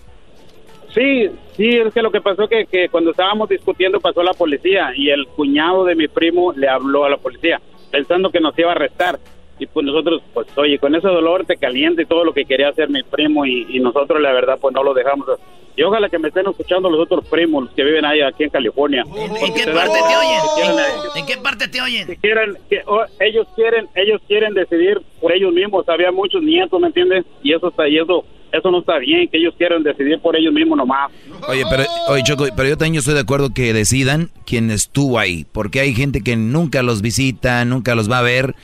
[0.94, 4.93] Sí, sí, es que lo que pasó que, que cuando estábamos discutiendo pasó la policía
[4.94, 7.60] y el cuñado de mi primo le habló a la policía
[7.90, 9.19] pensando que nos iba a arrestar.
[9.62, 12.70] Y pues nosotros, pues oye, con ese dolor te calienta y todo lo que quería
[12.70, 15.28] hacer mi primo y, nosotros la verdad pues no lo dejamos.
[15.76, 19.05] Y ojalá que me estén escuchando los otros primos que viven ahí aquí en California.
[19.06, 20.84] ¿En, qué parte te oyen?
[21.14, 22.06] ¿En qué parte te oyen?
[22.09, 22.82] Si quieren, que,
[23.20, 25.89] ellos quieren, ellos quieren decidir por ellos mismos.
[25.89, 27.24] Había muchos nietos, ¿me entiendes?
[27.44, 30.52] Y eso está, y eso eso no está bien, que ellos quieran decidir por ellos
[30.52, 31.10] mismos nomás.
[31.48, 35.47] Oye, pero, oye, Choco, pero yo también estoy de acuerdo que decidan quién estuvo ahí,
[35.52, 38.55] porque hay gente que nunca los visita, nunca los va a ver,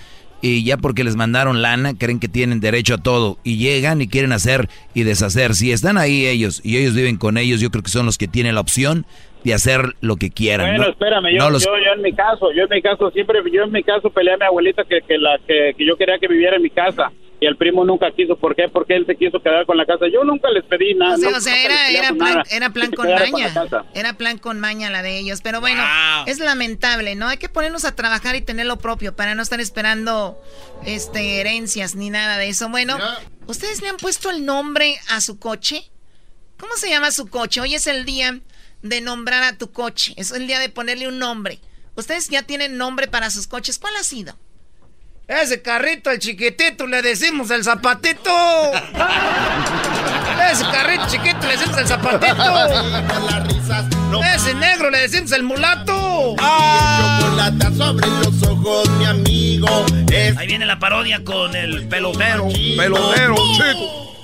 [0.40, 4.08] y ya porque les mandaron lana, creen que tienen derecho a todo, y llegan y
[4.08, 5.54] quieren hacer y deshacer.
[5.54, 8.28] Si están ahí ellos y ellos viven con ellos, yo creo que son los que
[8.28, 9.06] tienen la opción
[9.44, 10.76] de hacer lo que quieran.
[10.76, 13.72] Bueno, espérame, yo, yo, yo, en mi caso, yo en mi caso siempre, yo en
[13.72, 16.56] mi caso peleé a mi abuelita que, que la que, que yo quería que viviera
[16.56, 18.36] en mi casa y el primo nunca quiso.
[18.36, 18.68] ¿Por qué?
[18.68, 20.06] Porque él se quiso quedar con la casa.
[20.12, 21.14] Yo nunca les pedí nada.
[21.14, 23.54] O sea, era, era, plan, era, plan, con maña.
[23.94, 25.40] Era plan con maña la de ellos.
[25.42, 25.82] Pero bueno,
[26.26, 27.28] es lamentable, ¿no?
[27.28, 30.40] Hay que ponernos a trabajar y tener lo propio para no estar esperando
[30.84, 32.68] este herencias ni nada de eso.
[32.68, 32.96] Bueno,
[33.46, 35.90] ¿ustedes le han puesto el nombre a su coche?
[36.58, 37.60] ¿Cómo se llama su coche?
[37.60, 38.40] Hoy es el día
[38.82, 40.14] de nombrar a tu coche.
[40.16, 41.60] Es el día de ponerle un nombre.
[41.94, 43.78] ¿Ustedes ya tienen nombre para sus coches?
[43.78, 44.36] ¿Cuál ha sido?
[45.28, 48.30] Ese carrito, el chiquitito, le decimos el zapatito.
[50.50, 52.34] Ese carrito chiquito le decimos el zapatito.
[54.34, 56.34] Ese negro le decimos el mulato.
[57.76, 59.68] sobre los ojos, mi amigo.
[60.38, 62.48] Ahí viene la parodia con el pelotero.
[62.78, 64.17] Pelotero, chico.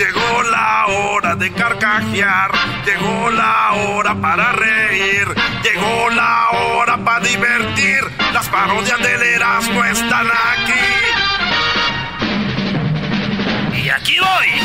[0.00, 2.50] Llegó la hora de carcajear,
[2.86, 5.26] llegó la hora para reír,
[5.62, 8.00] llegó la hora para divertir.
[8.32, 10.72] Las parodias del Erasmo están aquí.
[13.76, 14.48] Y aquí voy.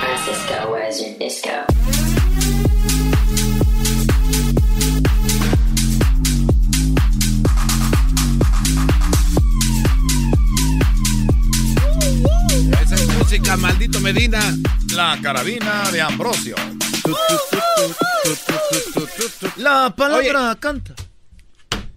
[0.00, 1.87] Francisco, where's your disco?
[13.28, 14.40] Música, maldito Medina.
[14.94, 16.56] La carabina de Ambrosio.
[19.56, 20.94] La palabra canta.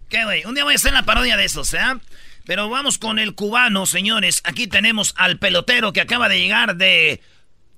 [0.10, 0.44] ¿Qué, güey?
[0.44, 2.00] Un día voy a hacer la parodia de eso, ¿eh?
[2.46, 4.42] Pero vamos con el cubano, señores.
[4.44, 7.22] Aquí tenemos al pelotero que acaba de llegar de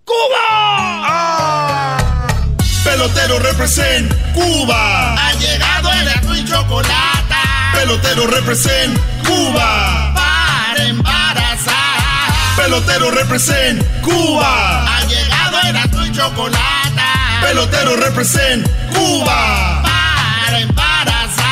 [0.03, 0.39] Cuba.
[0.49, 2.27] ¡Ah!
[2.84, 5.13] Pelotero represent Cuba.
[5.13, 7.35] Ha llegado el azul y chocolate.
[7.75, 10.11] Pelotero represent Cuba.
[10.15, 11.82] Para embarazar.
[12.55, 14.85] Pelotero represent Cuba.
[14.85, 17.01] Ha llegado el y chocolate.
[17.41, 19.81] Pelotero represent Cuba.
[19.81, 21.43] Para embarazar.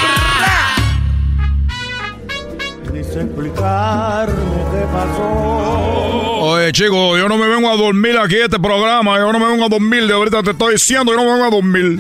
[2.92, 6.42] Quise explicarme qué pasó.
[6.44, 9.18] Oye, chicos, yo no me vengo a dormir aquí este programa.
[9.18, 10.06] Yo no me vengo a dormir.
[10.08, 12.00] De ahorita te estoy diciendo, yo no me vengo a dormir.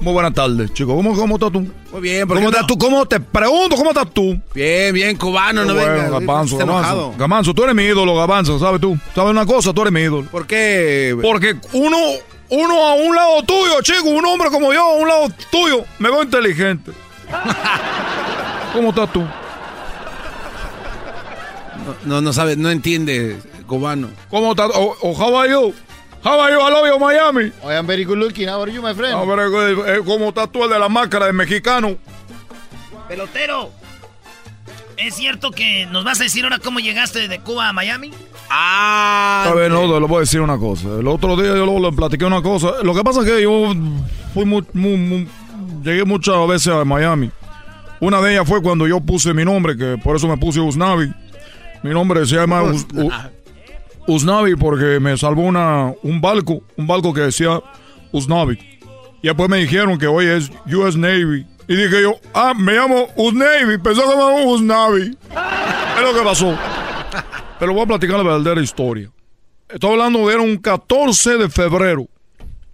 [0.00, 0.94] Muy buenas tardes, chicos.
[0.94, 1.66] ¿Cómo, cómo estás tú?
[1.90, 2.76] Muy bien, ¿Cómo estás tú?
[2.76, 3.76] ¿Cómo te pregunto?
[3.76, 4.38] ¿Cómo estás tú?
[4.54, 6.10] Bien, bien, cubano, no bueno, vengas.
[6.10, 7.14] Gabanzo, Gabanzo.
[7.16, 8.98] Gabanzo, tú eres mi ídolo, Gabanzo, ¿sabes tú?
[9.14, 9.72] ¿Sabes una cosa?
[9.72, 10.28] Tú eres mi ídolo.
[10.30, 11.16] ¿Por qué?
[11.22, 11.96] Porque uno,
[12.50, 16.10] uno a un lado tuyo, chico, un hombre como yo a un lado tuyo, me
[16.10, 16.92] veo inteligente.
[18.74, 19.20] ¿Cómo estás tú?
[19.20, 19.30] No,
[22.04, 24.10] no, no sabes, no entiende, cubano.
[24.28, 24.70] ¿Cómo estás?
[24.74, 25.72] O, o how are you?
[26.24, 26.60] How are you?
[26.60, 27.52] I love you, Miami.
[27.64, 28.48] I am very good looking.
[28.48, 29.14] How are you, my friend?
[29.14, 31.96] A ver, eh, ¿cómo estás tú el de la máscara de mexicano?
[33.08, 33.70] Pelotero,
[34.96, 38.10] ¿es cierto que nos vas a decir ahora cómo llegaste de Cuba a Miami?
[38.50, 39.46] Ah.
[39.48, 40.88] A ver, no, le voy a decir una cosa.
[40.98, 42.82] El otro día yo le platiqué una cosa.
[42.82, 43.72] Lo que pasa es que yo
[44.34, 45.28] fui muy, muy, muy,
[45.82, 47.30] llegué muchas veces a Miami.
[48.00, 51.12] Una de ellas fue cuando yo puse mi nombre, que por eso me puse Usnavi.
[51.82, 53.10] Mi nombre se llama Us, U,
[54.08, 57.60] Usnavi porque me salvó una, un barco, un barco que decía
[58.10, 58.58] Usnavi.
[59.22, 61.46] Y después me dijeron que hoy es US Navy.
[61.68, 65.02] Y dije yo, ah, me llamo Usnavi, pensé que me llamaba Usnavi.
[65.02, 66.58] es lo que pasó.
[67.60, 69.10] Pero voy a platicar la verdadera historia.
[69.68, 72.08] Estoy hablando de era un 14 de febrero.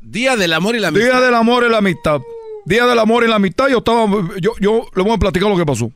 [0.00, 1.10] Día del amor y la amistad.
[1.10, 2.20] Día del amor y la amistad.
[2.64, 3.66] Día del amor y la amistad.
[3.68, 4.06] Yo estaba,
[4.40, 5.90] yo, yo le voy a platicar lo que pasó.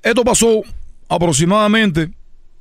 [0.00, 0.62] Esto pasó
[1.08, 2.12] aproximadamente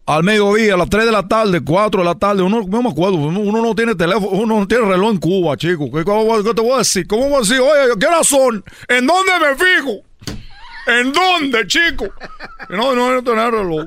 [0.07, 2.89] al mediodía, a las 3 de la tarde, 4 de la tarde, uno no me
[2.89, 5.91] acuerdo, uno, no tiene teléfono, uno no tiene reloj en Cuba, chico.
[5.91, 7.05] ¿Qué, te voy a decir?
[7.07, 7.59] ¿Cómo voy a decir?
[7.59, 8.63] Oye, ¿qué son?
[8.87, 9.97] ¿En dónde me fijo?
[10.87, 12.05] ¿En dónde, chico?
[12.69, 13.85] No, no, no tener reloj.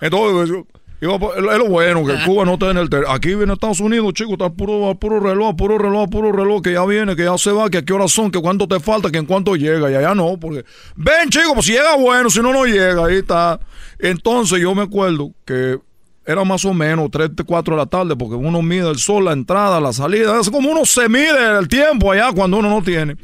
[0.00, 0.66] Entonces, yo-
[1.02, 3.14] es lo bueno, que Cuba no tiene el teléfono.
[3.14, 6.84] Aquí viene Estados Unidos, chico, está puro, puro reloj, puro reloj, puro reloj, que ya
[6.86, 9.18] viene, que ya se va, que a qué horas son, que cuánto te falta, que
[9.18, 10.64] en cuánto llega, y allá no, porque...
[10.96, 13.58] Ven, chico, pues si llega bueno, si no, no llega, ahí está.
[14.02, 15.78] Entonces yo me acuerdo que
[16.26, 19.32] era más o menos 3, 4 de la tarde, porque uno mide el sol, la
[19.32, 23.16] entrada, la salida, es como uno se mide el tiempo allá cuando uno no tiene.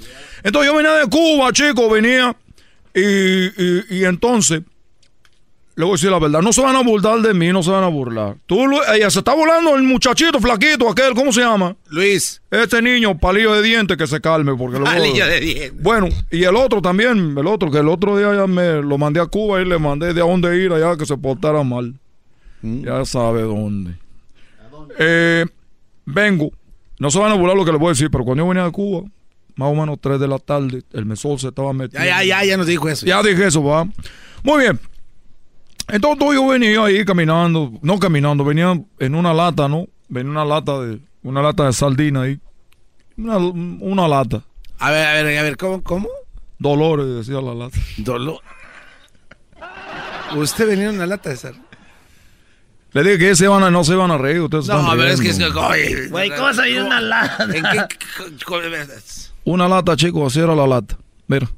[0.43, 2.35] Entonces yo venía de Cuba, chico, venía,
[2.95, 4.63] y, y, y entonces
[5.79, 6.43] le voy a decir la verdad.
[6.43, 8.37] No se van a burlar de mí, no se van a burlar.
[8.47, 11.77] Tú, ella se está burlando el muchachito flaquito, aquel, ¿cómo se llama?
[11.91, 12.43] Luis.
[12.51, 14.57] Este niño, palillo de diente, que se calme.
[14.57, 15.71] Porque Palillo de diente.
[15.81, 19.21] Bueno, y el otro también, el otro, que el otro día ya me lo mandé
[19.21, 21.95] a Cuba y le mandé de a dónde ir allá que se portara mal.
[22.61, 23.93] Ya sabe dónde.
[24.99, 25.47] Eh,
[26.07, 26.51] vengo.
[26.99, 28.65] No se van a burlar lo que les voy a decir, pero cuando yo venía
[28.65, 29.09] a Cuba,
[29.55, 32.05] más o menos 3 de la tarde, el mesol se estaba metiendo.
[32.05, 33.07] Ya, ya, ya, ya nos dijo eso.
[33.07, 33.87] Ya dije eso, va.
[34.43, 34.81] Muy bien.
[35.89, 39.87] Entonces yo venía ahí caminando, no caminando, venía en una lata, ¿no?
[40.09, 42.41] Venía una lata de, una lata de sardina ahí.
[43.17, 44.43] Una, una lata.
[44.79, 45.83] A ver, a ver, a ver, ¿cómo?
[45.83, 46.09] ¿Cómo?
[46.59, 47.79] Dolores, decía la lata.
[47.99, 48.41] Dolor.
[50.37, 51.55] Usted venía en una lata de sal.
[52.93, 54.95] Le dije que se iban a, no se iban a reír, ustedes No, están a
[54.95, 56.09] ver, es que es que.
[56.09, 57.45] Güey, ¿cómo vas a ir a una lata?
[57.45, 57.97] ¿En qué?
[59.45, 60.99] Una lata, chicos, así era la lata.
[61.27, 61.49] Mira.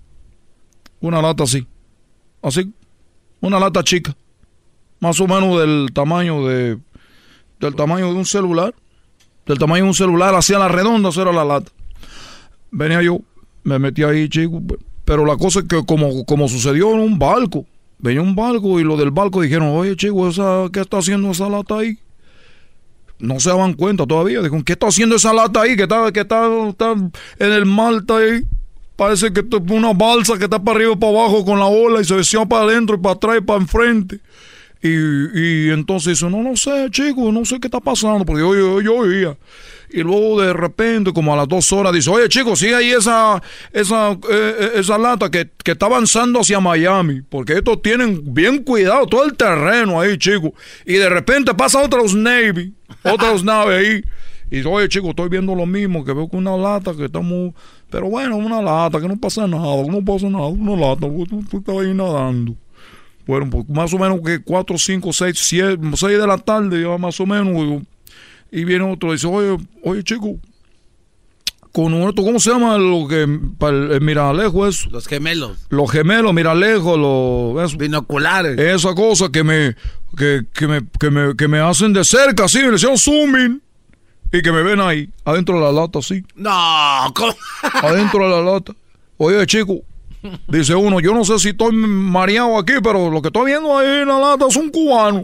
[1.01, 1.66] Una lata así.
[2.43, 2.73] Así.
[3.41, 4.17] Una lata chica.
[5.01, 6.79] Más o menos del tamaño de.
[7.59, 8.75] Del tamaño de un celular.
[9.47, 11.73] Del tamaño de un celular, hacia la redonda, era la lata.
[12.71, 13.21] Venía yo,
[13.65, 14.62] me metí ahí, chico.
[15.05, 17.67] Pero la cosa es que como, como sucedió en un barco.
[17.99, 21.49] Venía un barco y lo del barco dijeron, oye, chico, esa, ¿qué está haciendo esa
[21.49, 21.99] lata ahí?
[23.21, 24.39] no se daban cuenta todavía.
[24.39, 25.77] Dijeron, ¿qué está haciendo esa lata ahí?
[25.77, 26.47] Que está, que está,
[26.93, 28.45] en el mar, ahí.
[29.01, 32.03] Parece que es una balsa que está para arriba y para abajo con la ola
[32.03, 34.21] y se decía para adentro y para atrás y para enfrente.
[34.83, 38.55] Y, y entonces dice, no, no sé, chico, no sé qué está pasando, porque yo,
[38.55, 39.39] yo, yo oía.
[39.89, 43.43] Y luego de repente, como a las dos horas, dice, oye, chico, sigue ahí esa,
[43.73, 48.63] esa, eh, eh, esa lata que, que está avanzando hacia Miami, porque estos tienen bien
[48.65, 50.53] cuidado todo el terreno ahí, chico.
[50.85, 54.05] Y de repente pasa otros Navy, otros naves ahí.
[54.51, 57.55] Y dice, oye, chico, estoy viendo lo mismo, que veo que una lata que estamos...
[57.89, 61.45] Pero bueno, una lata, que no pasa nada, que no pasa nada, una lata, tú,
[61.49, 62.55] tú estás ahí nadando.
[63.27, 67.21] Bueno, pues más o menos que 4, 5, 6, 6 de la tarde, ya más
[67.21, 67.85] o menos.
[68.51, 70.37] Y, y viene otro y dice, oye, oye, chico,
[71.73, 73.29] con esto, ¿cómo se llama lo que
[73.59, 74.91] para el, el miralejo eso?
[74.91, 75.57] Los gemelos.
[75.69, 78.59] Los gemelos, miralejos, los binoculares.
[78.59, 79.77] Esa cosa que me
[80.17, 83.63] que, que me, que me que me hacen de cerca así, me hicieron zooming
[84.32, 86.24] y que me ven ahí adentro de la lata así.
[86.35, 87.35] No, ¿cómo?
[87.82, 88.73] adentro de la lata.
[89.16, 89.81] Oye, chico,
[90.48, 94.02] dice uno, yo no sé si estoy mareado aquí, pero lo que estoy viendo ahí
[94.02, 95.23] en la lata es un cubano.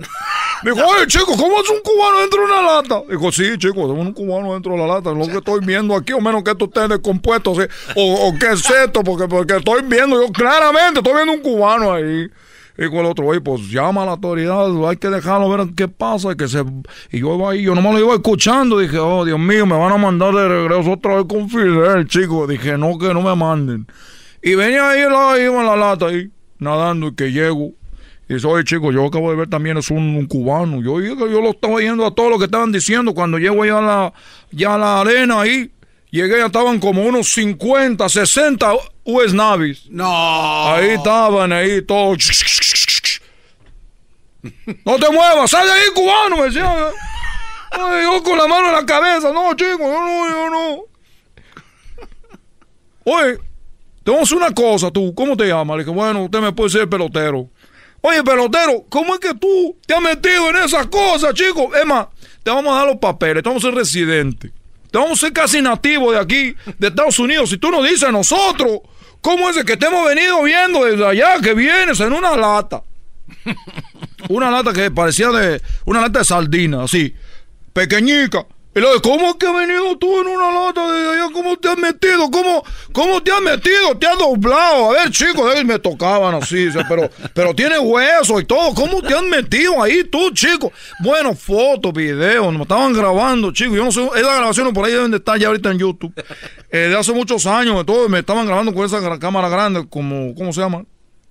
[0.63, 3.03] Dijo, oye, chico, ¿cómo es un cubano dentro de una lata?
[3.09, 5.13] Dijo, sí, chico, es un cubano dentro de la lata.
[5.13, 7.63] Lo que estoy viendo aquí, o menos que esto esté descompuesto, ¿sí?
[7.95, 11.93] o, o qué es esto, porque, porque estoy viendo, yo claramente estoy viendo un cubano
[11.93, 12.29] ahí.
[12.79, 15.89] Y con el otro, oye, pues llama a la autoridad, hay que dejarlo ver qué
[15.89, 16.35] pasa.
[16.35, 16.63] Que se...
[17.11, 18.79] Y yo iba ahí, yo nomás lo iba escuchando.
[18.79, 22.47] Dije, oh, Dios mío, me van a mandar de regreso otra vez con Fidel, chico.
[22.47, 23.87] Dije, no, que no me manden.
[24.43, 27.73] Y venía ahí, la, iba en la lata ahí, nadando, y que llego.
[28.29, 30.83] Y dice, oye, chico, yo acabo de ver también, es un, un cubano.
[30.83, 33.15] Yo, yo, yo lo estaba oyendo a todo lo que estaban diciendo.
[33.15, 34.13] Cuando llego ya a la,
[34.51, 35.71] ya a la arena ahí,
[36.11, 38.73] llegué, ya estaban como unos 50, 60
[39.05, 39.87] US Navis.
[39.91, 40.67] No.
[40.67, 42.19] Ahí estaban, ahí todos.
[44.85, 46.73] No te muevas, sal de ahí, cubano, me decían.
[47.71, 50.79] Ay, yo con la mano en la cabeza, no, chico, yo no, yo no.
[53.05, 53.39] Oye,
[54.03, 55.77] te vamos a hacer una cosa, tú, ¿cómo te llamas?
[55.77, 57.49] Le dije, bueno, usted me puede ser pelotero.
[58.01, 61.75] Oye, pelotero, ¿cómo es que tú te has metido en esas cosas, chico?
[61.75, 62.07] Es más,
[62.43, 64.53] te vamos a dar los papeles, te vamos a ser residente.
[64.91, 67.51] Te vamos a ser casi nativo de aquí, de Estados Unidos.
[67.51, 68.81] Si tú nos dices a nosotros,
[69.21, 72.83] ¿cómo es que te hemos venido viendo desde allá, que vienes en una lata?
[74.29, 75.61] Una lata que parecía de.
[75.85, 77.15] Una lata de sardina, así.
[77.73, 78.47] Pequeñica.
[78.77, 81.33] Y luego, ¿cómo es que has venido tú en una lata de allá?
[81.33, 82.31] ¿Cómo te has metido?
[82.31, 82.63] ¿Cómo,
[82.93, 83.97] cómo te has metido?
[83.99, 84.91] Te has doblado.
[84.91, 88.75] A ver, chicos, me tocaban así, pero, pero tiene hueso y todo.
[88.75, 90.71] ¿Cómo te has metido ahí tú, chico?
[91.01, 93.79] Bueno, fotos, videos, nos estaban grabando, chicos.
[93.79, 96.13] Yo no sé, esa grabación por ahí deben de estar ya ahorita en YouTube.
[96.71, 100.53] Eh, de hace muchos años, todo, me estaban grabando con esa cámara grande, como, ¿cómo
[100.53, 100.85] se llama?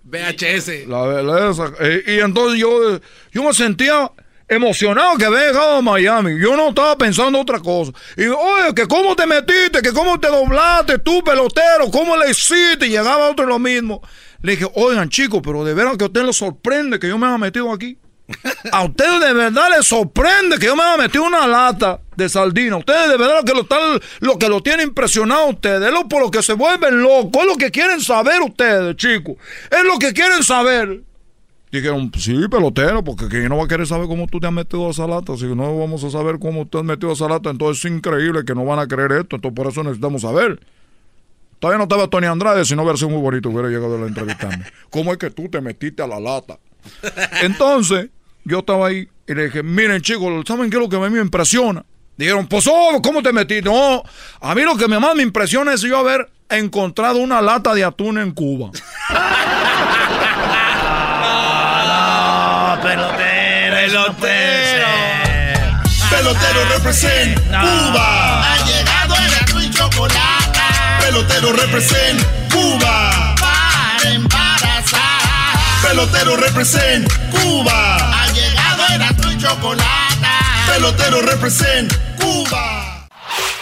[0.05, 0.87] VHS.
[0.87, 2.99] La, esa, eh, y entonces yo,
[3.31, 4.11] yo me sentía
[4.47, 6.39] emocionado que había llegado a Miami.
[6.39, 7.91] Yo no estaba pensando otra cosa.
[8.15, 12.87] Y oye, que cómo te metiste, que cómo te doblaste tú, pelotero, cómo le hiciste.
[12.87, 14.01] Y llegaba otro lo mismo.
[14.41, 17.25] Le dije, oigan, chicos, pero de veras que a usted le sorprende que yo me
[17.27, 17.97] haya metido aquí.
[18.71, 22.77] A ustedes de verdad les sorprende que yo me haya metido una lata de sardina.
[22.77, 25.87] Ustedes de verdad lo que lo, están, lo que lo tiene impresionado a ustedes.
[25.87, 27.43] Es lo por lo que se vuelven locos.
[27.43, 29.35] Es lo que quieren saber ustedes, chicos.
[29.69, 31.03] Es lo que quieren saber.
[31.71, 34.87] Dijeron, sí, pelotero, porque ¿quién no va a querer saber cómo tú te has metido
[34.87, 35.35] a esa lata?
[35.35, 38.45] Si no vamos a saber cómo te has metido a esa lata, entonces es increíble
[38.45, 39.35] que no van a creer esto.
[39.35, 40.59] Entonces por eso necesitamos saber.
[41.59, 44.07] Todavía no estaba Tony Andrade, si no hubiera sido muy bonito, hubiera llegado a la
[44.07, 44.65] entrevistarme.
[44.89, 46.59] ¿Cómo es que tú te metiste a la lata?
[47.41, 48.09] Entonces,
[48.43, 51.09] yo estaba ahí y le dije, miren chicos, ¿saben qué es lo que a mí
[51.09, 51.83] me impresiona?
[52.17, 53.61] Dijeron, pues, oh, ¿cómo te metí?
[53.61, 54.03] No,
[54.39, 58.17] a mí lo que más me impresiona es yo haber encontrado una lata de atún
[58.17, 58.71] en Cuba.
[61.87, 63.35] No, pelotero.
[63.75, 64.87] Pelotero.
[66.09, 68.53] Pelotero represent Cuba.
[68.53, 70.59] Ha llegado el azul y chocolate.
[71.01, 72.21] Pelotero represent
[72.51, 73.35] Cuba.
[73.39, 74.44] Para embarazar.
[75.87, 77.97] Pelotero represent Cuba.
[77.97, 80.27] Ha llegado el y chocolate.
[80.67, 83.07] Pelotero represent Cuba.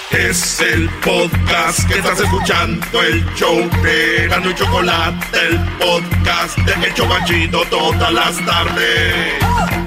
[0.10, 6.88] Es el podcast que estás escuchando, el show de Gano y Chocolate, el podcast de
[6.88, 9.83] El Chobachito todas las tardes.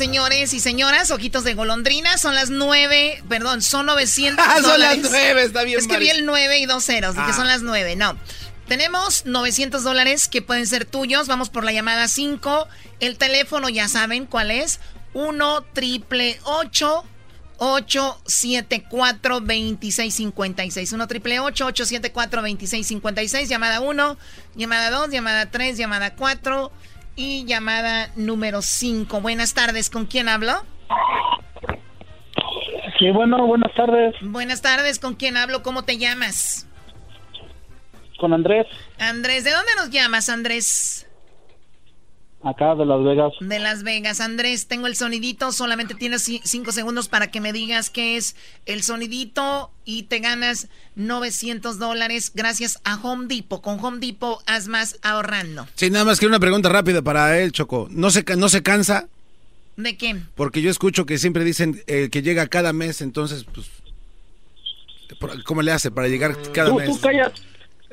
[0.00, 4.72] Señores y señoras, ojitos de golondrina, son las nueve, perdón, son 900 Ah, son las
[4.72, 5.06] dólares.
[5.10, 6.04] nueve, está bien, Es que Mari.
[6.06, 7.36] vi el 9 y dos ceros, dije Ah.
[7.36, 8.16] son las nueve, no.
[8.66, 12.66] Tenemos 900 dólares que pueden ser tuyos, vamos por la llamada 5.
[13.00, 14.80] El teléfono ya saben cuál es,
[15.12, 17.04] 1 triple 8
[17.58, 24.16] 874 2656 1 triple 874 2656 llamada 1,
[24.54, 26.72] llamada 2, llamada 3, llamada 4
[27.20, 29.20] y llamada número 5.
[29.20, 30.52] Buenas tardes, ¿con quién hablo?
[32.98, 34.14] Sí, bueno, buenas tardes.
[34.22, 35.62] Buenas tardes, ¿con quién hablo?
[35.62, 36.66] ¿Cómo te llamas?
[38.18, 38.66] Con Andrés,
[38.98, 41.09] Andrés, ¿de dónde nos llamas, Andrés?
[42.42, 43.32] Acá de Las Vegas.
[43.40, 44.20] De Las Vegas.
[44.20, 48.34] Andrés, tengo el sonidito, solamente tienes ci- cinco segundos para que me digas qué es
[48.66, 53.60] el sonidito y te ganas 900 dólares gracias a Home Depot.
[53.62, 55.66] Con Home Depot haz más ahorrando.
[55.74, 57.88] Sí, nada más que una pregunta rápida para él, Choco.
[57.90, 59.08] ¿No se, ca- no se cansa?
[59.76, 60.16] ¿De qué?
[60.34, 63.66] Porque yo escucho que siempre dicen eh, que llega cada mes, entonces, pues,
[65.44, 66.90] ¿cómo le hace para llegar cada mes?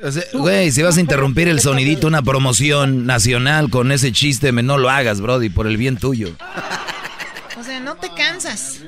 [0.02, 4.52] O sea, Güey, si vas a interrumpir el sonidito, una promoción nacional con ese chiste,
[4.52, 6.28] me- no lo hagas, Brody, por el bien tuyo.
[7.58, 8.82] O sea, no te cansas.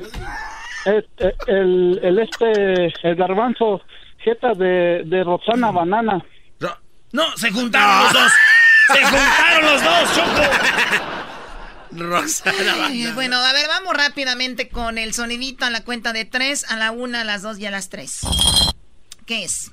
[0.87, 3.81] Este, el, el este, el garbanzo,
[4.25, 6.25] jeta de, de Roxana Banana.
[7.13, 8.33] No, se juntaron los dos.
[8.87, 10.43] Se juntaron los dos, Choco.
[12.87, 16.77] Ay, bueno, a ver, vamos rápidamente con el sonidito a la cuenta de tres, a
[16.77, 18.21] la una, a las dos y a las tres.
[19.27, 19.73] ¿Qué es?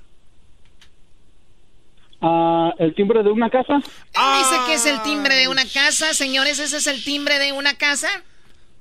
[2.21, 3.75] Ah, el timbre de una casa.
[3.75, 3.81] Él
[4.39, 6.13] dice que es el timbre de una casa.
[6.13, 8.07] Señores, ¿ese es el timbre de una casa?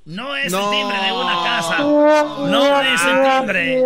[0.05, 1.77] No es el timbre de una casa.
[1.79, 3.83] No es el timbre.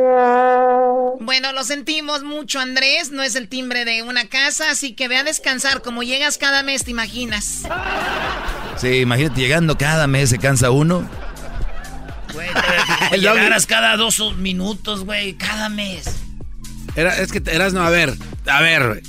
[1.19, 3.11] Bueno, lo sentimos mucho, Andrés.
[3.11, 5.81] No es el timbre de una casa, así que ve a descansar.
[5.81, 7.63] Como llegas cada mes, ¿te imaginas?
[8.77, 11.07] Sí, imagínate, llegando cada mes se cansa uno.
[12.33, 12.47] Güey,
[13.11, 16.05] te- llegaras cada dos minutos, güey, cada mes.
[16.95, 18.13] Era, es que eras, no, a ver,
[18.45, 19.01] a ver,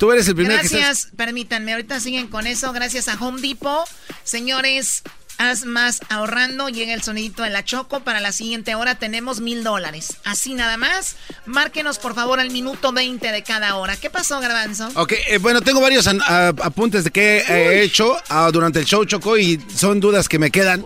[0.00, 0.80] tú eres el primero que estás...
[0.80, 2.72] Gracias, permítanme, ahorita siguen con eso.
[2.72, 3.86] Gracias a Home Depot.
[4.24, 5.02] Señores,
[5.36, 6.70] haz más ahorrando.
[6.70, 8.00] Llega el sonidito de la Choco.
[8.00, 10.16] Para la siguiente hora tenemos mil dólares.
[10.24, 11.16] Así nada más.
[11.44, 13.96] Márquenos, por favor, al minuto 20 de cada hora.
[13.96, 14.88] ¿Qué pasó, Garbanzo?
[14.94, 19.36] Ok, eh, bueno, tengo varios apuntes de que he hecho ah, durante el show, Choco,
[19.36, 20.84] y son dudas que me quedan.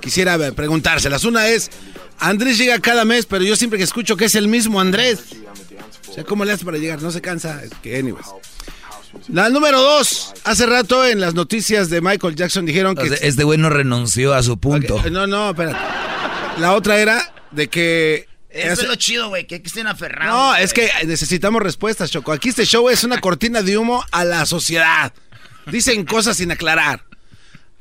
[0.00, 1.22] Quisiera eh, preguntárselas.
[1.24, 1.70] Una es,
[2.18, 5.20] Andrés llega cada mes, pero yo siempre que escucho que es el mismo Andrés.
[6.08, 7.02] O sea, ¿cómo le hace para llegar?
[7.02, 7.62] No se cansa.
[7.62, 8.26] Es que, anyways.
[9.28, 10.34] La número dos.
[10.44, 13.02] Hace rato en las noticias de Michael Jackson dijeron que...
[13.02, 14.96] O sea, este güey no renunció a su punto.
[14.96, 15.78] Ok, No, no, espérate.
[16.58, 18.28] La otra era de que...
[18.50, 20.34] Eso hace- es lo chido, güey, que estén aferrados.
[20.34, 22.32] no, es que necesitamos respuestas, Choco.
[22.32, 25.12] Aquí este show es una cortina de humo a la sociedad.
[25.66, 27.04] Dicen cosas sin aclarar.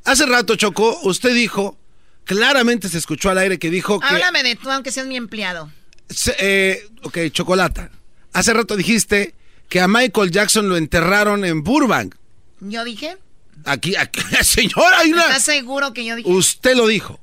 [0.04, 1.78] Hace rato, Choco, usted dijo,
[2.26, 4.06] claramente se escuchó al aire que dijo que...
[4.08, 5.72] Háblame de tú, aunque seas mi empleado.
[6.10, 7.90] se- eh, ok, Chocolata.
[8.36, 9.34] Hace rato dijiste
[9.70, 12.16] que a Michael Jackson lo enterraron en Burbank.
[12.60, 13.16] ¿Yo dije?
[13.64, 15.22] Aquí, aquí, señora, hay una...
[15.22, 16.30] ¿Estás seguro que yo dije?
[16.30, 17.18] Usted lo dijo.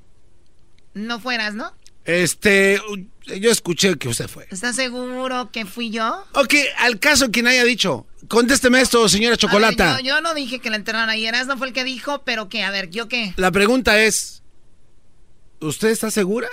[0.95, 1.71] No fueras, ¿no?
[2.07, 2.81] Este,
[3.27, 4.47] yo escuché que usted fue.
[4.51, 6.25] ¿Estás seguro que fui yo?
[6.33, 8.07] Ok, al caso quien haya dicho.
[8.29, 9.97] Contésteme esto, señora Chocolata.
[9.97, 11.29] Ver, yo, yo no dije que la enterraron ahí.
[11.47, 12.63] no fue el que dijo, pero ¿qué?
[12.63, 13.35] A ver, ¿yo qué?
[13.37, 14.43] La pregunta es,
[15.61, 16.49] ¿usted está segura?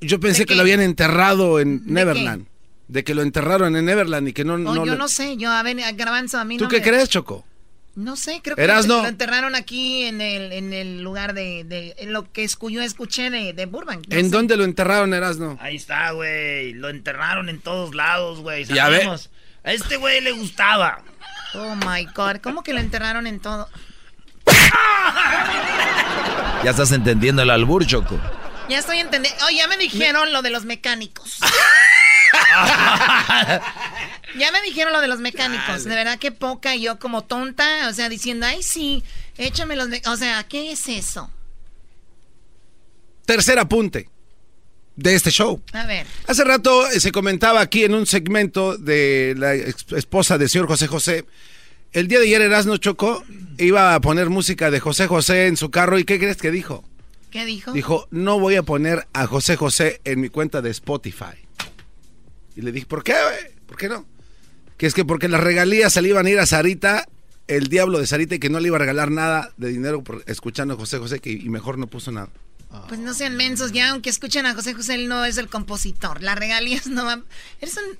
[0.00, 0.56] Yo pensé ¿De que qué?
[0.56, 2.51] lo habían enterrado en ¿De Neverland.
[2.92, 4.58] De que lo enterraron en Neverland y que no...
[4.58, 5.38] No, no yo le- no sé.
[5.38, 7.42] Yo, a ver, a Garbanzo, a mí ¿Tú no qué me- crees, Choco?
[7.94, 9.02] No sé, creo que Erasno.
[9.02, 13.30] lo enterraron aquí en el, en el lugar de, de- en lo que yo escuché
[13.30, 14.08] de, de Burbank.
[14.08, 14.30] no ¿En sé.
[14.30, 15.56] dónde lo enterraron, Erasno?
[15.60, 16.74] Ahí está, güey.
[16.74, 18.64] Lo enterraron en todos lados, güey.
[18.66, 18.96] Ya ve.
[18.98, 19.30] Sabemos.
[19.64, 21.02] A este güey le gustaba.
[21.54, 23.68] Oh my God, ¿cómo que lo enterraron en todo?
[26.64, 28.18] Ya estás entendiendo el albur, Choco.
[28.68, 29.38] Ya estoy entendiendo.
[29.46, 31.38] Oh, ya me dijeron lo de los mecánicos.
[34.38, 35.84] Ya me dijeron lo de los mecánicos.
[35.84, 39.04] De verdad que poca yo como tonta, o sea, diciendo, ay, sí,
[39.36, 39.88] échame los...
[40.06, 41.30] O sea, ¿qué es eso?
[43.26, 44.08] Tercer apunte
[44.96, 45.60] de este show.
[45.72, 46.06] A ver.
[46.26, 50.86] Hace rato eh, se comentaba aquí en un segmento de la esposa del señor José
[50.86, 51.24] José.
[51.92, 53.22] El día de ayer Erasmo Chocó
[53.58, 56.84] iba a poner música de José José en su carro y ¿qué crees que dijo?
[57.30, 57.72] ¿Qué dijo?
[57.72, 61.36] Dijo, no voy a poner a José José en mi cuenta de Spotify.
[62.56, 63.14] Y le dije, ¿por qué?
[63.66, 64.06] ¿Por qué no?
[64.76, 67.06] Que es que porque las regalías se le iban a ir a Sarita,
[67.48, 70.22] el diablo de Sarita, y que no le iba a regalar nada de dinero por
[70.26, 72.28] escuchando a José José, que y mejor no puso nada.
[72.88, 76.22] Pues no sean mensos, ya aunque escuchen a José José, él no es el compositor.
[76.22, 77.24] Las regalías no van.
[77.60, 77.98] Eres un.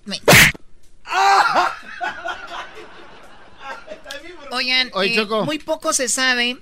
[4.51, 6.59] Oigan, eh, muy poco se sabe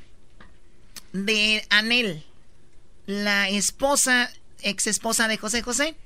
[1.13, 2.25] de Anel,
[3.07, 4.31] la esposa,
[4.63, 5.97] ex esposa de José José.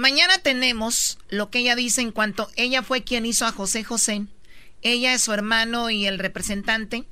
[0.00, 4.24] Mañana tenemos lo que ella dice en cuanto ella fue quien hizo a José José.
[4.80, 7.04] Ella es su hermano y el representante.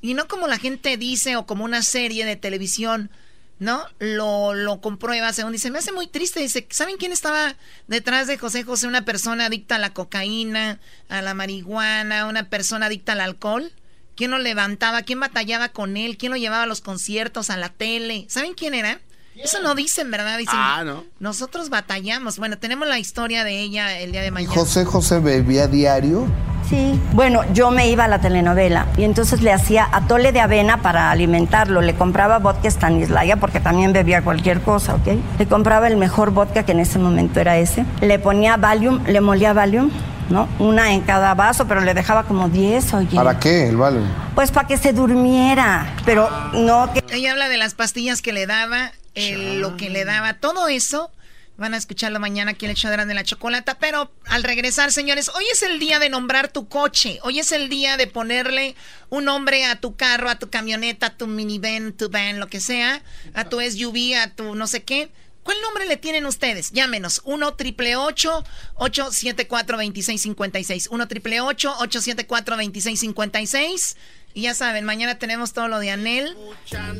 [0.00, 3.08] Y no como la gente dice o como una serie de televisión,
[3.60, 3.84] ¿no?
[4.00, 6.40] Lo, lo comprueba, según dice, me hace muy triste.
[6.40, 7.54] Dice, ¿saben quién estaba
[7.86, 8.88] detrás de José José?
[8.88, 13.70] Una persona adicta a la cocaína, a la marihuana, una persona adicta al alcohol.
[14.16, 15.02] ¿Quién lo levantaba?
[15.02, 16.16] ¿Quién batallaba con él?
[16.16, 18.26] ¿Quién lo llevaba a los conciertos, a la tele?
[18.28, 19.00] ¿Saben quién era?
[19.36, 20.38] Eso no dicen, ¿verdad?
[20.38, 21.04] Dicen, ah, ¿no?
[21.18, 22.38] Nosotros batallamos.
[22.38, 24.54] Bueno, tenemos la historia de ella el día de mañana.
[24.54, 26.26] José José bebía diario.
[26.68, 30.80] Sí, bueno, yo me iba a la telenovela y entonces le hacía atole de avena
[30.80, 31.82] para alimentarlo.
[31.82, 35.08] Le compraba vodka Stanislaya porque también bebía cualquier cosa, ¿ok?
[35.38, 37.84] Le compraba el mejor vodka que en ese momento era ese.
[38.00, 39.90] Le ponía Valium, le molía Valium.
[40.30, 40.48] ¿no?
[40.58, 43.14] Una en cada vaso, pero le dejaba como 10, oye.
[43.14, 44.06] ¿Para qué el Valium?
[44.34, 47.04] Pues para que se durmiera, pero no que...
[47.14, 51.10] Ella habla de las pastillas que le daba, lo que le daba, todo eso
[51.56, 53.78] Van a escucharlo mañana aquí en el show de la chocolata.
[53.78, 57.20] Pero al regresar, señores, hoy es el día de nombrar tu coche.
[57.22, 58.74] Hoy es el día de ponerle
[59.08, 62.58] un nombre a tu carro, a tu camioneta, a tu minivan, tu van, lo que
[62.58, 63.02] sea,
[63.34, 65.12] a tu SUV, a tu no sé qué.
[65.44, 66.72] ¿Cuál nombre le tienen ustedes?
[66.72, 67.20] Llámenos.
[67.24, 73.96] 1 triple 874 2656 1 triple 874 2656
[74.36, 76.36] y ya saben, mañana tenemos todo lo de Anel.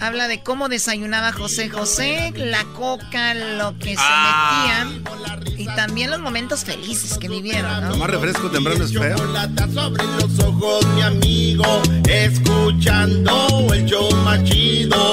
[0.01, 4.87] Habla de cómo desayunaba José José, la coca, lo que se Ah.
[5.05, 5.59] metían.
[5.59, 7.91] Y también los momentos felices que vivieron, ¿no?
[7.91, 9.17] Tomar refresco temprano es feo.
[9.73, 15.13] sobre los ojos, mi amigo, escuchando el show más chido.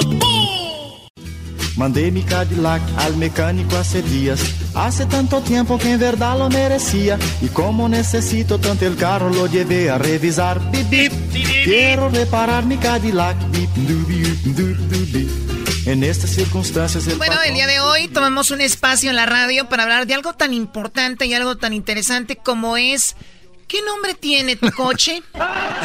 [1.82, 4.38] Mandei mi Cadillac al mecánico hace días.
[4.72, 7.18] Hace tanto tiempo que en verdad lo merecía.
[7.40, 10.60] Y como necesito tanto el carro, lo llevé a revisar.
[10.70, 11.12] Bip, bip.
[11.64, 13.36] Quiero reparar mi Cadillac.
[13.50, 13.68] Bip.
[15.84, 19.68] En estas circunstancias el Bueno, el día de hoy tomamos un espacio en la radio
[19.68, 23.16] para hablar de algo tan importante y algo tan interesante como es
[23.72, 25.22] ¿qué nombre tiene tu coche?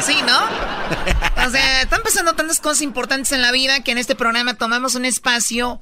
[0.04, 1.46] Sí, ¿no?
[1.46, 4.94] O sea, están pasando tantas cosas importantes en la vida que en este programa tomamos
[4.94, 5.80] un espacio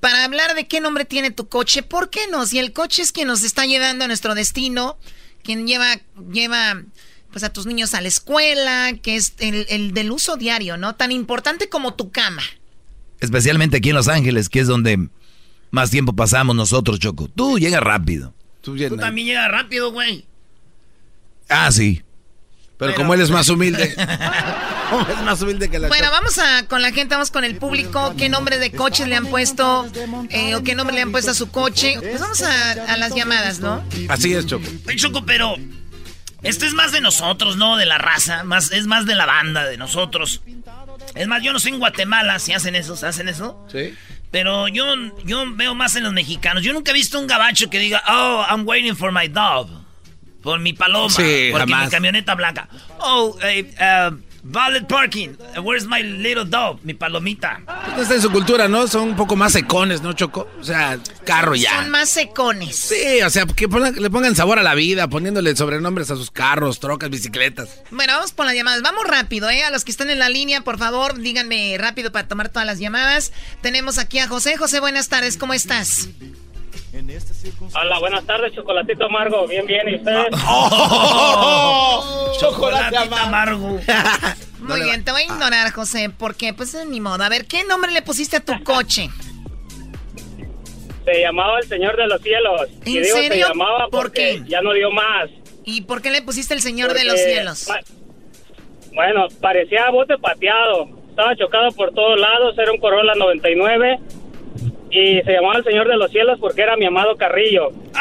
[0.00, 1.84] para hablar de qué nombre tiene tu coche.
[1.84, 2.44] ¿Por qué no?
[2.44, 4.98] Si el coche es quien nos está llevando a nuestro destino,
[5.44, 6.00] quien lleva,
[6.32, 6.82] lleva
[7.30, 10.96] pues a tus niños a la escuela, que es el, el del uso diario, ¿no?
[10.96, 12.42] Tan importante como tu cama.
[13.20, 15.08] Especialmente aquí en Los Ángeles, que es donde
[15.70, 17.28] más tiempo pasamos nosotros, Choco.
[17.28, 18.34] Tú llegas rápido.
[18.60, 20.27] Tú, Tú también llegas rápido, güey.
[21.48, 22.02] Ah, sí.
[22.78, 23.92] Pero, como él es más humilde.
[24.90, 27.56] como es más humilde que la Bueno, vamos a con la gente, vamos con el
[27.56, 28.14] público.
[28.16, 29.90] ¿Qué nombre de coches le han puesto?
[30.30, 31.96] eh, ¿O qué nombre le han puesto a su coche?
[31.98, 33.82] Pues vamos a, a las llamadas, ¿no?
[34.08, 34.64] Así es, Choco.
[34.96, 35.56] Choco, pero
[36.42, 37.76] esto es más de nosotros, ¿no?
[37.76, 38.44] De la raza.
[38.44, 40.42] Más, es más de la banda, de nosotros.
[41.16, 43.66] Es más, yo no sé en Guatemala si hacen eso, ¿se hacen eso?
[43.72, 43.94] Sí.
[44.30, 44.84] Pero yo,
[45.24, 46.62] yo veo más en los mexicanos.
[46.62, 49.68] Yo nunca he visto un gabacho que diga, oh, I'm waiting for my dog.
[50.42, 51.10] Por mi paloma.
[51.14, 51.86] Sí, porque jamás.
[51.86, 52.68] mi camioneta blanca.
[53.00, 53.74] Oh, eh,
[54.12, 55.30] uh, valet parking.
[55.62, 56.78] Where's my little dog?
[56.84, 57.60] Mi palomita.
[57.88, 58.86] Esto está en su cultura, ¿no?
[58.86, 60.48] Son un poco más secones, ¿no, Choco?
[60.60, 61.76] O sea, carro ya.
[61.82, 62.76] Son más secones.
[62.76, 66.30] Sí, o sea, que pongan- le pongan sabor a la vida, poniéndole sobrenombres a sus
[66.30, 67.68] carros, trocas, bicicletas.
[67.90, 68.80] Bueno, vamos por las llamadas.
[68.82, 69.64] Vamos rápido, ¿eh?
[69.64, 72.78] A los que están en la línea, por favor, díganme rápido para tomar todas las
[72.78, 73.32] llamadas.
[73.60, 74.56] Tenemos aquí a José.
[74.56, 75.36] José, buenas tardes.
[75.36, 76.08] ¿Cómo estás?
[77.74, 79.46] Hola, buenas tardes, Chocolatito Amargo.
[79.46, 80.26] Bien, bien, ¿y ustedes?
[82.40, 83.78] Chocolate amargo.
[84.60, 87.22] Muy bien, te voy a ignorar, José, porque pues es mi modo.
[87.22, 89.08] A ver, ¿qué nombre le pusiste a tu coche?
[91.04, 92.62] Se llamaba el Señor de los Cielos.
[92.84, 93.46] y ¿En digo serio?
[93.46, 94.42] se llamaba ¿Por qué?
[94.46, 95.30] ya no dio más.
[95.64, 97.64] ¿Y por qué le pusiste el Señor de los Cielos?
[97.66, 97.80] pa-
[98.92, 100.88] Bueno, parecía bote pateado.
[101.10, 102.56] Estaba chocado por todos lados.
[102.58, 103.98] Era un Corolla 99.
[104.90, 107.68] Y se llamaba el Señor de los Cielos porque era mi amado Carrillo.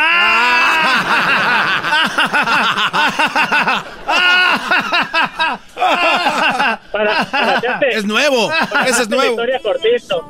[6.91, 8.49] Para, para hacerte, Es nuevo.
[8.71, 9.31] para Ese es nuevo.
[9.31, 10.25] historia cortito.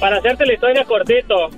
[0.00, 1.50] Para hacerte la historia cortito.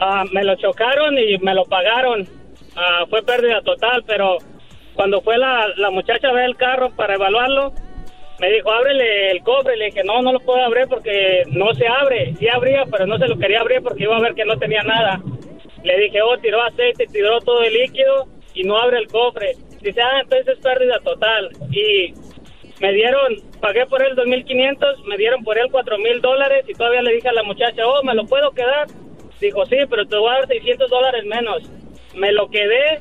[0.00, 2.28] ah, me lo chocaron y me lo pagaron.
[2.76, 4.38] Ah, fue pérdida total, pero
[4.94, 7.72] cuando fue la, la muchacha a ver el carro para evaluarlo,
[8.40, 9.76] me dijo, ábrele el cofre.
[9.76, 12.34] Le dije, no, no lo puedo abrir porque no se abre.
[12.38, 14.82] Sí abría, pero no se lo quería abrir porque iba a ver que no tenía
[14.82, 15.20] nada.
[15.82, 19.52] Le dije, oh, tiró aceite, tiró todo el líquido y no abre el cofre.
[19.80, 21.50] Dice, ah, entonces es pérdida total.
[21.70, 22.14] Y
[22.80, 27.14] me dieron, pagué por él 2.500, me dieron por él 4.000 dólares y todavía le
[27.14, 28.86] dije a la muchacha, oh, ¿me lo puedo quedar?
[29.40, 31.62] Dijo, sí, pero te voy a dar 600 dólares menos.
[32.14, 33.00] Me lo quedé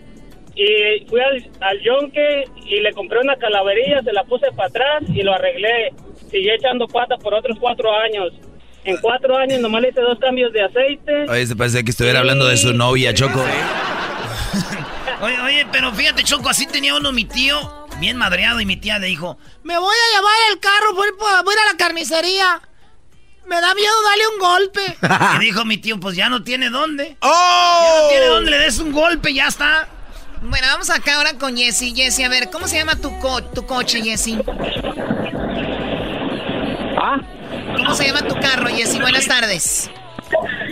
[0.58, 5.04] y fui al, al yonque y le compré una calaverilla, se la puse para atrás
[5.08, 5.94] y lo arreglé.
[6.32, 8.34] Siguió echando pata por otros cuatro años.
[8.84, 11.30] En cuatro años nomás le hice dos cambios de aceite.
[11.30, 13.44] Oye, se parece que estuviera hablando de su novia, Choco.
[15.20, 19.00] Oye, oye, pero fíjate, Choco, así tenía uno mi tío, bien madreado, y mi tía
[19.00, 22.62] le dijo, Me voy a llevar el carro, voy, voy a ir a la carnicería.
[23.48, 24.98] Me da miedo darle un golpe.
[25.38, 27.18] y dijo mi tío, pues ya no tiene dónde.
[27.22, 27.30] ¡Oh!
[27.32, 29.88] Ya no tiene dónde, le des un golpe, ya está.
[30.42, 31.94] Bueno, vamos acá ahora con Jessy.
[31.96, 34.40] Jessy, a ver, ¿cómo se llama tu, co- tu coche, Jessy?
[37.00, 37.18] ¿Ah?
[37.76, 39.00] ¿Cómo se llama tu carro, Jessy?
[39.00, 39.90] Buenas tardes.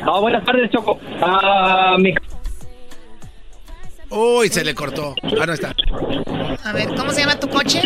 [0.03, 0.99] Ah, buenas tardes, Choco.
[1.21, 2.13] Ah, mi...
[4.15, 5.13] Uy, se le cortó.
[5.39, 5.75] Ah, no está.
[6.63, 7.81] A ver, ¿cómo se llama tu coche?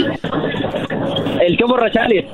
[1.41, 2.26] El tío Borrachales.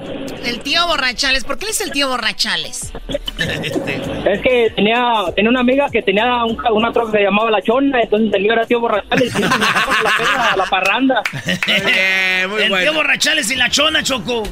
[0.43, 1.43] El tío Borrachales.
[1.43, 2.91] ¿Por qué es el tío Borrachales?
[3.37, 5.03] Es que tenía,
[5.35, 8.41] tenía una amiga que tenía un- una troca que se llamaba La Chona, entonces el
[8.41, 9.35] mío era tío Borrachales.
[9.35, 11.21] y la, la parranda.
[11.57, 14.43] el tío Borrachales y la chona, Choco.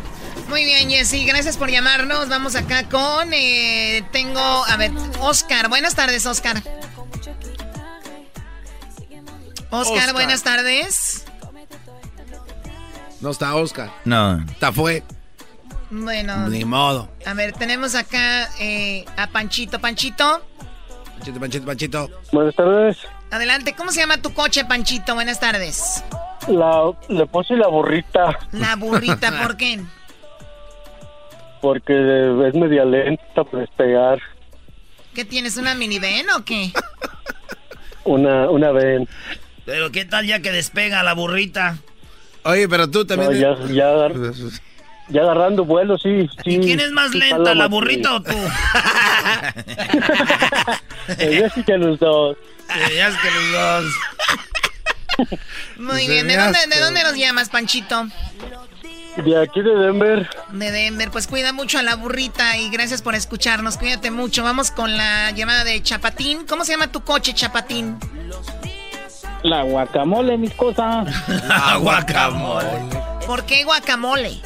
[0.50, 2.28] Muy bien, Jessy, gracias por llamarnos.
[2.30, 3.34] Vamos acá con.
[3.34, 4.40] eh, tengo.
[4.40, 4.92] A ver,
[5.22, 5.70] Oscar.
[5.70, 6.58] Buenas tardes, Oscar.
[9.74, 10.14] Oscar, Oscar.
[10.14, 11.26] buenas tardes.
[13.22, 13.90] No está Oscar.
[14.06, 14.42] No.
[14.44, 15.04] Está fue.
[15.90, 17.10] Bueno, Ni modo.
[17.26, 19.80] a ver, tenemos acá eh, a Panchito.
[19.80, 20.42] Panchito,
[21.18, 22.10] Panchito, Panchito, Panchito.
[22.32, 22.98] Buenas tardes.
[23.32, 23.76] adelante.
[23.76, 25.14] ¿Cómo se llama tu coche, Panchito?
[25.16, 26.04] Buenas tardes.
[26.48, 29.82] La, le puse la burrita La burrita, ¿por qué?
[31.62, 31.94] porque
[32.46, 34.20] es media lenta para despegar.
[35.16, 36.74] ¿Qué tienes, una minivan o qué?
[38.04, 39.08] Una, una ven.
[39.66, 41.78] Pero qué tal ya que despega la burrita.
[42.44, 43.32] Oye, pero tú también.
[43.32, 44.14] No, ya, ya, agar-
[45.10, 46.28] ya agarrando vuelo, sí.
[46.44, 48.34] sí ¿Quién es más sí, lenta, la burrita o tú?
[51.20, 52.38] Ella sí que los dos.
[52.96, 53.86] ya es que los dos.
[55.78, 56.60] Muy bien, ¿de dónde.
[56.70, 58.08] ¿de dónde nos llamas, Panchito?
[59.18, 60.28] De aquí de Denver.
[60.52, 64.44] De Denver, pues cuida mucho a la burrita y gracias por escucharnos, cuídate mucho.
[64.44, 66.48] Vamos con la llamada de Chapatín.
[66.48, 67.98] ¿Cómo se llama tu coche, Chapatín?
[69.44, 71.06] La guacamole, mis cosas.
[71.48, 72.68] La guacamole.
[73.28, 74.40] ¿Por qué guacamole?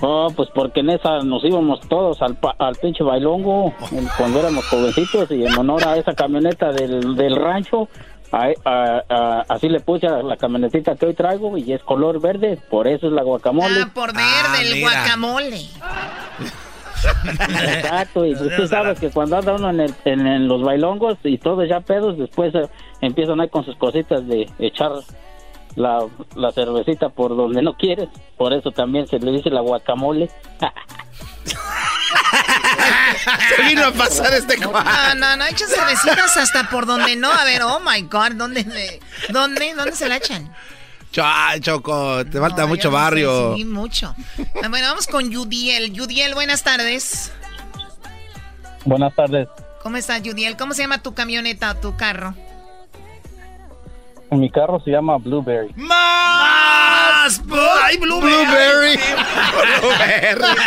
[0.00, 4.40] Oh, pues porque en esa nos íbamos todos al, pa- al pinche bailongo en- cuando
[4.40, 7.88] éramos jovencitos y en honor a esa camioneta del, del rancho,
[8.32, 12.20] a- a- a- así le puse a la camionetita que hoy traigo y es color
[12.20, 13.82] verde, por eso es la guacamole.
[13.82, 14.90] Ah, por verde, el mira.
[14.90, 15.60] guacamole.
[17.04, 21.18] Exacto, y pues tú sabes que cuando anda uno en, el- en- en los bailongos
[21.24, 22.68] y todos ya pedos, después eh,
[23.00, 24.92] empiezan ahí con sus cositas de echar
[25.76, 26.06] la,
[26.36, 30.30] la cervecita por donde no quieres, por eso también se le dice la guacamole.
[33.56, 34.82] Se vino a pasar este cuadro.
[34.84, 37.30] No, no, no, echan cervecitas hasta por donde no.
[37.30, 38.64] A ver, oh my God, ¿dónde,
[39.30, 40.52] dónde, dónde se la echan?
[41.22, 43.54] Ay, Choco, te falta mucho no barrio.
[43.56, 44.14] Sí, mucho.
[44.62, 45.92] Ah, Bueno, vamos con Yudiel.
[45.92, 47.32] Yudiel, buenas tardes.
[48.84, 49.48] Buenas tardes.
[49.82, 50.56] ¿Cómo estás, Yudiel?
[50.56, 52.34] ¿Cómo se llama tu camioneta o tu carro?
[54.30, 55.72] Mi carro se llama Blueberry.
[55.76, 57.40] ¡Más!
[57.84, 58.34] ¡Ay, Blueberry!
[58.46, 58.98] Blueberry.
[59.80, 60.58] Blueberry.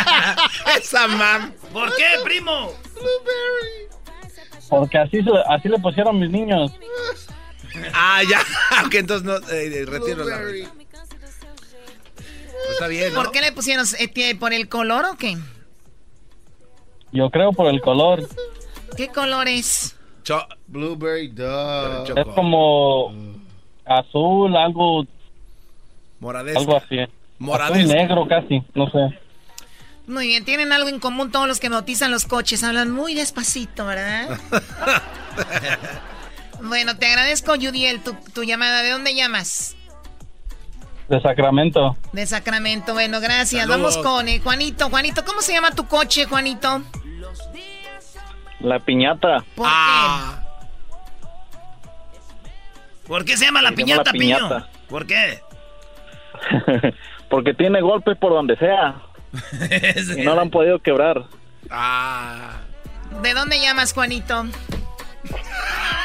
[0.80, 1.52] Esa mam.
[1.72, 2.72] ¿Por qué, primo?
[4.70, 6.72] Porque así, se- así le pusieron mis niños.
[7.94, 8.40] Ah, ya.
[8.86, 9.36] Ok, entonces no.
[9.50, 10.38] eh, retiro la.
[10.38, 10.68] Pues
[12.72, 13.22] está bien, ¿no?
[13.22, 15.36] ¿Por qué le pusieron eh, por el color o qué?
[17.12, 18.28] Yo creo por el color.
[18.96, 19.96] ¿Qué color es?
[20.22, 22.04] Cho- Blueberry, duh.
[22.16, 23.12] Es como
[23.86, 25.06] azul, algo,
[26.20, 26.60] Moradesca.
[26.60, 26.96] algo así.
[27.38, 27.78] Moradesca.
[27.84, 29.18] Azul negro casi, no sé.
[30.06, 32.62] Muy bien, tienen algo en común todos los que bautizan los coches.
[32.64, 34.38] Hablan muy despacito, ¿verdad?
[36.62, 38.82] bueno, te agradezco, Yudiel, tu, tu llamada.
[38.82, 39.74] ¿De dónde llamas?
[41.08, 41.96] De Sacramento.
[42.12, 42.92] De Sacramento.
[42.92, 43.66] Bueno, gracias.
[43.66, 43.94] Saludos.
[43.94, 44.90] Vamos con eh, Juanito.
[44.90, 46.82] Juanito, ¿cómo se llama tu coche, Juanito?
[48.60, 49.44] La piñata.
[49.54, 50.42] ¿Por Ah.
[53.06, 54.36] ¿Por qué se llama la Se llama piñata, la piño?
[54.36, 54.68] piñata.
[54.88, 55.40] ¿Por qué?
[57.30, 58.96] Porque tiene golpes por donde sea.
[60.18, 61.24] y no la han podido quebrar.
[63.22, 64.44] ¿De dónde llamas, Juanito?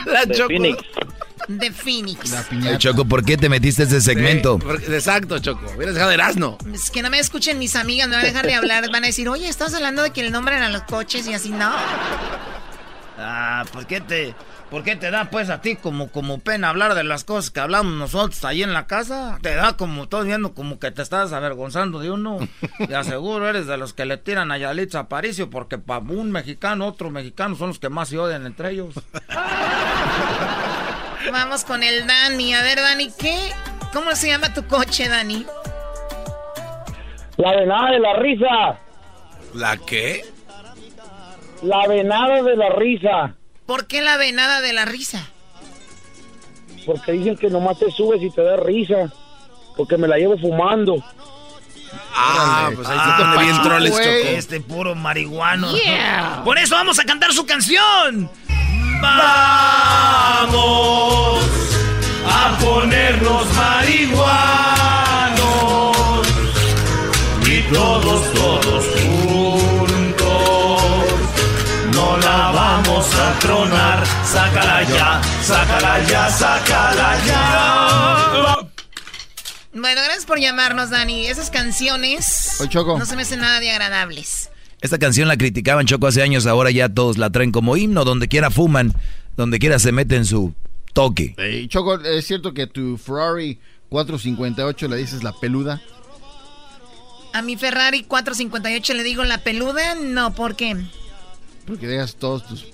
[0.05, 0.81] De Phoenix.
[1.47, 2.33] De Phoenix.
[2.65, 4.57] Ay, Choco, ¿por qué te metiste ese segmento?
[4.59, 5.65] Sí, porque- exacto, Choco.
[5.75, 6.57] Hubieras dejado Erasmo.
[6.73, 8.89] Es que no me escuchen mis amigas, me van a dejar de hablar.
[8.91, 11.49] Van a decir, oye, estás hablando de que el nombre eran los coches y así,
[11.49, 11.71] no.
[13.17, 14.33] Ah, ¿por qué te,
[14.73, 17.59] por qué te da pues a ti como, como pena hablar de las cosas que
[17.59, 19.37] hablamos nosotros ahí en la casa?
[19.43, 22.39] Te da como, todo viendo como que te estás avergonzando de uno.
[22.87, 26.87] Te aseguro, eres de los que le tiran a Yalitza Aparicio porque para un mexicano,
[26.87, 28.95] otro mexicano son los que más se odian entre ellos.
[31.31, 32.55] Vamos con el Dani.
[32.55, 33.51] A ver, Dani, ¿qué?
[33.93, 35.45] ¿Cómo se llama tu coche, Dani?
[37.37, 38.79] La venada de la risa.
[39.53, 40.25] ¿La qué?
[41.61, 43.35] La venada de la risa.
[43.65, 45.29] ¿Por qué la venada de la risa?
[46.85, 49.11] Porque dicen que nomás te subes y te da risa.
[49.77, 51.03] Porque me la llevo fumando.
[52.15, 53.97] Ah, pues ahí pone bien troles.
[53.97, 55.75] Este puro marihuano.
[55.75, 56.41] Yeah.
[56.43, 58.29] Por eso vamos a cantar su canción.
[59.01, 59.33] Vamos
[62.25, 64.73] a ponernos marihuanos
[67.45, 68.32] y todos
[72.93, 74.05] vamos a tronar.
[74.23, 78.69] Sácala ya, sácala ya, sácala ya.
[79.73, 81.25] Bueno, gracias por llamarnos, Dani.
[81.25, 82.97] Esas canciones Oye, Choco.
[82.99, 84.51] no se me hacen nada de agradables.
[84.81, 88.27] Esta canción la criticaban Choco hace años, ahora ya todos la traen como himno, donde
[88.27, 88.93] quiera fuman,
[89.37, 90.53] donde quiera se meten su
[90.93, 91.35] toque.
[91.69, 93.59] Choco, ¿es cierto que tu Ferrari
[93.89, 95.81] 458 le dices la peluda?
[97.33, 100.77] A mi Ferrari 458 le digo la peluda, no, ¿por qué?
[101.65, 102.72] Porque dejas todos tus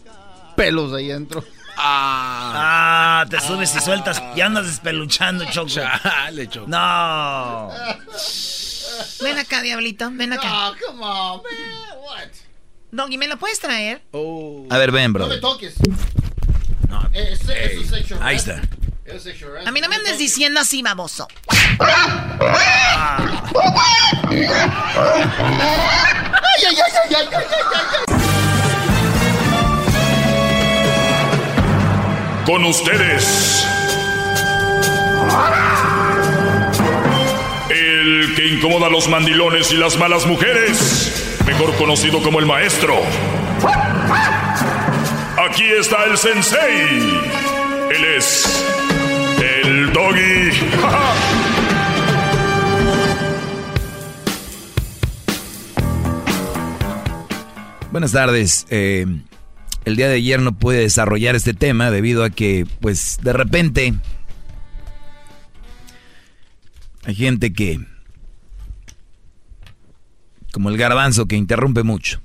[0.59, 1.41] pelos ahí adentro.
[1.77, 5.69] Ah, te subes y sueltas y andas despeluchando, Choco.
[5.69, 6.67] Chale, Choco.
[6.67, 7.69] No.
[9.21, 10.69] Ven acá, diablito, ven acá.
[10.69, 11.99] Oh, come on, man.
[12.01, 12.27] What?
[12.91, 14.01] Doggy, ¿me lo puedes traer?
[14.69, 15.27] A ver, ven, bro.
[15.27, 15.75] No me toques.
[17.13, 18.61] Eh, eso, eso es sexual Ahí está.
[19.05, 19.25] Es
[19.65, 21.27] A mí no me andes diciendo así, baboso.
[21.79, 21.89] Ay,
[32.49, 33.63] Con ustedes.
[37.69, 41.37] El que incomoda a los mandilones y las malas mujeres.
[41.45, 42.95] Mejor conocido como el maestro.
[45.47, 47.21] Aquí está el sensei.
[47.91, 48.65] Él es.
[49.63, 50.49] El doggy.
[57.91, 58.65] Buenas tardes.
[58.71, 59.05] Eh,
[59.85, 63.93] el día de ayer no pude desarrollar este tema debido a que, pues, de repente
[67.05, 67.79] hay gente que,
[70.51, 72.21] como el garbanzo, que interrumpe mucho.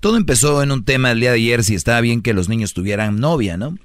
[0.00, 2.72] Todo empezó en un tema el día de ayer si estaba bien que los niños
[2.72, 3.78] tuvieran novia, ¿no?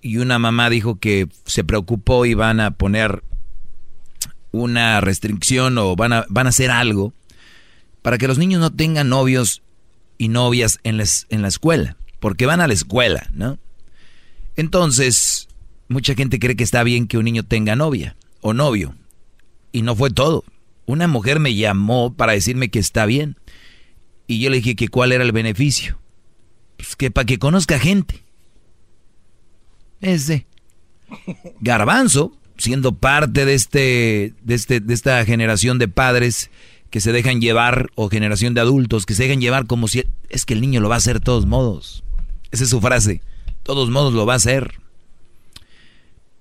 [0.00, 3.22] Y una mamá dijo que se preocupó y van a poner
[4.50, 7.12] una restricción o van a, van a hacer algo
[8.02, 9.62] para que los niños no tengan novios
[10.18, 13.58] y novias en, les- en la escuela, porque van a la escuela, ¿no?
[14.56, 15.48] Entonces,
[15.88, 18.94] mucha gente cree que está bien que un niño tenga novia o novio,
[19.72, 20.44] y no fue todo.
[20.86, 23.36] Una mujer me llamó para decirme que está bien,
[24.26, 25.98] y yo le dije que cuál era el beneficio.
[26.76, 28.22] Pues que para que conozca gente.
[30.00, 30.46] Ese.
[31.60, 36.50] Garbanzo, siendo parte de este, de este, de esta generación de padres
[36.90, 40.44] que se dejan llevar, o generación de adultos que se dejan llevar como si es
[40.44, 42.04] que el niño lo va a hacer de todos modos.
[42.50, 43.20] Esa es su frase.
[43.62, 44.80] Todos modos lo va a hacer.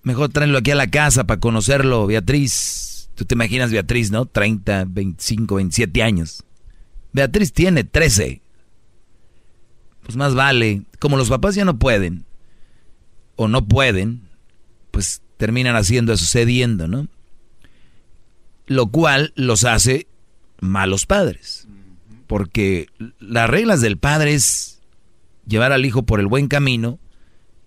[0.04, 3.10] Mejor tráelo aquí a la casa para conocerlo, Beatriz.
[3.16, 4.26] Tú te imaginas Beatriz, ¿no?
[4.26, 6.44] 30, 25, 27 años.
[7.12, 8.42] Beatriz tiene 13.
[10.04, 10.84] Pues más vale.
[11.00, 12.26] Como los papás ya no pueden,
[13.36, 14.22] o no pueden,
[14.92, 17.08] pues terminan haciendo eso, cediendo, ¿no?
[18.66, 20.08] Lo cual los hace
[20.60, 21.68] malos padres.
[22.28, 22.88] Porque
[23.20, 24.82] las reglas del padre es
[25.48, 27.00] llevar al hijo por el buen camino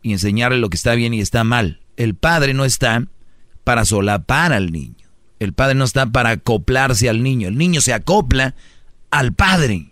[0.03, 1.81] y enseñarle lo que está bien y está mal.
[1.97, 3.07] El padre no está
[3.65, 5.09] para solapar al niño.
[5.39, 7.49] El padre no está para acoplarse al niño.
[7.49, 8.55] El niño se acopla
[9.11, 9.91] al padre.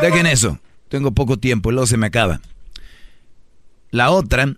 [0.00, 0.58] Dejen eso.
[0.88, 2.40] Tengo poco tiempo y luego se me acaba.
[3.90, 4.56] La otra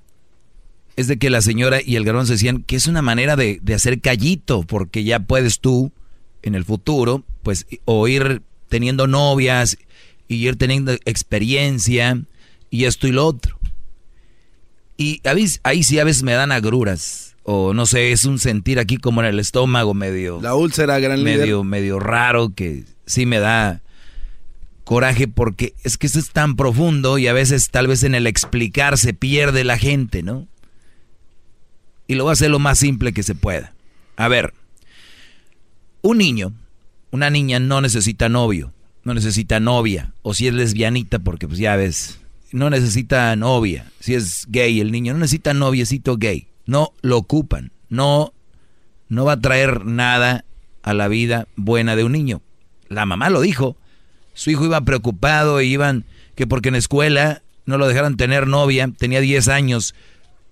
[0.97, 3.75] es de que la señora y el garbanzo decían que es una manera de, de
[3.75, 5.93] hacer callito, porque ya puedes tú,
[6.43, 8.43] en el futuro, pues oírte
[8.75, 9.79] teniendo novias
[10.27, 12.21] y ir teniendo experiencia
[12.71, 13.57] y esto y lo otro.
[14.97, 15.21] Y
[15.63, 17.37] ahí sí a veces me dan agruras.
[17.45, 20.41] O no sé, es un sentir aquí como en el estómago medio.
[20.43, 23.81] La úlcera, gran medio, Medio raro que sí me da
[24.83, 28.27] coraje porque es que esto es tan profundo y a veces tal vez en el
[28.27, 30.49] explicar se pierde la gente, ¿no?
[32.07, 33.73] Y lo voy a hacer lo más simple que se pueda.
[34.17, 34.55] A ver,
[36.03, 36.53] un niño,
[37.11, 38.73] una niña no necesita novio,
[39.05, 42.19] no necesita novia, o si es lesbianita, porque pues ya ves,
[42.55, 43.91] no necesita novia.
[43.99, 46.47] Si es gay el niño, no necesita noviecito gay.
[46.67, 47.73] No lo ocupan.
[47.89, 48.33] No,
[49.09, 50.45] no va a traer nada
[50.83, 52.43] a la vida buena de un niño.
[52.89, 53.77] La mamá lo dijo.
[54.35, 56.05] Su hijo iba preocupado y iban
[56.37, 59.95] que porque en la escuela no lo dejaron tener novia, tenía 10 años.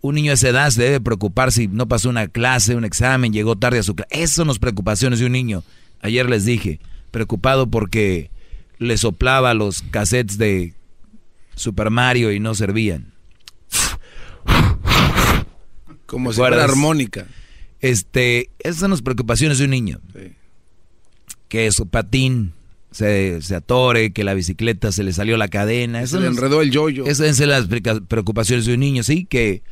[0.02, 3.32] Un niño de esa edad se debe preocupar si no pasó una clase, un examen,
[3.32, 4.10] llegó tarde a su clase.
[4.10, 5.62] Esas son las preocupaciones de un niño.
[6.00, 6.80] Ayer les dije,
[7.12, 8.30] preocupado porque
[8.78, 10.74] le soplaba los cassettes de
[11.54, 13.12] Super Mario y no servían.
[16.06, 17.26] Como si fuera armónica.
[17.80, 20.00] Este, esas son las preocupaciones de un niño.
[21.48, 22.52] Que su patín
[22.90, 26.06] se, atore, que la bicicleta se le salió la cadena.
[26.06, 27.06] se le enredó el yoyo.
[27.06, 27.66] Esas son las
[28.08, 29.62] preocupaciones de un niño, sí, que,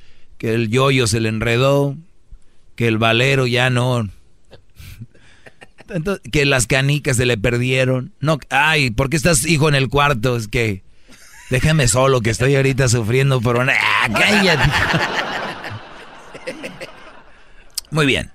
[0.40, 1.94] que el yoyo se le enredó,
[2.74, 4.08] que el valero ya no...
[6.32, 8.12] que las canicas se le perdieron.
[8.18, 10.36] No, ay, ¿por qué estás hijo en el cuarto?
[10.36, 10.82] Es que
[11.50, 13.72] Déjame solo que estoy ahorita sufriendo por una...
[13.72, 14.70] ¡Ah, cállate!
[17.90, 18.30] Muy bien.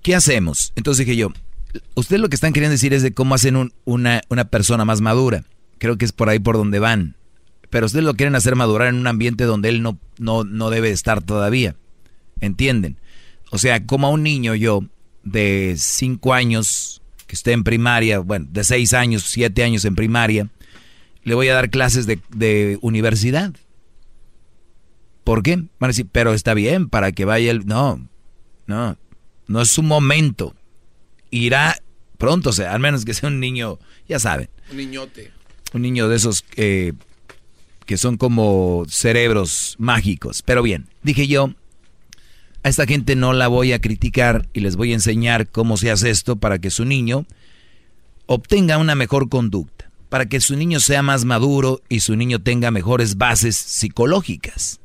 [0.00, 0.72] ¿Qué hacemos?
[0.76, 1.32] Entonces dije yo,
[1.96, 5.42] ustedes lo que están queriendo decir es de cómo hacen una, una persona más madura.
[5.78, 7.16] Creo que es por ahí por donde van.
[7.70, 10.90] Pero ustedes lo quieren hacer madurar en un ambiente donde él no, no, no debe
[10.90, 11.76] estar todavía.
[12.40, 12.98] ¿Entienden?
[13.50, 14.82] O sea, como a un niño yo
[15.22, 20.50] de 5 años, que esté en primaria, bueno, de 6 años, 7 años en primaria,
[21.22, 23.52] le voy a dar clases de, universidad.
[25.24, 25.56] ¿Por qué?
[25.56, 27.66] Van a decir, pero está bien para que vaya el...
[27.66, 28.06] No,
[28.66, 28.98] no,
[29.46, 30.54] no es su momento.
[31.30, 31.76] Irá
[32.18, 34.50] pronto, o sea, al menos que sea un niño, ya saben.
[34.70, 35.32] Un niñote.
[35.72, 36.44] Un niño de esos
[37.86, 40.42] que son como cerebros mágicos.
[40.42, 41.50] Pero bien, dije yo,
[42.62, 45.90] a esta gente no la voy a criticar y les voy a enseñar cómo se
[45.90, 47.26] hace esto para que su niño
[48.26, 49.84] obtenga una mejor conducta
[50.14, 54.78] para que su niño sea más maduro y su niño tenga mejores bases psicológicas.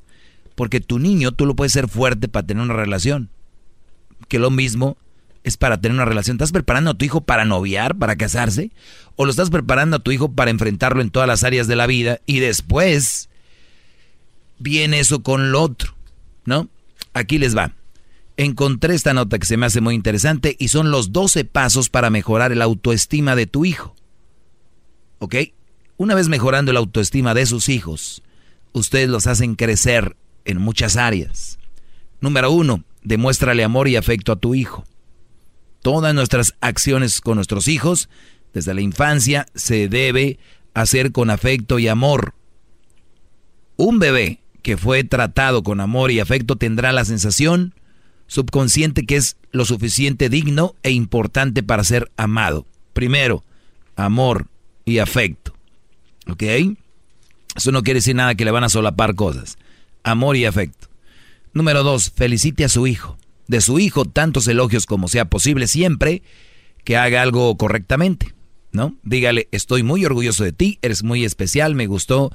[0.56, 3.30] Porque tu niño tú lo puedes ser fuerte para tener una relación.
[4.28, 4.98] Que lo mismo
[5.50, 6.36] es para tener una relación.
[6.36, 8.72] ¿Estás preparando a tu hijo para noviar, para casarse?
[9.16, 11.88] ¿O lo estás preparando a tu hijo para enfrentarlo en todas las áreas de la
[11.88, 13.30] vida y después
[14.58, 15.96] viene eso con lo otro?
[16.46, 16.70] ¿No?
[17.14, 17.74] Aquí les va.
[18.38, 22.10] Encontré esta nota que se me hace muy interesante y son los 12 pasos para
[22.10, 23.96] mejorar el autoestima de tu hijo.
[25.20, 25.36] ¿ok?
[25.98, 28.24] Una vez mejorando la autoestima de sus hijos,
[28.72, 30.16] ustedes los hacen crecer
[30.46, 31.60] en muchas áreas.
[32.22, 34.86] Número uno, demuéstrale amor y afecto a tu hijo.
[35.82, 38.10] Todas nuestras acciones con nuestros hijos,
[38.54, 40.40] desde la infancia, se debe
[40.74, 42.34] hacer con afecto y amor.
[43.78, 47.74] Un bebé que fue tratado con amor y afecto tendrá la sensación
[48.28, 52.66] subconsciente que es lo suficiente digno e importante para ser amado.
[52.94, 53.44] Primero,
[53.96, 54.48] amor,
[54.90, 55.54] y afecto.
[56.28, 56.44] ¿Ok?
[57.56, 59.58] Eso no quiere decir nada que le van a solapar cosas.
[60.04, 60.88] Amor y afecto.
[61.54, 63.18] Número dos, felicite a su hijo.
[63.50, 66.24] De su hijo, tantos elogios como sea posible, siempre
[66.86, 68.34] que haga algo correctamente.
[68.72, 68.96] ¿No?
[69.04, 72.32] Dígale, estoy muy orgulloso de ti, eres muy especial, me gustó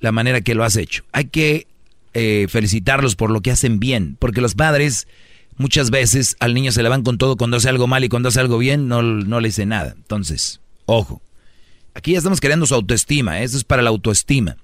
[0.00, 1.02] la manera que lo has hecho.
[1.12, 1.66] Hay que
[2.12, 5.08] eh, felicitarlos por lo que hacen bien, porque los padres
[5.56, 8.28] muchas veces al niño se le van con todo cuando hace algo mal y cuando
[8.28, 9.94] hace algo bien no, no le dice nada.
[9.96, 11.22] Entonces, ojo.
[11.94, 13.44] Aquí ya estamos creando su autoestima, ¿eh?
[13.44, 14.56] eso es para la autoestima.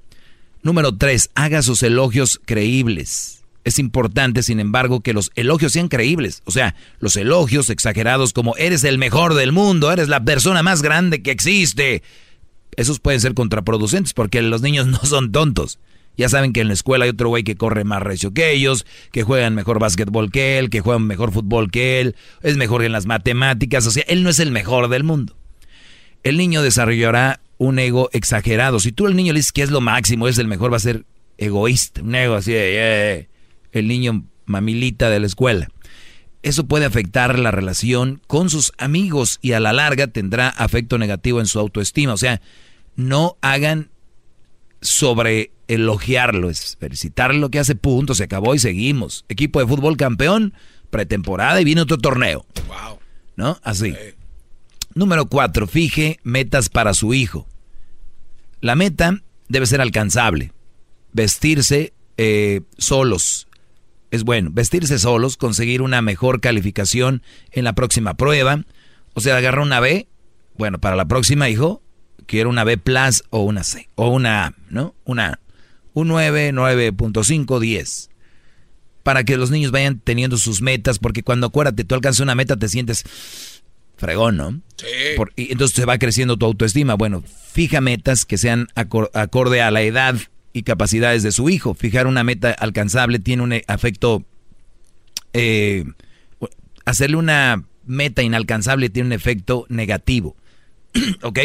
[0.63, 3.44] Número tres, haga sus elogios creíbles.
[3.65, 6.43] Es importante, sin embargo, que los elogios sean creíbles.
[6.45, 10.83] O sea, los elogios exagerados como eres el mejor del mundo, eres la persona más
[10.83, 12.03] grande que existe.
[12.77, 15.79] Esos pueden ser contraproducentes porque los niños no son tontos.
[16.17, 18.87] Ya saben que en la escuela hay otro güey que corre más recio que ellos,
[19.11, 22.93] que juegan mejor básquetbol que él, que juegan mejor fútbol que él, es mejor en
[22.93, 23.85] las matemáticas.
[23.87, 25.35] O sea, él no es el mejor del mundo
[26.25, 28.81] el niño desarrollará un ego exagerado.
[28.81, 30.81] Si tú al niño le dices que es lo máximo, es el mejor, va a
[30.81, 31.05] ser
[31.39, 33.29] egoísta, un ego así de,
[33.75, 35.69] el niño mamilita de la escuela.
[36.43, 41.41] Eso puede afectar la relación con sus amigos y a la larga tendrá afecto negativo
[41.41, 42.13] en su autoestima.
[42.13, 42.41] O sea,
[42.97, 43.91] no hagan
[44.81, 49.25] sobre elogiarlo, es felicitarle lo que hace, punto, se acabó y seguimos.
[49.29, 50.53] Equipo de fútbol campeón,
[50.91, 52.45] pretemporada y viene otro torneo.
[52.69, 52.99] Wow.
[53.37, 53.59] ¿No?
[53.63, 53.95] Así.
[54.95, 57.49] Número cuatro, fije metas para su hijo.
[58.61, 60.53] La meta debe ser alcanzable.
[61.13, 63.49] Vestirse eh, solos.
[64.15, 67.21] Es bueno, vestirse solos, conseguir una mejor calificación
[67.51, 68.65] en la próxima prueba.
[69.13, 70.07] O sea, agarrar una B.
[70.57, 71.83] Bueno, para la próxima, hijo,
[72.27, 73.89] quiero una B plus o una C.
[73.97, 74.95] O una A, ¿no?
[75.05, 75.41] Una A.
[75.95, 78.11] Un 9, 9.5, 10
[79.03, 82.57] para que los niños vayan teniendo sus metas, porque cuando acuérdate, tú alcanzas una meta,
[82.57, 83.05] te sientes
[83.97, 84.61] fregón, ¿no?
[84.77, 84.87] Sí.
[85.35, 86.95] y entonces se va creciendo tu autoestima.
[86.95, 90.15] Bueno, fija metas que sean acorde a la edad
[90.55, 91.75] y capacidades de su hijo.
[91.75, 94.25] Fijar una meta alcanzable tiene un efecto...
[95.35, 95.85] Eh,
[96.87, 100.37] hacerle una meta inalcanzable tiene un efecto negativo.
[101.23, 101.41] ¿Ok?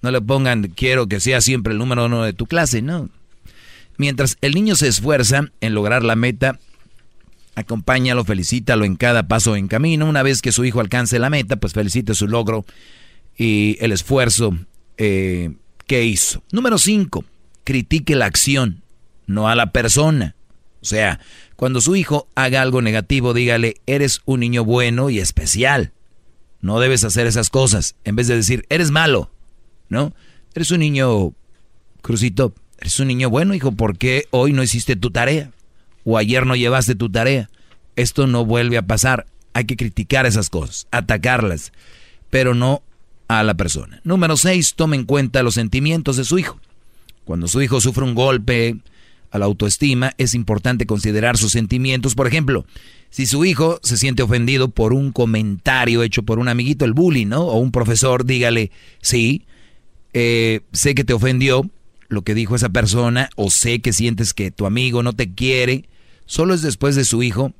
[0.00, 3.10] No le pongan, quiero que sea siempre el número uno de tu clase, no.
[3.96, 6.60] Mientras el niño se esfuerza en lograr la meta,
[7.56, 10.06] acompáñalo, felicítalo en cada paso en camino.
[10.06, 12.64] Una vez que su hijo alcance la meta, pues felicite su logro
[13.36, 14.56] y el esfuerzo
[14.96, 15.50] eh,
[15.88, 16.44] que hizo.
[16.52, 17.24] Número 5,
[17.68, 18.82] critique la acción,
[19.26, 20.34] no a la persona.
[20.80, 21.20] O sea,
[21.54, 25.92] cuando su hijo haga algo negativo, dígale, eres un niño bueno y especial.
[26.62, 27.94] No debes hacer esas cosas.
[28.04, 29.30] En vez de decir, eres malo,
[29.90, 30.14] ¿no?
[30.54, 31.34] Eres un niño,
[32.00, 35.50] Crucito, eres un niño bueno, hijo, ¿por qué hoy no hiciste tu tarea?
[36.06, 37.50] o ayer no llevaste tu tarea.
[37.94, 39.26] Esto no vuelve a pasar.
[39.52, 41.74] Hay que criticar esas cosas, atacarlas,
[42.30, 42.82] pero no
[43.28, 44.00] a la persona.
[44.04, 46.58] Número 6, tome en cuenta los sentimientos de su hijo.
[47.28, 48.78] Cuando su hijo sufre un golpe
[49.30, 52.14] a la autoestima, es importante considerar sus sentimientos.
[52.14, 52.64] Por ejemplo,
[53.10, 57.26] si su hijo se siente ofendido por un comentario hecho por un amiguito, el bullying,
[57.26, 57.42] ¿no?
[57.42, 58.70] O un profesor, dígale,
[59.02, 59.44] sí,
[60.14, 61.68] eh, sé que te ofendió
[62.08, 65.84] lo que dijo esa persona, o sé que sientes que tu amigo no te quiere,
[66.24, 67.54] Solo es después de su hijo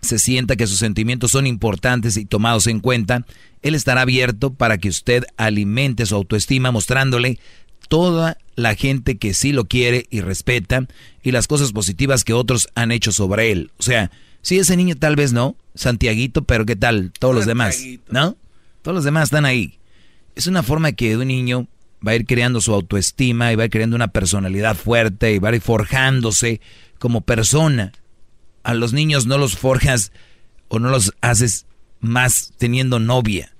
[0.00, 3.24] se sienta que sus sentimientos son importantes y tomados en cuenta,
[3.62, 7.38] él estará abierto para que usted alimente su autoestima mostrándole
[7.88, 10.86] toda la gente que sí lo quiere y respeta
[11.22, 13.70] y las cosas positivas que otros han hecho sobre él.
[13.78, 14.10] O sea,
[14.42, 17.12] si ese niño tal vez no, Santiaguito, pero ¿qué tal?
[17.18, 18.36] Todos los demás, ¿no?
[18.82, 19.78] Todos los demás están ahí.
[20.34, 21.68] Es una forma que un niño
[22.06, 25.38] va a ir creando su autoestima y va a ir creando una personalidad fuerte y
[25.38, 26.60] va a ir forjándose
[26.98, 27.92] como persona.
[28.64, 30.12] A los niños no los forjas
[30.68, 31.66] o no los haces
[32.00, 33.52] más teniendo novia.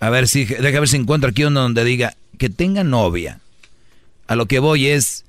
[0.00, 3.40] A ver si, deja ver si encuentro aquí uno donde diga que tenga novia.
[4.26, 5.24] A lo que voy es,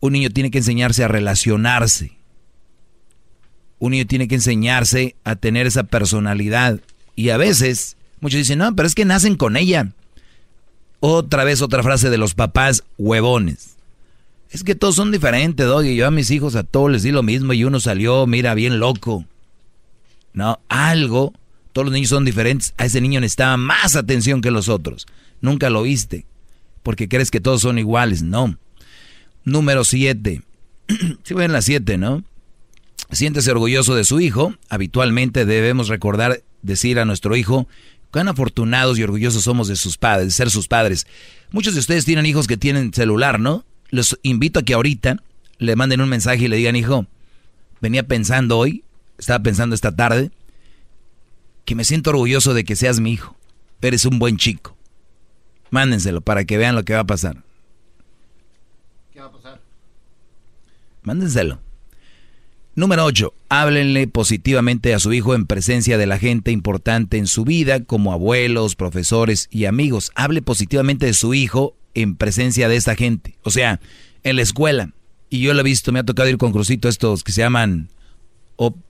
[0.00, 2.12] un niño tiene que enseñarse a relacionarse.
[3.78, 6.80] Un niño tiene que enseñarse a tener esa personalidad.
[7.14, 9.92] Y a veces, muchos dicen, no, pero es que nacen con ella.
[11.00, 13.76] Otra vez otra frase de los papás huevones.
[14.50, 15.96] Es que todos son diferentes, Doggy.
[15.96, 18.78] Yo a mis hijos a todos les di lo mismo y uno salió, mira, bien
[18.78, 19.24] loco.
[20.32, 21.32] No, algo.
[21.72, 22.72] Todos los niños son diferentes.
[22.78, 25.06] A ese niño necesitaba más atención que los otros.
[25.40, 26.26] Nunca lo viste.
[26.82, 28.22] Porque crees que todos son iguales.
[28.22, 28.58] No.
[29.44, 30.42] Número 7.
[31.24, 32.22] Si ven la 7, ¿no?
[33.10, 34.54] Siéntese orgulloso de su hijo.
[34.68, 37.68] Habitualmente debemos recordar, decir a nuestro hijo,
[38.10, 41.06] cuán afortunados y orgullosos somos de sus padres, de ser sus padres.
[41.50, 43.64] Muchos de ustedes tienen hijos que tienen celular, ¿no?
[43.90, 45.16] los invito a que ahorita
[45.58, 47.06] le manden un mensaje y le digan, hijo,
[47.80, 48.84] venía pensando hoy,
[49.18, 50.30] estaba pensando esta tarde,
[51.64, 53.36] que me siento orgulloso de que seas mi hijo.
[53.80, 54.75] Eres un buen chico.
[55.76, 57.44] Mándenselo para que vean lo que va a pasar.
[59.12, 59.60] ¿Qué va a pasar?
[61.02, 61.60] Mándenselo.
[62.74, 63.34] Número 8.
[63.50, 68.14] Háblenle positivamente a su hijo en presencia de la gente importante en su vida, como
[68.14, 70.12] abuelos, profesores y amigos.
[70.14, 73.36] Hable positivamente de su hijo en presencia de esta gente.
[73.42, 73.78] O sea,
[74.22, 74.94] en la escuela.
[75.28, 77.90] Y yo lo he visto, me ha tocado ir con Crucito estos que se llaman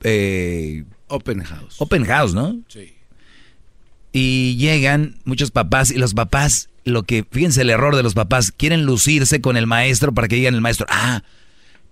[0.05, 1.81] eh, Open House.
[1.81, 2.61] Open House, ¿no?
[2.69, 2.93] Sí.
[4.19, 8.53] Y llegan muchos papás y los papás, lo que, fíjense el error de los papás,
[8.53, 11.23] quieren lucirse con el maestro para que digan el maestro, ah,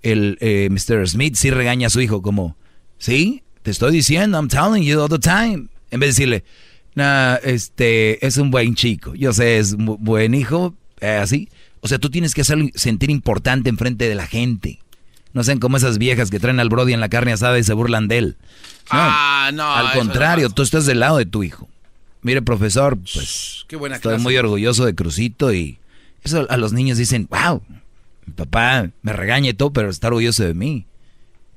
[0.02, 1.08] el eh, Mr.
[1.08, 2.56] Smith sí regaña a su hijo como,
[2.96, 5.66] sí, te estoy diciendo, I'm telling you all the time.
[5.90, 6.44] En vez de decirle,
[6.94, 11.48] nah, este, es un buen chico, yo sé, es un buen hijo, eh, así.
[11.80, 14.78] O sea, tú tienes que hacerlo sentir importante enfrente de la gente.
[15.32, 17.74] No sean como esas viejas que traen al Brody en la carne asada y se
[17.74, 18.36] burlan de él.
[18.92, 19.74] No, ah, no.
[19.74, 21.68] Al contrario, tú estás del lado de tu hijo.
[22.24, 25.78] Mire, profesor, pues Qué buena estoy muy orgulloso de Crucito y
[26.22, 27.62] eso a los niños dicen, wow,
[28.24, 30.86] mi papá me regaña y todo, pero está orgulloso de mí.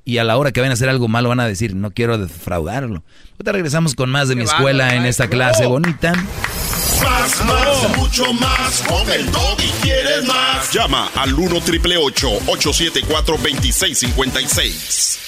[0.04, 2.18] Y a la hora que van a hacer algo malo van a decir, no quiero
[2.18, 3.02] defraudarlo.
[3.32, 6.12] Ahorita regresamos con más de mi escuela en esta clase bonita.
[6.12, 8.84] Más, más, mucho más.
[8.86, 10.70] Con el y quieres más.
[10.70, 15.27] Llama al 1 triple 874 2656.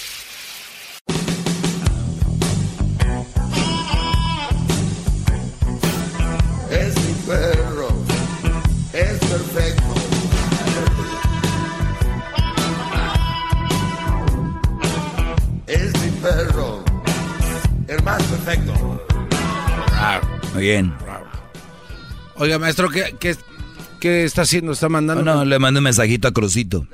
[18.41, 18.73] Perfecto.
[20.55, 20.93] Muy bien.
[22.37, 23.37] Oiga, maestro, ¿qué, qué,
[24.01, 24.73] qué está haciendo?
[24.73, 25.23] ¿Está mandando?
[25.23, 26.87] No, le mandé un mensajito a Crucito.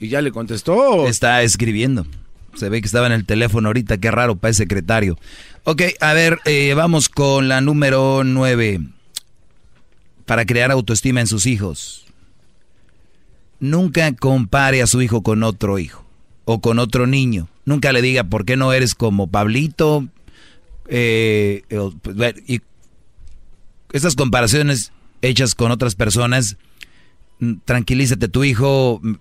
[0.00, 1.06] ¿Y ya le contestó?
[1.06, 2.06] Está escribiendo.
[2.54, 5.18] Se ve que estaba en el teléfono ahorita, qué raro para el secretario.
[5.64, 8.80] Ok, a ver, eh, vamos con la número nueve.
[10.24, 12.06] Para crear autoestima en sus hijos.
[13.60, 16.03] Nunca compare a su hijo con otro hijo
[16.44, 17.48] o con otro niño.
[17.64, 20.06] Nunca le diga por qué no eres como Pablito.
[20.88, 21.62] Eh,
[22.02, 22.60] pues, y
[23.92, 24.92] estas comparaciones
[25.22, 26.56] hechas con otras personas,
[27.38, 29.14] mm, tranquilízate, tu hijo mm,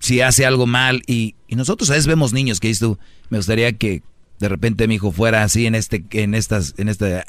[0.00, 2.98] si hace algo mal y, nosotros a veces vemos niños que dices tú,
[3.30, 4.02] me gustaría que
[4.40, 7.22] de repente mi hijo fuera así en este, en estas, en este,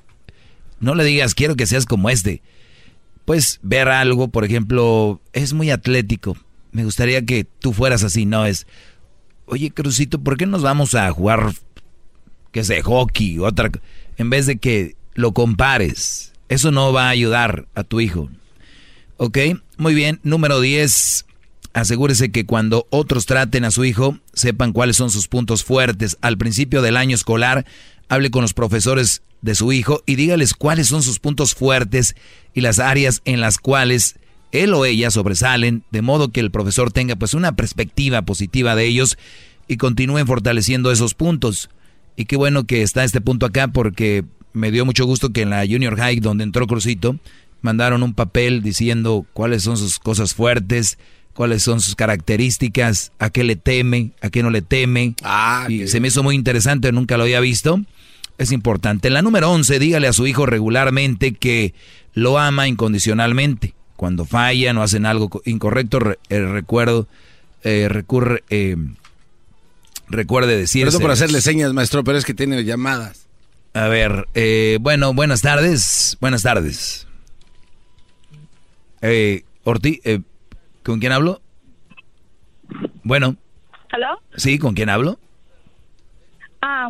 [0.79, 2.41] no le digas quiero que seas como este.
[3.23, 6.37] Pues ver algo, por ejemplo, es muy atlético.
[6.71, 8.65] Me gustaría que tú fueras así, no es,
[9.45, 11.53] oye Crucito, ¿por qué nos vamos a jugar,
[12.51, 13.71] que sé, hockey, otra,
[14.17, 16.33] en vez de que lo compares?
[16.49, 18.29] Eso no va a ayudar a tu hijo.
[19.17, 19.37] ¿Ok?
[19.77, 20.19] Muy bien.
[20.23, 21.25] Número 10.
[21.73, 26.17] Asegúrese que cuando otros traten a su hijo, sepan cuáles son sus puntos fuertes.
[26.21, 27.65] Al principio del año escolar,
[28.07, 32.15] hable con los profesores de su hijo y dígales cuáles son sus puntos fuertes
[32.53, 34.15] y las áreas en las cuales
[34.63, 38.85] él o ella sobresalen, de modo que el profesor tenga pues una perspectiva positiva de
[38.85, 39.17] ellos
[39.67, 41.69] y continúen fortaleciendo esos puntos.
[42.15, 44.23] Y qué bueno que está este punto acá porque
[44.53, 47.17] me dio mucho gusto que en la Junior High, donde entró Crucito,
[47.61, 50.97] mandaron un papel diciendo cuáles son sus cosas fuertes,
[51.33, 55.15] cuáles son sus características, a qué le teme, a qué no le teme.
[55.21, 57.81] Ah, y se me hizo muy interesante, nunca lo había visto.
[58.37, 59.09] Es importante.
[59.09, 61.73] En la número 11, dígale a su hijo regularmente que
[62.13, 63.74] lo ama incondicionalmente.
[63.95, 65.99] Cuando fallan o hacen algo incorrecto,
[66.29, 67.07] eh, recuerdo,
[67.63, 68.75] eh, recurre, eh,
[70.09, 70.85] recuerde decir.
[70.85, 73.27] Perdón por hacerle señas, maestro, pero es que tiene llamadas.
[73.73, 76.17] A ver, eh, bueno, buenas tardes.
[76.21, 77.07] Buenas tardes.
[79.01, 80.21] Eh, Ortiz, eh,
[80.83, 81.41] ¿con quién hablo?
[83.03, 83.35] Bueno.
[83.91, 84.19] ¿Aló?
[84.35, 85.19] Sí, ¿con quién hablo?
[86.61, 86.87] Ah,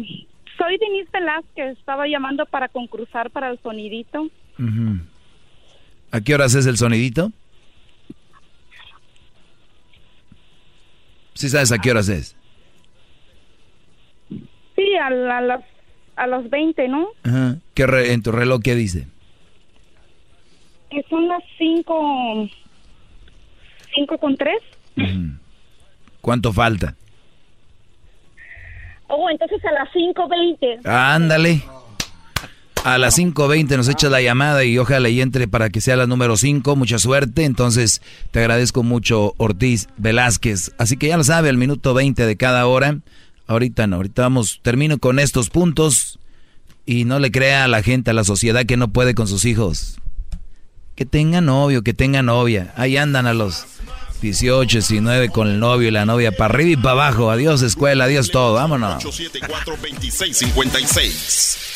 [0.57, 1.77] soy Denise Velázquez.
[1.77, 4.30] Estaba llamando para concursar para el sonidito.
[6.16, 7.34] ¿A qué horas es el sonidito?
[11.34, 12.38] ¿Sí sabes a qué horas es?
[14.30, 15.62] Sí, a, a las
[16.16, 17.10] a las 20, ¿no?
[17.22, 17.58] Ajá.
[17.74, 17.84] ¿Qué
[18.14, 19.08] ¿En tu reloj qué dice?
[20.90, 22.50] Que son las 5...
[23.96, 24.56] 5 con 3.
[26.22, 26.96] ¿Cuánto falta?
[29.10, 30.88] Oh, entonces a las 5.20.
[30.88, 31.62] Ándale.
[32.86, 36.06] A las 5.20 nos echa la llamada y ojalá y entre para que sea la
[36.06, 36.76] número 5.
[36.76, 37.44] Mucha suerte.
[37.44, 40.72] Entonces te agradezco mucho, Ortiz Velázquez.
[40.78, 42.99] Así que ya lo sabe, al minuto 20 de cada hora
[43.48, 46.20] Ahorita no, ahorita vamos, termino con estos puntos
[46.86, 49.45] y no le crea a la gente, a la sociedad que no puede con sus
[49.45, 49.99] hijos.
[50.95, 52.74] Que tenga novio, que tenga novia.
[52.76, 53.66] Ahí andan a los
[54.22, 57.30] 18, 19 con el novio y la novia para arriba y para abajo.
[57.30, 59.06] Adiós escuela, adiós todo, vámonos.
[59.06, 61.75] 874 2656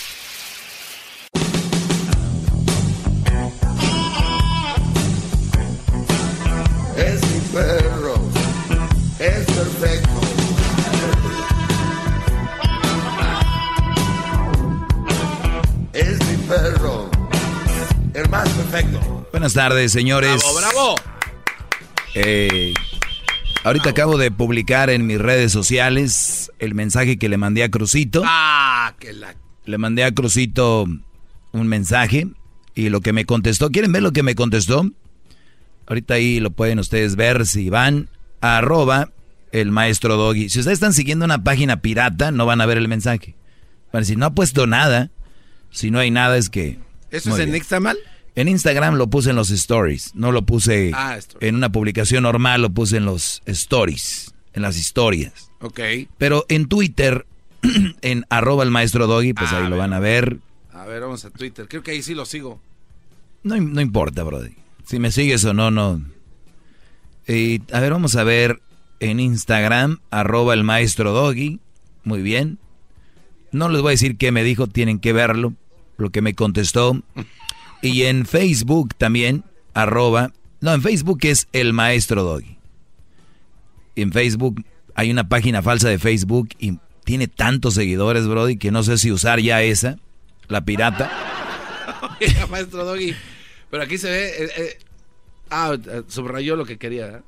[16.49, 17.09] perro.
[18.13, 19.27] El más perfecto.
[19.31, 20.41] Buenas tardes, señores.
[20.41, 20.95] Bravo, bravo.
[22.15, 22.73] Eh,
[23.63, 28.23] ahorita acabo de publicar en mis redes sociales el mensaje que le mandé a Crucito.
[28.25, 29.35] Ah, que la...
[29.65, 30.87] Le mandé a Crucito
[31.51, 32.27] un mensaje
[32.73, 33.69] y lo que me contestó.
[33.69, 34.89] ¿Quieren ver lo que me contestó?
[35.85, 38.09] Ahorita ahí lo pueden ustedes ver si van
[38.41, 39.11] a arroba
[39.51, 40.49] el maestro Doggy.
[40.49, 43.35] Si ustedes están siguiendo una página pirata, no van a ver el mensaje.
[43.93, 45.11] Van a decir, no ha puesto nada.
[45.71, 46.79] Si no hay nada es que...
[47.11, 47.95] ¿Eso es en Instagram?
[48.35, 52.61] En Instagram lo puse en los stories, no lo puse ah, en una publicación normal,
[52.61, 55.51] lo puse en los stories, en las historias.
[55.59, 55.79] Ok.
[56.17, 57.25] Pero en Twitter,
[58.01, 60.37] en arroba el maestro Doggy, pues ahí lo van a ver.
[60.71, 61.67] A ver, vamos a Twitter.
[61.67, 62.61] Creo que ahí sí lo sigo.
[63.43, 64.55] No, no importa, brody.
[64.85, 66.01] Si me sigues o no, no.
[67.27, 68.61] Y, a ver, vamos a ver
[68.99, 71.59] en Instagram, arroba el maestro Doggy.
[72.03, 72.57] Muy bien.
[73.51, 75.53] No les voy a decir qué me dijo, tienen que verlo,
[75.97, 77.01] lo que me contestó.
[77.81, 79.43] Y en Facebook también,
[79.73, 80.31] arroba,
[80.61, 82.57] no, en Facebook es el maestro Doggy.
[83.95, 84.63] En Facebook
[84.95, 89.11] hay una página falsa de Facebook y tiene tantos seguidores, Brody, que no sé si
[89.11, 89.97] usar ya esa,
[90.47, 91.09] la pirata.
[92.49, 93.15] maestro Doggy.
[93.71, 94.79] Pero aquí se ve, eh, eh,
[95.49, 95.77] ah,
[96.07, 97.23] subrayó lo que quería.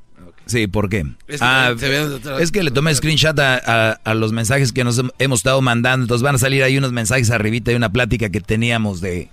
[0.45, 1.06] Sí, ¿por qué?
[1.27, 3.56] Es que ah, se ve otra- es que le tomé screenshot a,
[3.91, 6.03] a- a los mensajes que nos hem- hemos estado mandando.
[6.06, 9.30] Entonces van a salir ahí unos mensajes arribita y una plática que teníamos de,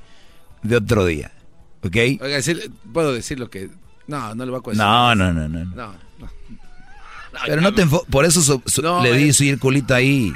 [0.62, 1.32] de otro día.
[1.82, 1.96] ¿Ok?
[2.20, 2.38] Oiga,
[2.92, 3.70] puedo decir lo que.
[4.06, 4.78] No, no le voy a decir.
[4.82, 5.64] No, no, no, no.
[5.64, 6.28] No, no.
[7.46, 10.32] Pero no te enfo- Por eso su- su- No, le di su circulito ahí.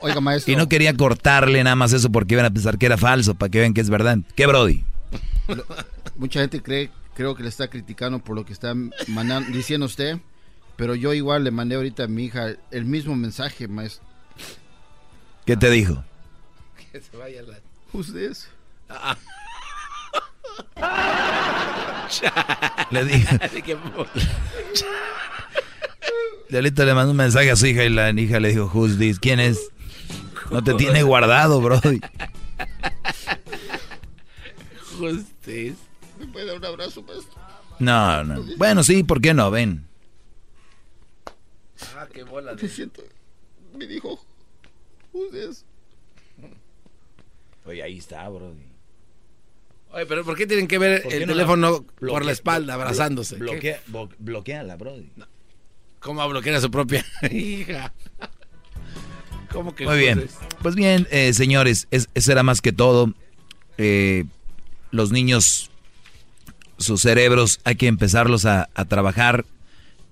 [0.00, 0.52] Oiga, maestro.
[0.52, 3.50] Y no quería cortarle nada más eso porque iban a pensar que era falso, para
[3.50, 4.18] que vean que es verdad.
[4.36, 4.84] ¿Qué, Brody?
[6.16, 8.74] Mucha gente cree, creo que le está criticando por lo que está
[9.08, 10.18] mandan- diciendo usted,
[10.76, 14.04] pero yo igual le mandé ahorita a mi hija el mismo mensaje, maestro.
[15.46, 16.04] ¿Qué te dijo?
[16.92, 17.58] Que se vaya la.
[17.92, 18.48] Who's this?
[22.90, 23.38] Le dije.
[26.50, 29.18] Diablito le mandó un mensaje a su hija y la hija le dijo, Who's this?
[29.18, 29.70] ¿Quién es?
[30.50, 31.60] No te tiene guardado.
[34.98, 35.76] Justice.
[35.76, 35.91] ¿Me
[36.32, 37.40] puede dar un abrazo, maestro?
[37.78, 38.42] No, no.
[38.56, 39.50] Bueno, sí, ¿por qué no?
[39.50, 39.86] Ven.
[41.96, 43.02] Ah, qué bola Me siento.
[43.76, 44.24] Me dijo.
[45.30, 45.64] This?
[47.64, 48.66] Oye, ahí está, Brody.
[49.92, 52.32] Oye, pero ¿por qué tienen que ver ¿Por qué el no la teléfono por la
[52.32, 53.36] espalda, abrazándose?
[53.36, 55.10] Bloquea, blo- bloqueala, Brody.
[56.00, 57.92] ¿Cómo va a bloquear a su propia hija?
[59.52, 60.28] ¿Cómo que Muy bien.
[60.62, 63.12] Pues bien, eh, señores, es- eso era más que todo.
[63.78, 64.24] Eh,
[64.90, 65.70] los niños,
[66.82, 69.44] sus cerebros, hay que empezarlos a, trabajar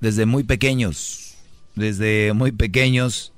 [0.01, 1.35] desde muy pequeños.
[1.75, 3.33] Desde muy pequeños.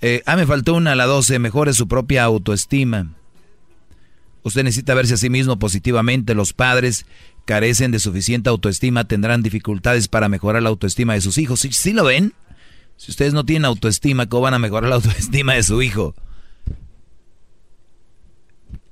[0.00, 1.38] Eh, ah, me faltó una a la 12.
[1.38, 3.14] Mejore su propia autoestima.
[4.42, 6.34] Usted necesita verse a sí mismo positivamente.
[6.34, 7.06] Los padres
[7.44, 11.60] carecen de suficiente autoestima, tendrán dificultades para mejorar la autoestima de sus hijos.
[11.60, 12.34] ¿Sí, sí lo ven?
[12.96, 16.14] Si ustedes no tienen autoestima, ¿cómo van a mejorar la autoestima de su hijo?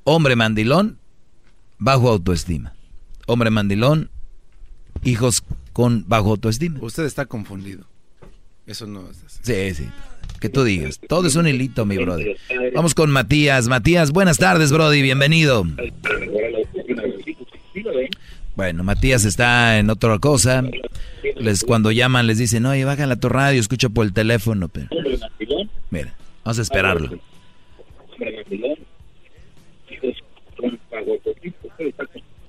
[0.04, 0.98] Hombre mandilón,
[1.78, 2.75] bajo autoestima.
[3.26, 4.10] Hombre mandilón,
[5.02, 5.42] hijos
[5.72, 6.78] con bajo autoestima.
[6.80, 7.84] Usted está confundido.
[8.66, 9.40] Eso no es así.
[9.42, 9.88] Sí, sí.
[10.40, 11.00] Que tú digas.
[11.08, 12.36] Todo es un hilito, mi brother.
[12.74, 13.68] Vamos con Matías.
[13.68, 15.02] Matías, buenas tardes, Brody.
[15.02, 15.64] Bienvenido.
[18.54, 20.62] Bueno, Matías está en otra cosa.
[21.36, 24.68] Les, cuando llaman les dicen, oye, baja la tu radio, escucha por el teléfono.
[24.68, 24.88] Pero...
[25.90, 27.18] Mira, vamos a esperarlo.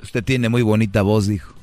[0.07, 1.53] Usted tiene muy bonita voz, dijo.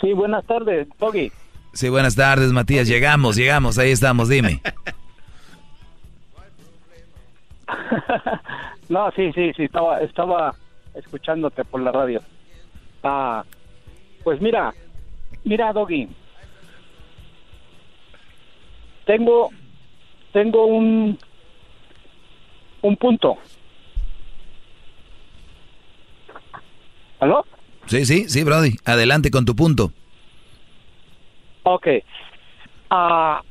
[0.00, 1.32] Sí, buenas tardes, Togi.
[1.72, 2.86] Sí, buenas tardes, Matías.
[2.86, 4.62] Llegamos, llegamos, ahí estamos, dime.
[8.88, 10.54] no, sí, sí, sí, estaba, estaba
[10.94, 12.22] escuchándote por la radio.
[13.02, 13.42] Ah,
[14.22, 14.72] pues mira,
[15.42, 16.08] mira, Doggy.
[19.04, 19.50] Tengo,
[20.32, 21.18] tengo un,
[22.82, 23.36] un punto.
[27.20, 27.44] ¿Aló?
[27.86, 28.76] Sí, sí, sí, Brody.
[28.84, 29.92] Adelante con tu punto.
[31.62, 31.86] Ok.
[32.90, 33.42] Ah,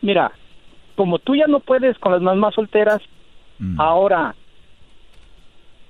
[0.00, 0.32] mira,
[0.96, 3.00] como tú ya no puedes con las mamás solteras,
[3.78, 4.34] ahora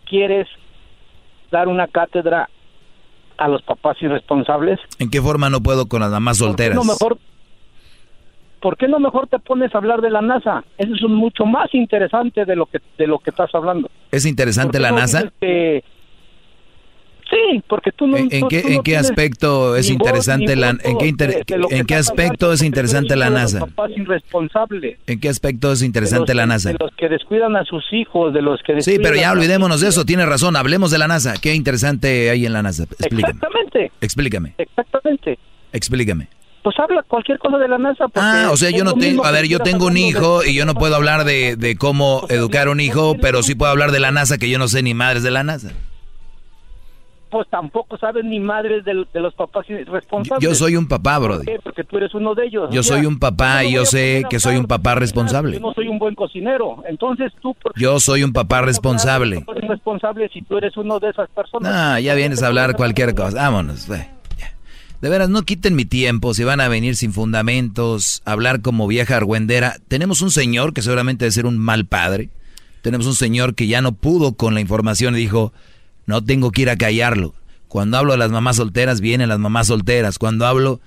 [0.05, 0.47] quieres
[1.51, 2.49] dar una cátedra
[3.39, 4.79] a los papás irresponsables.
[4.99, 6.77] ¿En qué forma no puedo con las mamás solteras?
[6.77, 7.19] No mejor,
[8.67, 10.65] ¿Por qué no mejor te pones a hablar de la NASA?
[10.77, 13.89] Eso es mucho más interesante de lo que de lo que estás hablando.
[14.11, 15.33] ¿Es interesante ¿Por qué la no NASA?
[15.41, 15.85] que-
[17.31, 18.17] Sí, porque tú no.
[18.17, 20.99] ¿En, tú- qué, tú no en qué tienes aspecto es voz, interesante ni la en
[20.99, 23.61] qué inter- de- de en qué aspecto es interesante eres la NASA?
[23.61, 24.99] papás irresponsables.
[25.07, 26.71] ¿En qué aspecto es interesante los la NASA?
[26.73, 29.91] De los que descuidan a sus hijos, de los que Sí, pero ya olvidémonos de
[29.91, 31.35] eso, tiene razón, hablemos de la NASA.
[31.41, 32.83] ¿Qué interesante hay en la NASA?
[32.83, 33.35] Explícame.
[33.35, 34.55] Exactamente, Explícame.
[34.59, 35.39] exactamente.
[35.73, 36.27] Explícame.
[36.67, 38.07] Pues habla cualquier cosa de la NASA.
[38.17, 40.75] Ah, o sea, yo no tengo, a ver, yo tengo un hijo y yo no
[40.75, 44.37] puedo hablar de, de cómo educar un hijo, pero sí puedo hablar de la NASA,
[44.37, 45.71] que yo no sé ni madres de la NASA.
[47.31, 50.43] Pues tampoco sabes ni madres de, de los papás irresponsables.
[50.43, 51.45] Yo soy un papá, ¿Por brody.
[51.47, 51.61] qué?
[51.63, 52.69] Porque tú eres uno de ellos.
[52.73, 54.67] Yo O sea, soy un papá yo y yo a sé a que soy un
[54.67, 55.55] papá responsable.
[55.55, 56.83] Yo no soy un buen cocinero.
[56.89, 59.45] Entonces tú, ¿por Yo soy un papá responsable.
[59.69, 61.73] responsable si tú eres uno de esas personas?
[61.73, 63.37] No, ya vienes a hablar cualquier cosa.
[63.37, 64.16] Vámonos, güey.
[65.01, 69.17] De veras, no quiten mi tiempo si van a venir sin fundamentos, hablar como vieja
[69.17, 69.77] argüendera.
[69.89, 72.31] Tenemos un señor que seguramente debe ser un mal padre.
[72.81, 75.53] Tenemos un señor que ya no pudo con la información y dijo,
[76.07, 77.35] no tengo que ir a callarlo.
[77.69, 80.19] Cuando hablo de las mamás solteras, vienen las mamás solteras.
[80.19, 80.81] Cuando hablo,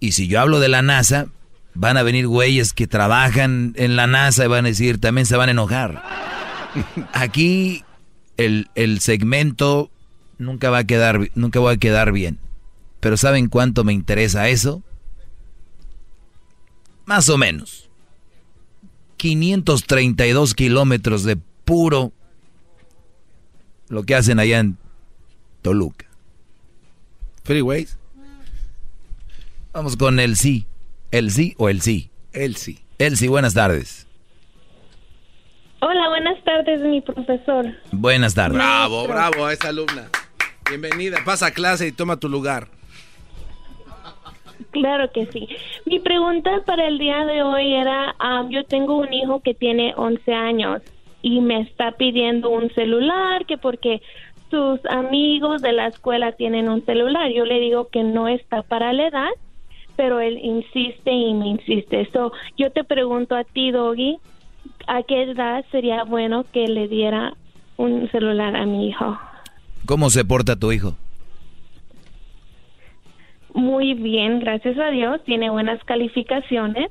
[0.00, 1.28] y si yo hablo de la NASA,
[1.72, 5.36] van a venir güeyes que trabajan en la NASA y van a decir, también se
[5.36, 6.02] van a enojar.
[7.14, 7.84] Aquí
[8.36, 9.90] el, el segmento
[10.36, 12.38] nunca va a quedar, nunca va a quedar bien.
[13.00, 14.82] Pero ¿saben cuánto me interesa eso?
[17.06, 17.88] Más o menos.
[19.16, 22.12] 532 kilómetros de puro
[23.88, 24.78] lo que hacen allá en
[25.62, 26.06] Toluca.
[27.42, 27.98] Freeways.
[29.72, 30.66] Vamos con el sí.
[31.10, 32.10] ¿El sí o el sí?
[32.32, 32.84] El sí.
[32.98, 34.06] El sí, buenas tardes.
[35.80, 37.66] Hola, buenas tardes, mi profesor.
[37.90, 38.56] Buenas tardes.
[38.56, 40.08] Bravo, bravo a esa alumna.
[40.68, 42.68] Bienvenida, pasa a clase y toma tu lugar.
[44.70, 45.48] Claro que sí.
[45.84, 49.94] Mi pregunta para el día de hoy era, ah, yo tengo un hijo que tiene
[49.96, 50.82] 11 años
[51.22, 54.00] y me está pidiendo un celular, que porque
[54.50, 57.30] sus amigos de la escuela tienen un celular.
[57.30, 59.30] Yo le digo que no está para la edad,
[59.96, 62.08] pero él insiste y me insiste.
[62.12, 64.18] So, yo te pregunto a ti, Doggy,
[64.86, 67.34] ¿a qué edad sería bueno que le diera
[67.76, 69.18] un celular a mi hijo?
[69.86, 70.94] ¿Cómo se porta tu hijo?
[73.54, 75.20] Muy bien, gracias a Dios.
[75.24, 76.90] Tiene buenas calificaciones.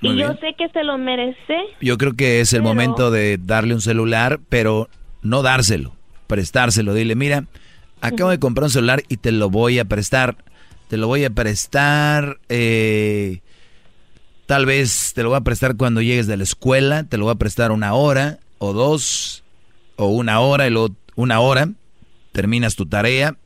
[0.00, 1.58] y yo sé que se lo merece.
[1.80, 4.88] Yo creo que es el momento de darle un celular, pero
[5.22, 5.94] no dárselo,
[6.26, 6.92] prestárselo.
[6.94, 7.44] Dile, mira,
[8.00, 10.36] acabo de comprar un celular y te lo voy a prestar.
[10.88, 13.40] Te lo voy a prestar, eh,
[14.44, 17.32] tal vez te lo voy a prestar cuando llegues de la escuela, te lo voy
[17.32, 19.42] a prestar una hora o dos,
[19.96, 21.70] o una hora y luego una hora,
[22.32, 23.36] terminas tu tarea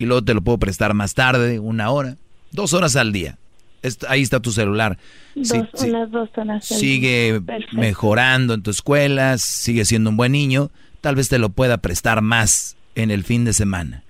[0.00, 2.16] y luego te lo puedo prestar más tarde, una hora,
[2.52, 3.36] dos horas al día.
[4.08, 4.98] ahí está tu celular.
[6.62, 10.70] sigue mejorando en tu escuela, sigue siendo un buen niño,
[11.02, 14.02] tal vez te lo pueda prestar más en el fin de semana.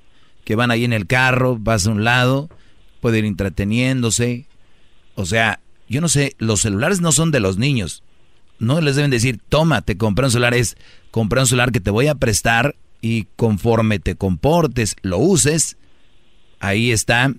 [0.44, 2.48] Que van ahí en el carro, vas a un lado,
[3.00, 4.46] puede ir entreteniéndose.
[5.16, 5.58] O sea,
[5.88, 8.04] yo no sé, los celulares no son de los niños.
[8.60, 10.76] No les deben decir, toma, te compré un celular, es
[11.10, 15.76] compré un celular que te voy a prestar y conforme te comportes, lo uses,
[16.60, 17.34] ahí está,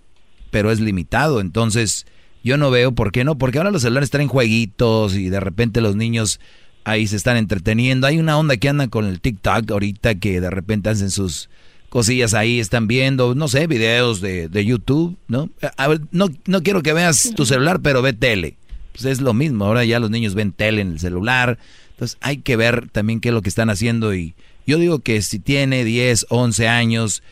[0.50, 1.40] pero es limitado.
[1.40, 2.06] Entonces,
[2.44, 5.80] yo no veo por qué no, porque ahora los celulares traen jueguitos y de repente
[5.80, 6.40] los niños
[6.84, 8.08] ahí se están entreteniendo.
[8.08, 11.50] Hay una onda que anda con el TikTok ahorita que de repente hacen sus
[11.90, 15.50] cosillas ahí, están viendo, no sé, videos de, de YouTube, ¿no?
[15.78, 18.56] A ver, no, no quiero que veas tu celular, pero ve tele.
[18.94, 21.60] Pues es lo mismo, ahora ya los niños ven tele en el celular.
[21.92, 24.36] Entonces hay que ver también qué es lo que están haciendo y
[24.66, 27.24] yo digo que si tiene 10, 11 años,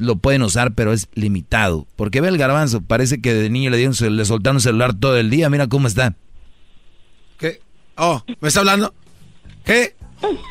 [0.00, 1.86] lo pueden usar, pero es limitado.
[1.96, 5.16] Porque ve el garbanzo, parece que de niño le, dieron, le soltaron un celular todo
[5.16, 6.14] el día, mira cómo está.
[7.38, 7.60] ¿Qué?
[7.96, 8.92] Oh, ¿me está hablando?
[9.64, 9.94] ¿Qué?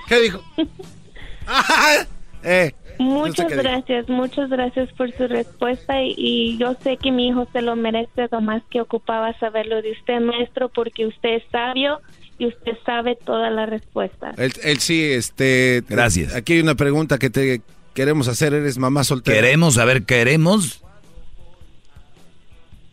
[0.07, 0.43] ¿Qué dijo?
[2.43, 7.47] eh, muchas gracias, muchas gracias por su respuesta y, y, yo sé que mi hijo
[7.51, 12.01] se lo merece, lo más que ocupaba saberlo de usted, maestro, porque usted es sabio
[12.37, 14.31] y usted sabe toda la respuesta.
[14.37, 15.83] Él, él sí, este...
[15.87, 16.33] Gracias.
[16.33, 17.61] Aquí hay una pregunta que te
[17.99, 19.35] queremos hacer, eres mamá soltera.
[19.35, 20.81] Queremos, a ver, queremos.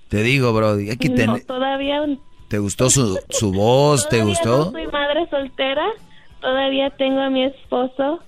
[0.09, 2.01] Te digo, Brody, hay que no, todavía...
[2.49, 4.09] ¿Te gustó su, su voz?
[4.09, 4.65] ¿Te gustó?
[4.65, 5.87] No soy madre soltera,
[6.41, 8.19] todavía tengo a mi esposo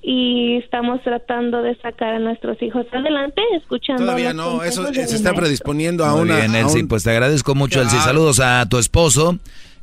[0.00, 4.04] y estamos tratando de sacar a nuestros hijos adelante, escuchando.
[4.04, 6.36] Todavía no, eso se está predisponiendo a una.
[6.36, 8.00] Bien, Elsie, pues te agradezco mucho, Elsie.
[8.00, 9.38] Saludos a tu esposo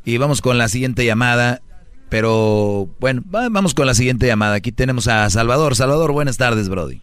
[0.05, 1.61] y vamos con la siguiente llamada.
[2.09, 4.55] Pero bueno, vamos con la siguiente llamada.
[4.55, 5.75] Aquí tenemos a Salvador.
[5.75, 7.01] Salvador, buenas tardes, Brody.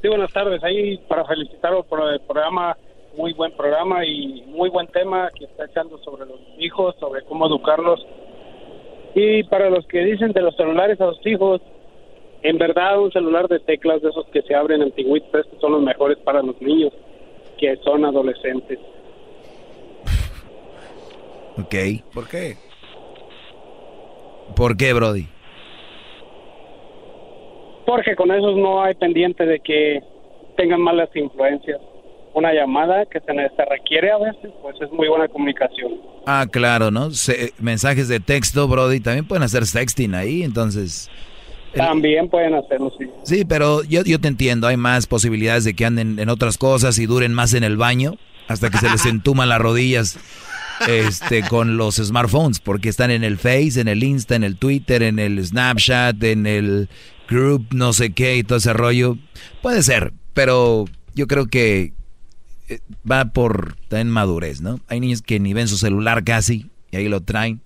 [0.00, 0.62] Sí, buenas tardes.
[0.62, 2.76] Ahí para felicitaros por el programa,
[3.16, 7.46] muy buen programa y muy buen tema que está echando sobre los hijos, sobre cómo
[7.46, 8.00] educarlos.
[9.14, 11.60] Y para los que dicen de los celulares a los hijos,
[12.42, 15.82] en verdad un celular de teclas de esos que se abren antiguitos, estos son los
[15.82, 16.92] mejores para los niños
[17.58, 18.78] que son adolescentes.
[21.58, 21.74] Ok.
[22.14, 22.69] ¿Por qué?
[24.54, 25.26] ¿Por qué, Brody?
[27.86, 30.00] Porque con esos no hay pendiente de que
[30.56, 31.80] tengan malas influencias.
[32.32, 35.94] Una llamada que se, requiere a veces, pues es muy buena comunicación.
[36.26, 37.08] Ah, claro, ¿no?
[37.58, 41.10] mensajes de texto, Brody, también pueden hacer sexting ahí, entonces...
[41.74, 43.06] También pueden hacerlo, sí.
[43.22, 46.98] Sí, pero yo, yo te entiendo, hay más posibilidades de que anden en otras cosas
[46.98, 48.14] y duren más en el baño
[48.48, 50.18] hasta que se les entuman las rodillas
[50.86, 55.02] este, con los smartphones, porque están en el Face, en el Insta, en el Twitter,
[55.02, 56.88] en el Snapchat, en el
[57.28, 59.16] Group, no sé qué y todo ese rollo.
[59.62, 61.92] Puede ser, pero yo creo que
[62.68, 64.80] eh, va por también madurez, ¿no?
[64.88, 67.60] Hay niños que ni ven su celular casi y ahí lo traen.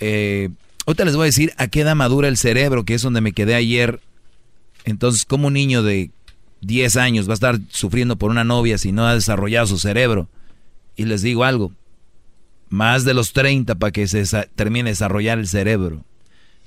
[0.00, 0.50] Eh,
[0.86, 3.32] ahorita les voy a decir a qué edad madura el cerebro, que es donde me
[3.32, 4.00] quedé ayer.
[4.84, 6.10] Entonces, como un niño de
[6.60, 10.28] 10 años va a estar sufriendo por una novia si no ha desarrollado su cerebro?
[10.96, 11.72] Y les digo algo,
[12.70, 14.24] más de los 30 para que se
[14.54, 16.02] termine de desarrollar el cerebro.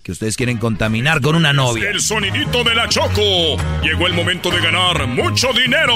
[0.03, 1.91] Que ustedes quieren contaminar con una novia.
[1.91, 3.57] El sonidito de la Choco.
[3.83, 5.93] Llegó el momento de ganar mucho dinero.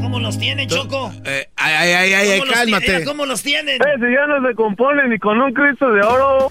[0.00, 1.12] cómo los tienen, Choco.
[1.24, 3.04] Eh, ay, ay, ay, ay, cálmate.
[3.04, 3.76] ¿Cómo los tienen?
[3.76, 6.50] Eh, si ya no se componen ni con un Cristo de oro.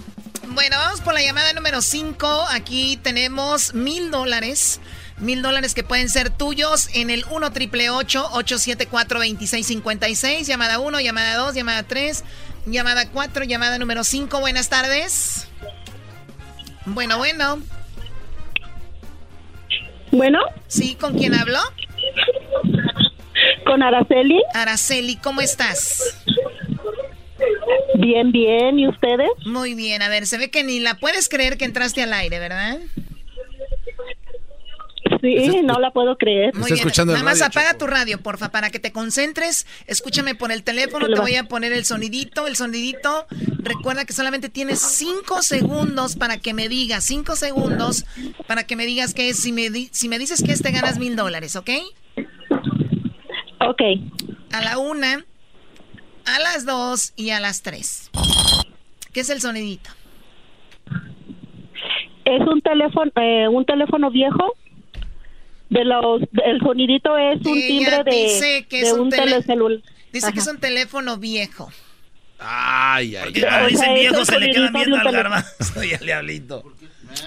[0.49, 2.45] Bueno, vamos por la llamada número 5.
[2.51, 4.79] Aquí tenemos mil dólares.
[5.19, 10.45] Mil dólares que pueden ser tuyos en el 1 triple 874 2656.
[10.45, 12.23] Llamada 1, llamada 2, llamada 3,
[12.67, 14.39] llamada 4, llamada número 5.
[14.39, 15.47] Buenas tardes.
[16.85, 17.59] Bueno, bueno.
[20.11, 20.39] Bueno.
[20.67, 21.59] Sí, ¿con quién hablo?
[23.65, 24.41] Con Araceli.
[24.53, 26.15] Araceli, ¿cómo estás?
[27.95, 28.77] Bien, bien.
[28.77, 29.29] ¿Y ustedes?
[29.47, 30.03] Muy bien.
[30.03, 32.77] A ver, se ve que ni la puedes creer que entraste al aire, ¿verdad?
[35.47, 36.55] Sí, no la puedo creer.
[36.55, 36.87] Muy bien.
[37.05, 39.65] Nada más apaga tu radio, porfa, para que te concentres.
[39.87, 42.47] Escúchame por el teléfono, te voy a poner el sonidito.
[42.47, 43.27] El sonidito,
[43.59, 48.05] recuerda que solamente tienes cinco segundos para que me digas, cinco segundos
[48.47, 51.15] para que me digas que si me, si me dices que es, te ganas mil
[51.15, 51.69] dólares, ¿ok?
[53.59, 53.81] Ok.
[54.53, 55.25] A la una,
[56.25, 58.09] a las dos y a las tres.
[59.13, 59.89] ¿Qué es el sonidito?
[62.25, 64.53] Es un teléfono, eh, un teléfono viejo.
[65.69, 69.81] De los, el sonidito es un timbre de, que un, telecelular.
[70.13, 71.69] Dice que es un teléfono viejo.
[72.39, 73.71] Ay, ay, ay.
[73.71, 76.63] dicen viejo se le queda viendo al garbanzo y al diablito.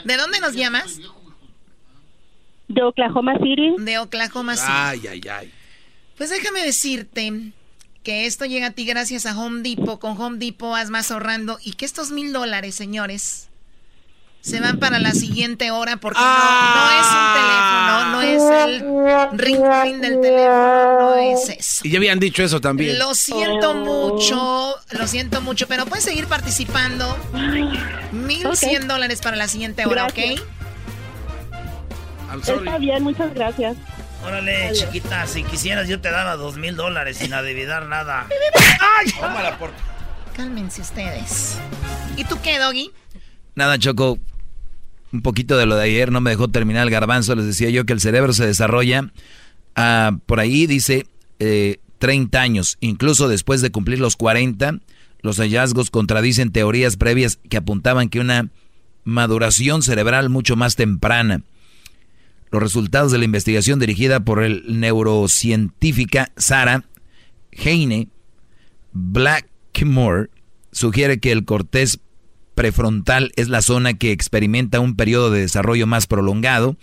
[0.04, 1.00] ¿De dónde nos llamas?
[2.68, 3.74] De Oklahoma City.
[3.78, 4.68] De Oklahoma City.
[4.72, 5.52] Ay, ay, ay.
[6.16, 7.52] Pues déjame decirte
[8.02, 9.98] que esto llega a ti gracias a Home Depot.
[9.98, 13.49] Con Home Depot vas más ahorrando y que estos mil dólares, señores,
[14.40, 19.38] se van para la siguiente hora porque no, no, es un teléfono, no es el
[19.38, 21.80] ring ring del teléfono, no es eso.
[21.84, 22.98] Y ya habían dicho eso también.
[22.98, 27.16] Lo siento mucho, lo siento mucho, pero puedes seguir participando.
[28.12, 30.18] Mil cien dólares para la siguiente hora, ¿ok?
[32.42, 33.76] Está bien, muchas gracias.
[34.24, 38.26] Órale, chiquita, si quisieras yo te daba dos mil dólares sin adivinar nada.
[38.98, 39.12] ¡Ay!
[40.36, 41.56] Cálmense ustedes.
[42.16, 42.92] ¿Y tú qué, Doggy?
[43.54, 44.18] Nada, Choco.
[45.12, 47.34] Un poquito de lo de ayer no me dejó terminar el garbanzo.
[47.34, 49.10] Les decía yo que el cerebro se desarrolla
[49.74, 51.06] ah, por ahí, dice,
[51.40, 52.78] eh, 30 años.
[52.80, 54.78] Incluso después de cumplir los 40,
[55.20, 58.50] los hallazgos contradicen teorías previas que apuntaban que una
[59.04, 61.42] maduración cerebral mucho más temprana.
[62.50, 66.84] Los resultados de la investigación dirigida por el neurocientífica Sarah
[67.52, 68.08] Heine
[68.92, 70.30] Blackmore
[70.72, 72.00] sugiere que el cortés
[72.60, 76.76] prefrontal es la zona que experimenta un periodo de desarrollo más prolongado.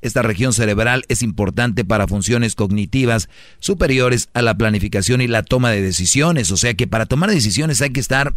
[0.00, 3.28] Esta región cerebral es importante para funciones cognitivas
[3.58, 6.52] superiores a la planificación y la toma de decisiones.
[6.52, 8.36] O sea que para tomar decisiones hay que estar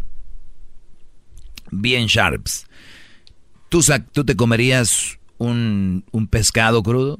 [1.70, 2.66] bien sharps.
[3.70, 7.20] ¿Tú, tú te comerías un, pescado crudo?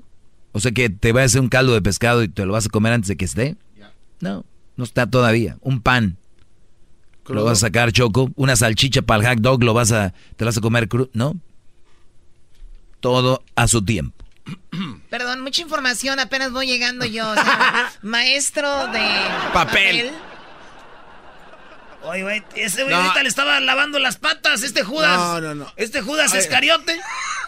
[0.54, 2.66] O sea que te va a hacer un caldo de pescado y te lo vas
[2.66, 3.58] a comer antes de que esté.
[4.22, 4.44] No,
[4.76, 5.60] no está todavía.
[5.62, 6.18] Un pan.
[7.28, 8.30] Lo vas a sacar, Choco.
[8.36, 11.10] Una salchicha para el hot dog, lo vas a, te vas a comer crudo.
[11.14, 11.36] No.
[13.00, 14.26] Todo a su tiempo.
[15.10, 17.26] Perdón, mucha información, apenas voy llegando yo.
[18.02, 19.06] maestro de
[19.54, 20.12] papel.
[22.04, 25.18] Oye, güey, ese güey ahorita le estaba lavando las patas, este Judas.
[25.18, 25.74] No, no, no.
[25.76, 27.00] Este Judas Escariote.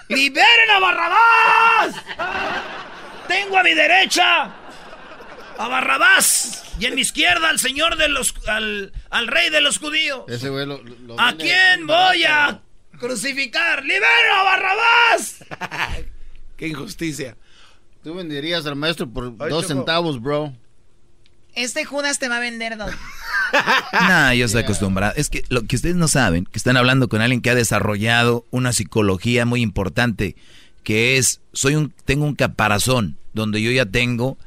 [0.09, 1.95] ¡Liberen a Barrabás!
[3.27, 4.51] Tengo a mi derecha
[5.59, 9.77] a Barrabás y en mi izquierda al señor de los al, al rey de los
[9.77, 10.23] judíos.
[10.29, 10.81] Ese güey lo,
[11.17, 12.61] ¿A quién voy a
[12.97, 13.83] crucificar?
[13.83, 15.43] ¡Libero a Barrabás!
[16.57, 17.35] ¡Qué injusticia!
[18.03, 20.53] Tú venderías al maestro por dos centavos, bro.
[21.55, 22.91] Este Judas te va a vender dos.
[23.91, 25.13] nah, yo estoy acostumbrado.
[25.17, 28.45] Es que lo que ustedes no saben, que están hablando con alguien que ha desarrollado
[28.51, 30.37] una psicología muy importante,
[30.83, 34.37] que es, soy un, tengo un caparazón donde yo ya tengo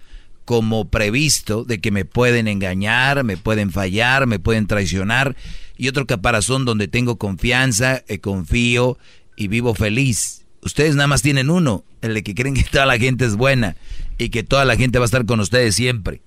[0.45, 5.37] como previsto de que me pueden engañar, me pueden fallar, me pueden traicionar,
[5.77, 8.99] y otro caparazón donde tengo confianza, eh, confío
[9.37, 10.43] y vivo feliz.
[10.63, 13.77] Ustedes nada más tienen uno, el de que creen que toda la gente es buena
[14.19, 16.21] y que toda la gente va a estar con ustedes siempre.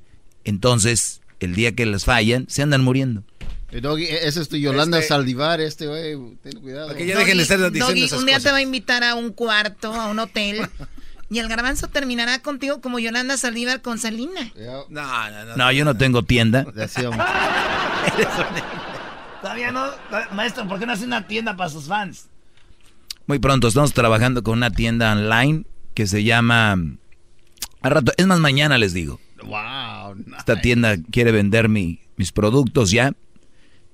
[0.44, 3.24] Entonces, el día que les fallan, se andan muriendo.
[3.72, 6.88] Eh, Doggy, e-, ese es tu Yolanda este, Saldivar, este güey, ten cuidado.
[6.88, 8.44] Porque ya dejen de estar diciendo Doggy, esas un día cosas.
[8.44, 10.68] te va a invitar a un cuarto, a un hotel,
[11.30, 14.52] y el garbanzo terminará contigo como Yolanda Saldívar con Salina.
[14.56, 15.56] No, no, no.
[15.56, 16.64] No, yo no tengo tienda.
[19.42, 19.86] Todavía no.
[20.34, 22.28] Maestro, ¿por qué no hace una tienda para sus fans?
[23.28, 26.74] Muy pronto estamos trabajando con una tienda online que se llama...
[27.82, 29.20] Al rato, es más, mañana les digo.
[29.44, 30.16] Wow.
[30.38, 33.14] Esta tienda quiere vender mi, mis productos ya.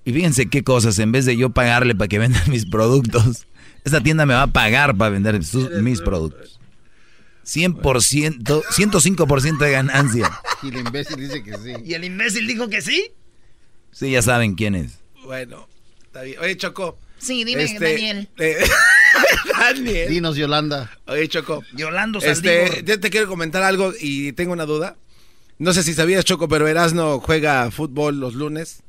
[0.06, 3.48] Y fíjense qué cosas, en vez de yo pagarle para que vendan mis productos,
[3.84, 6.60] esta tienda me va a pagar para vender sus- mis productos.
[7.45, 10.30] 100%, 105% de ganancia.
[10.64, 11.74] Y el imbécil dice que sí.
[11.84, 13.11] ¿Y el imbécil dijo que sí?
[13.92, 15.00] Sí, ya saben quién es.
[15.24, 15.68] Bueno,
[16.03, 16.40] está bien.
[16.40, 16.98] Oye, Choco.
[17.18, 18.30] Sí, dime, este, Daniel.
[18.40, 18.58] eh,
[19.60, 20.10] Daniel.
[20.10, 20.92] Dinos, Yolanda.
[21.08, 21.64] Oye, Choco.
[21.74, 22.36] Yolando Este,
[22.68, 22.84] Saldívar.
[22.86, 24.98] yo te quiero comentar algo y tengo una duda.
[25.60, 28.82] No sé si sabías, Choco, pero Erasno juega fútbol los lunes.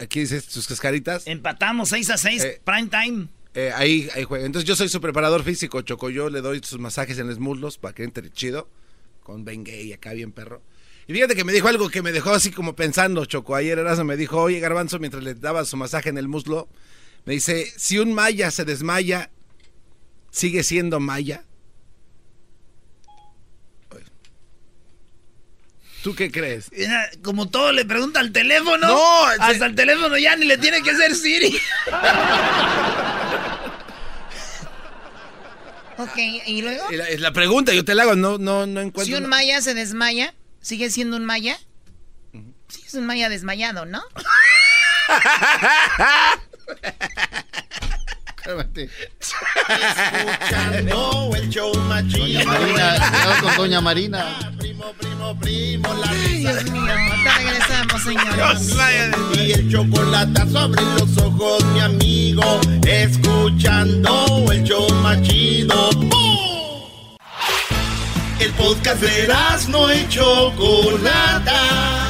[0.00, 1.26] Aquí dices sus cascaritas.
[1.26, 3.28] Empatamos 6 a 6, Eh, prime time.
[3.54, 4.46] Eh, ahí, ahí juega.
[4.46, 6.10] Entonces yo soy su preparador físico, Choco.
[6.10, 8.68] Yo le doy sus masajes en los muslos para que entre chido.
[9.22, 10.62] Con Ben Gay acá bien perro.
[11.06, 13.54] Y fíjate que me dijo algo que me dejó así como pensando, Choco.
[13.54, 16.68] Ayer Erasmo me dijo, oye Garbanzo, mientras le daba su masaje en el muslo,
[17.24, 19.30] me dice, si un maya se desmaya,
[20.30, 21.44] ¿sigue siendo maya?
[26.02, 26.70] ¿Tú qué crees?
[27.22, 28.86] Como todo le pregunta al teléfono.
[28.86, 31.58] No, hasta el teléfono ya ni le tiene que ser Siri.
[36.02, 36.84] Ok, y luego.
[36.90, 39.04] La, es la pregunta, yo te la hago, no, no, no encuentro.
[39.04, 41.58] Si un maya se desmaya, ¿sigue siendo un maya?
[42.68, 44.02] Sí, es un maya desmayado, ¿no?
[48.42, 48.88] Cálmate.
[49.68, 52.40] Escuchando el show más chido.
[52.40, 54.52] Doña Marina, cuidado con Doña Marina.
[54.58, 58.76] Primo, primo, primo, la Ay, Dios mío, ahorita regresamos, señores.
[59.34, 62.60] Y el chocolate sobre los ojos, mi amigo.
[62.86, 65.90] Escuchando el show más chido.
[65.92, 67.16] ¡Bum!
[68.38, 69.28] El podcast de
[69.68, 72.09] no y Chocolata.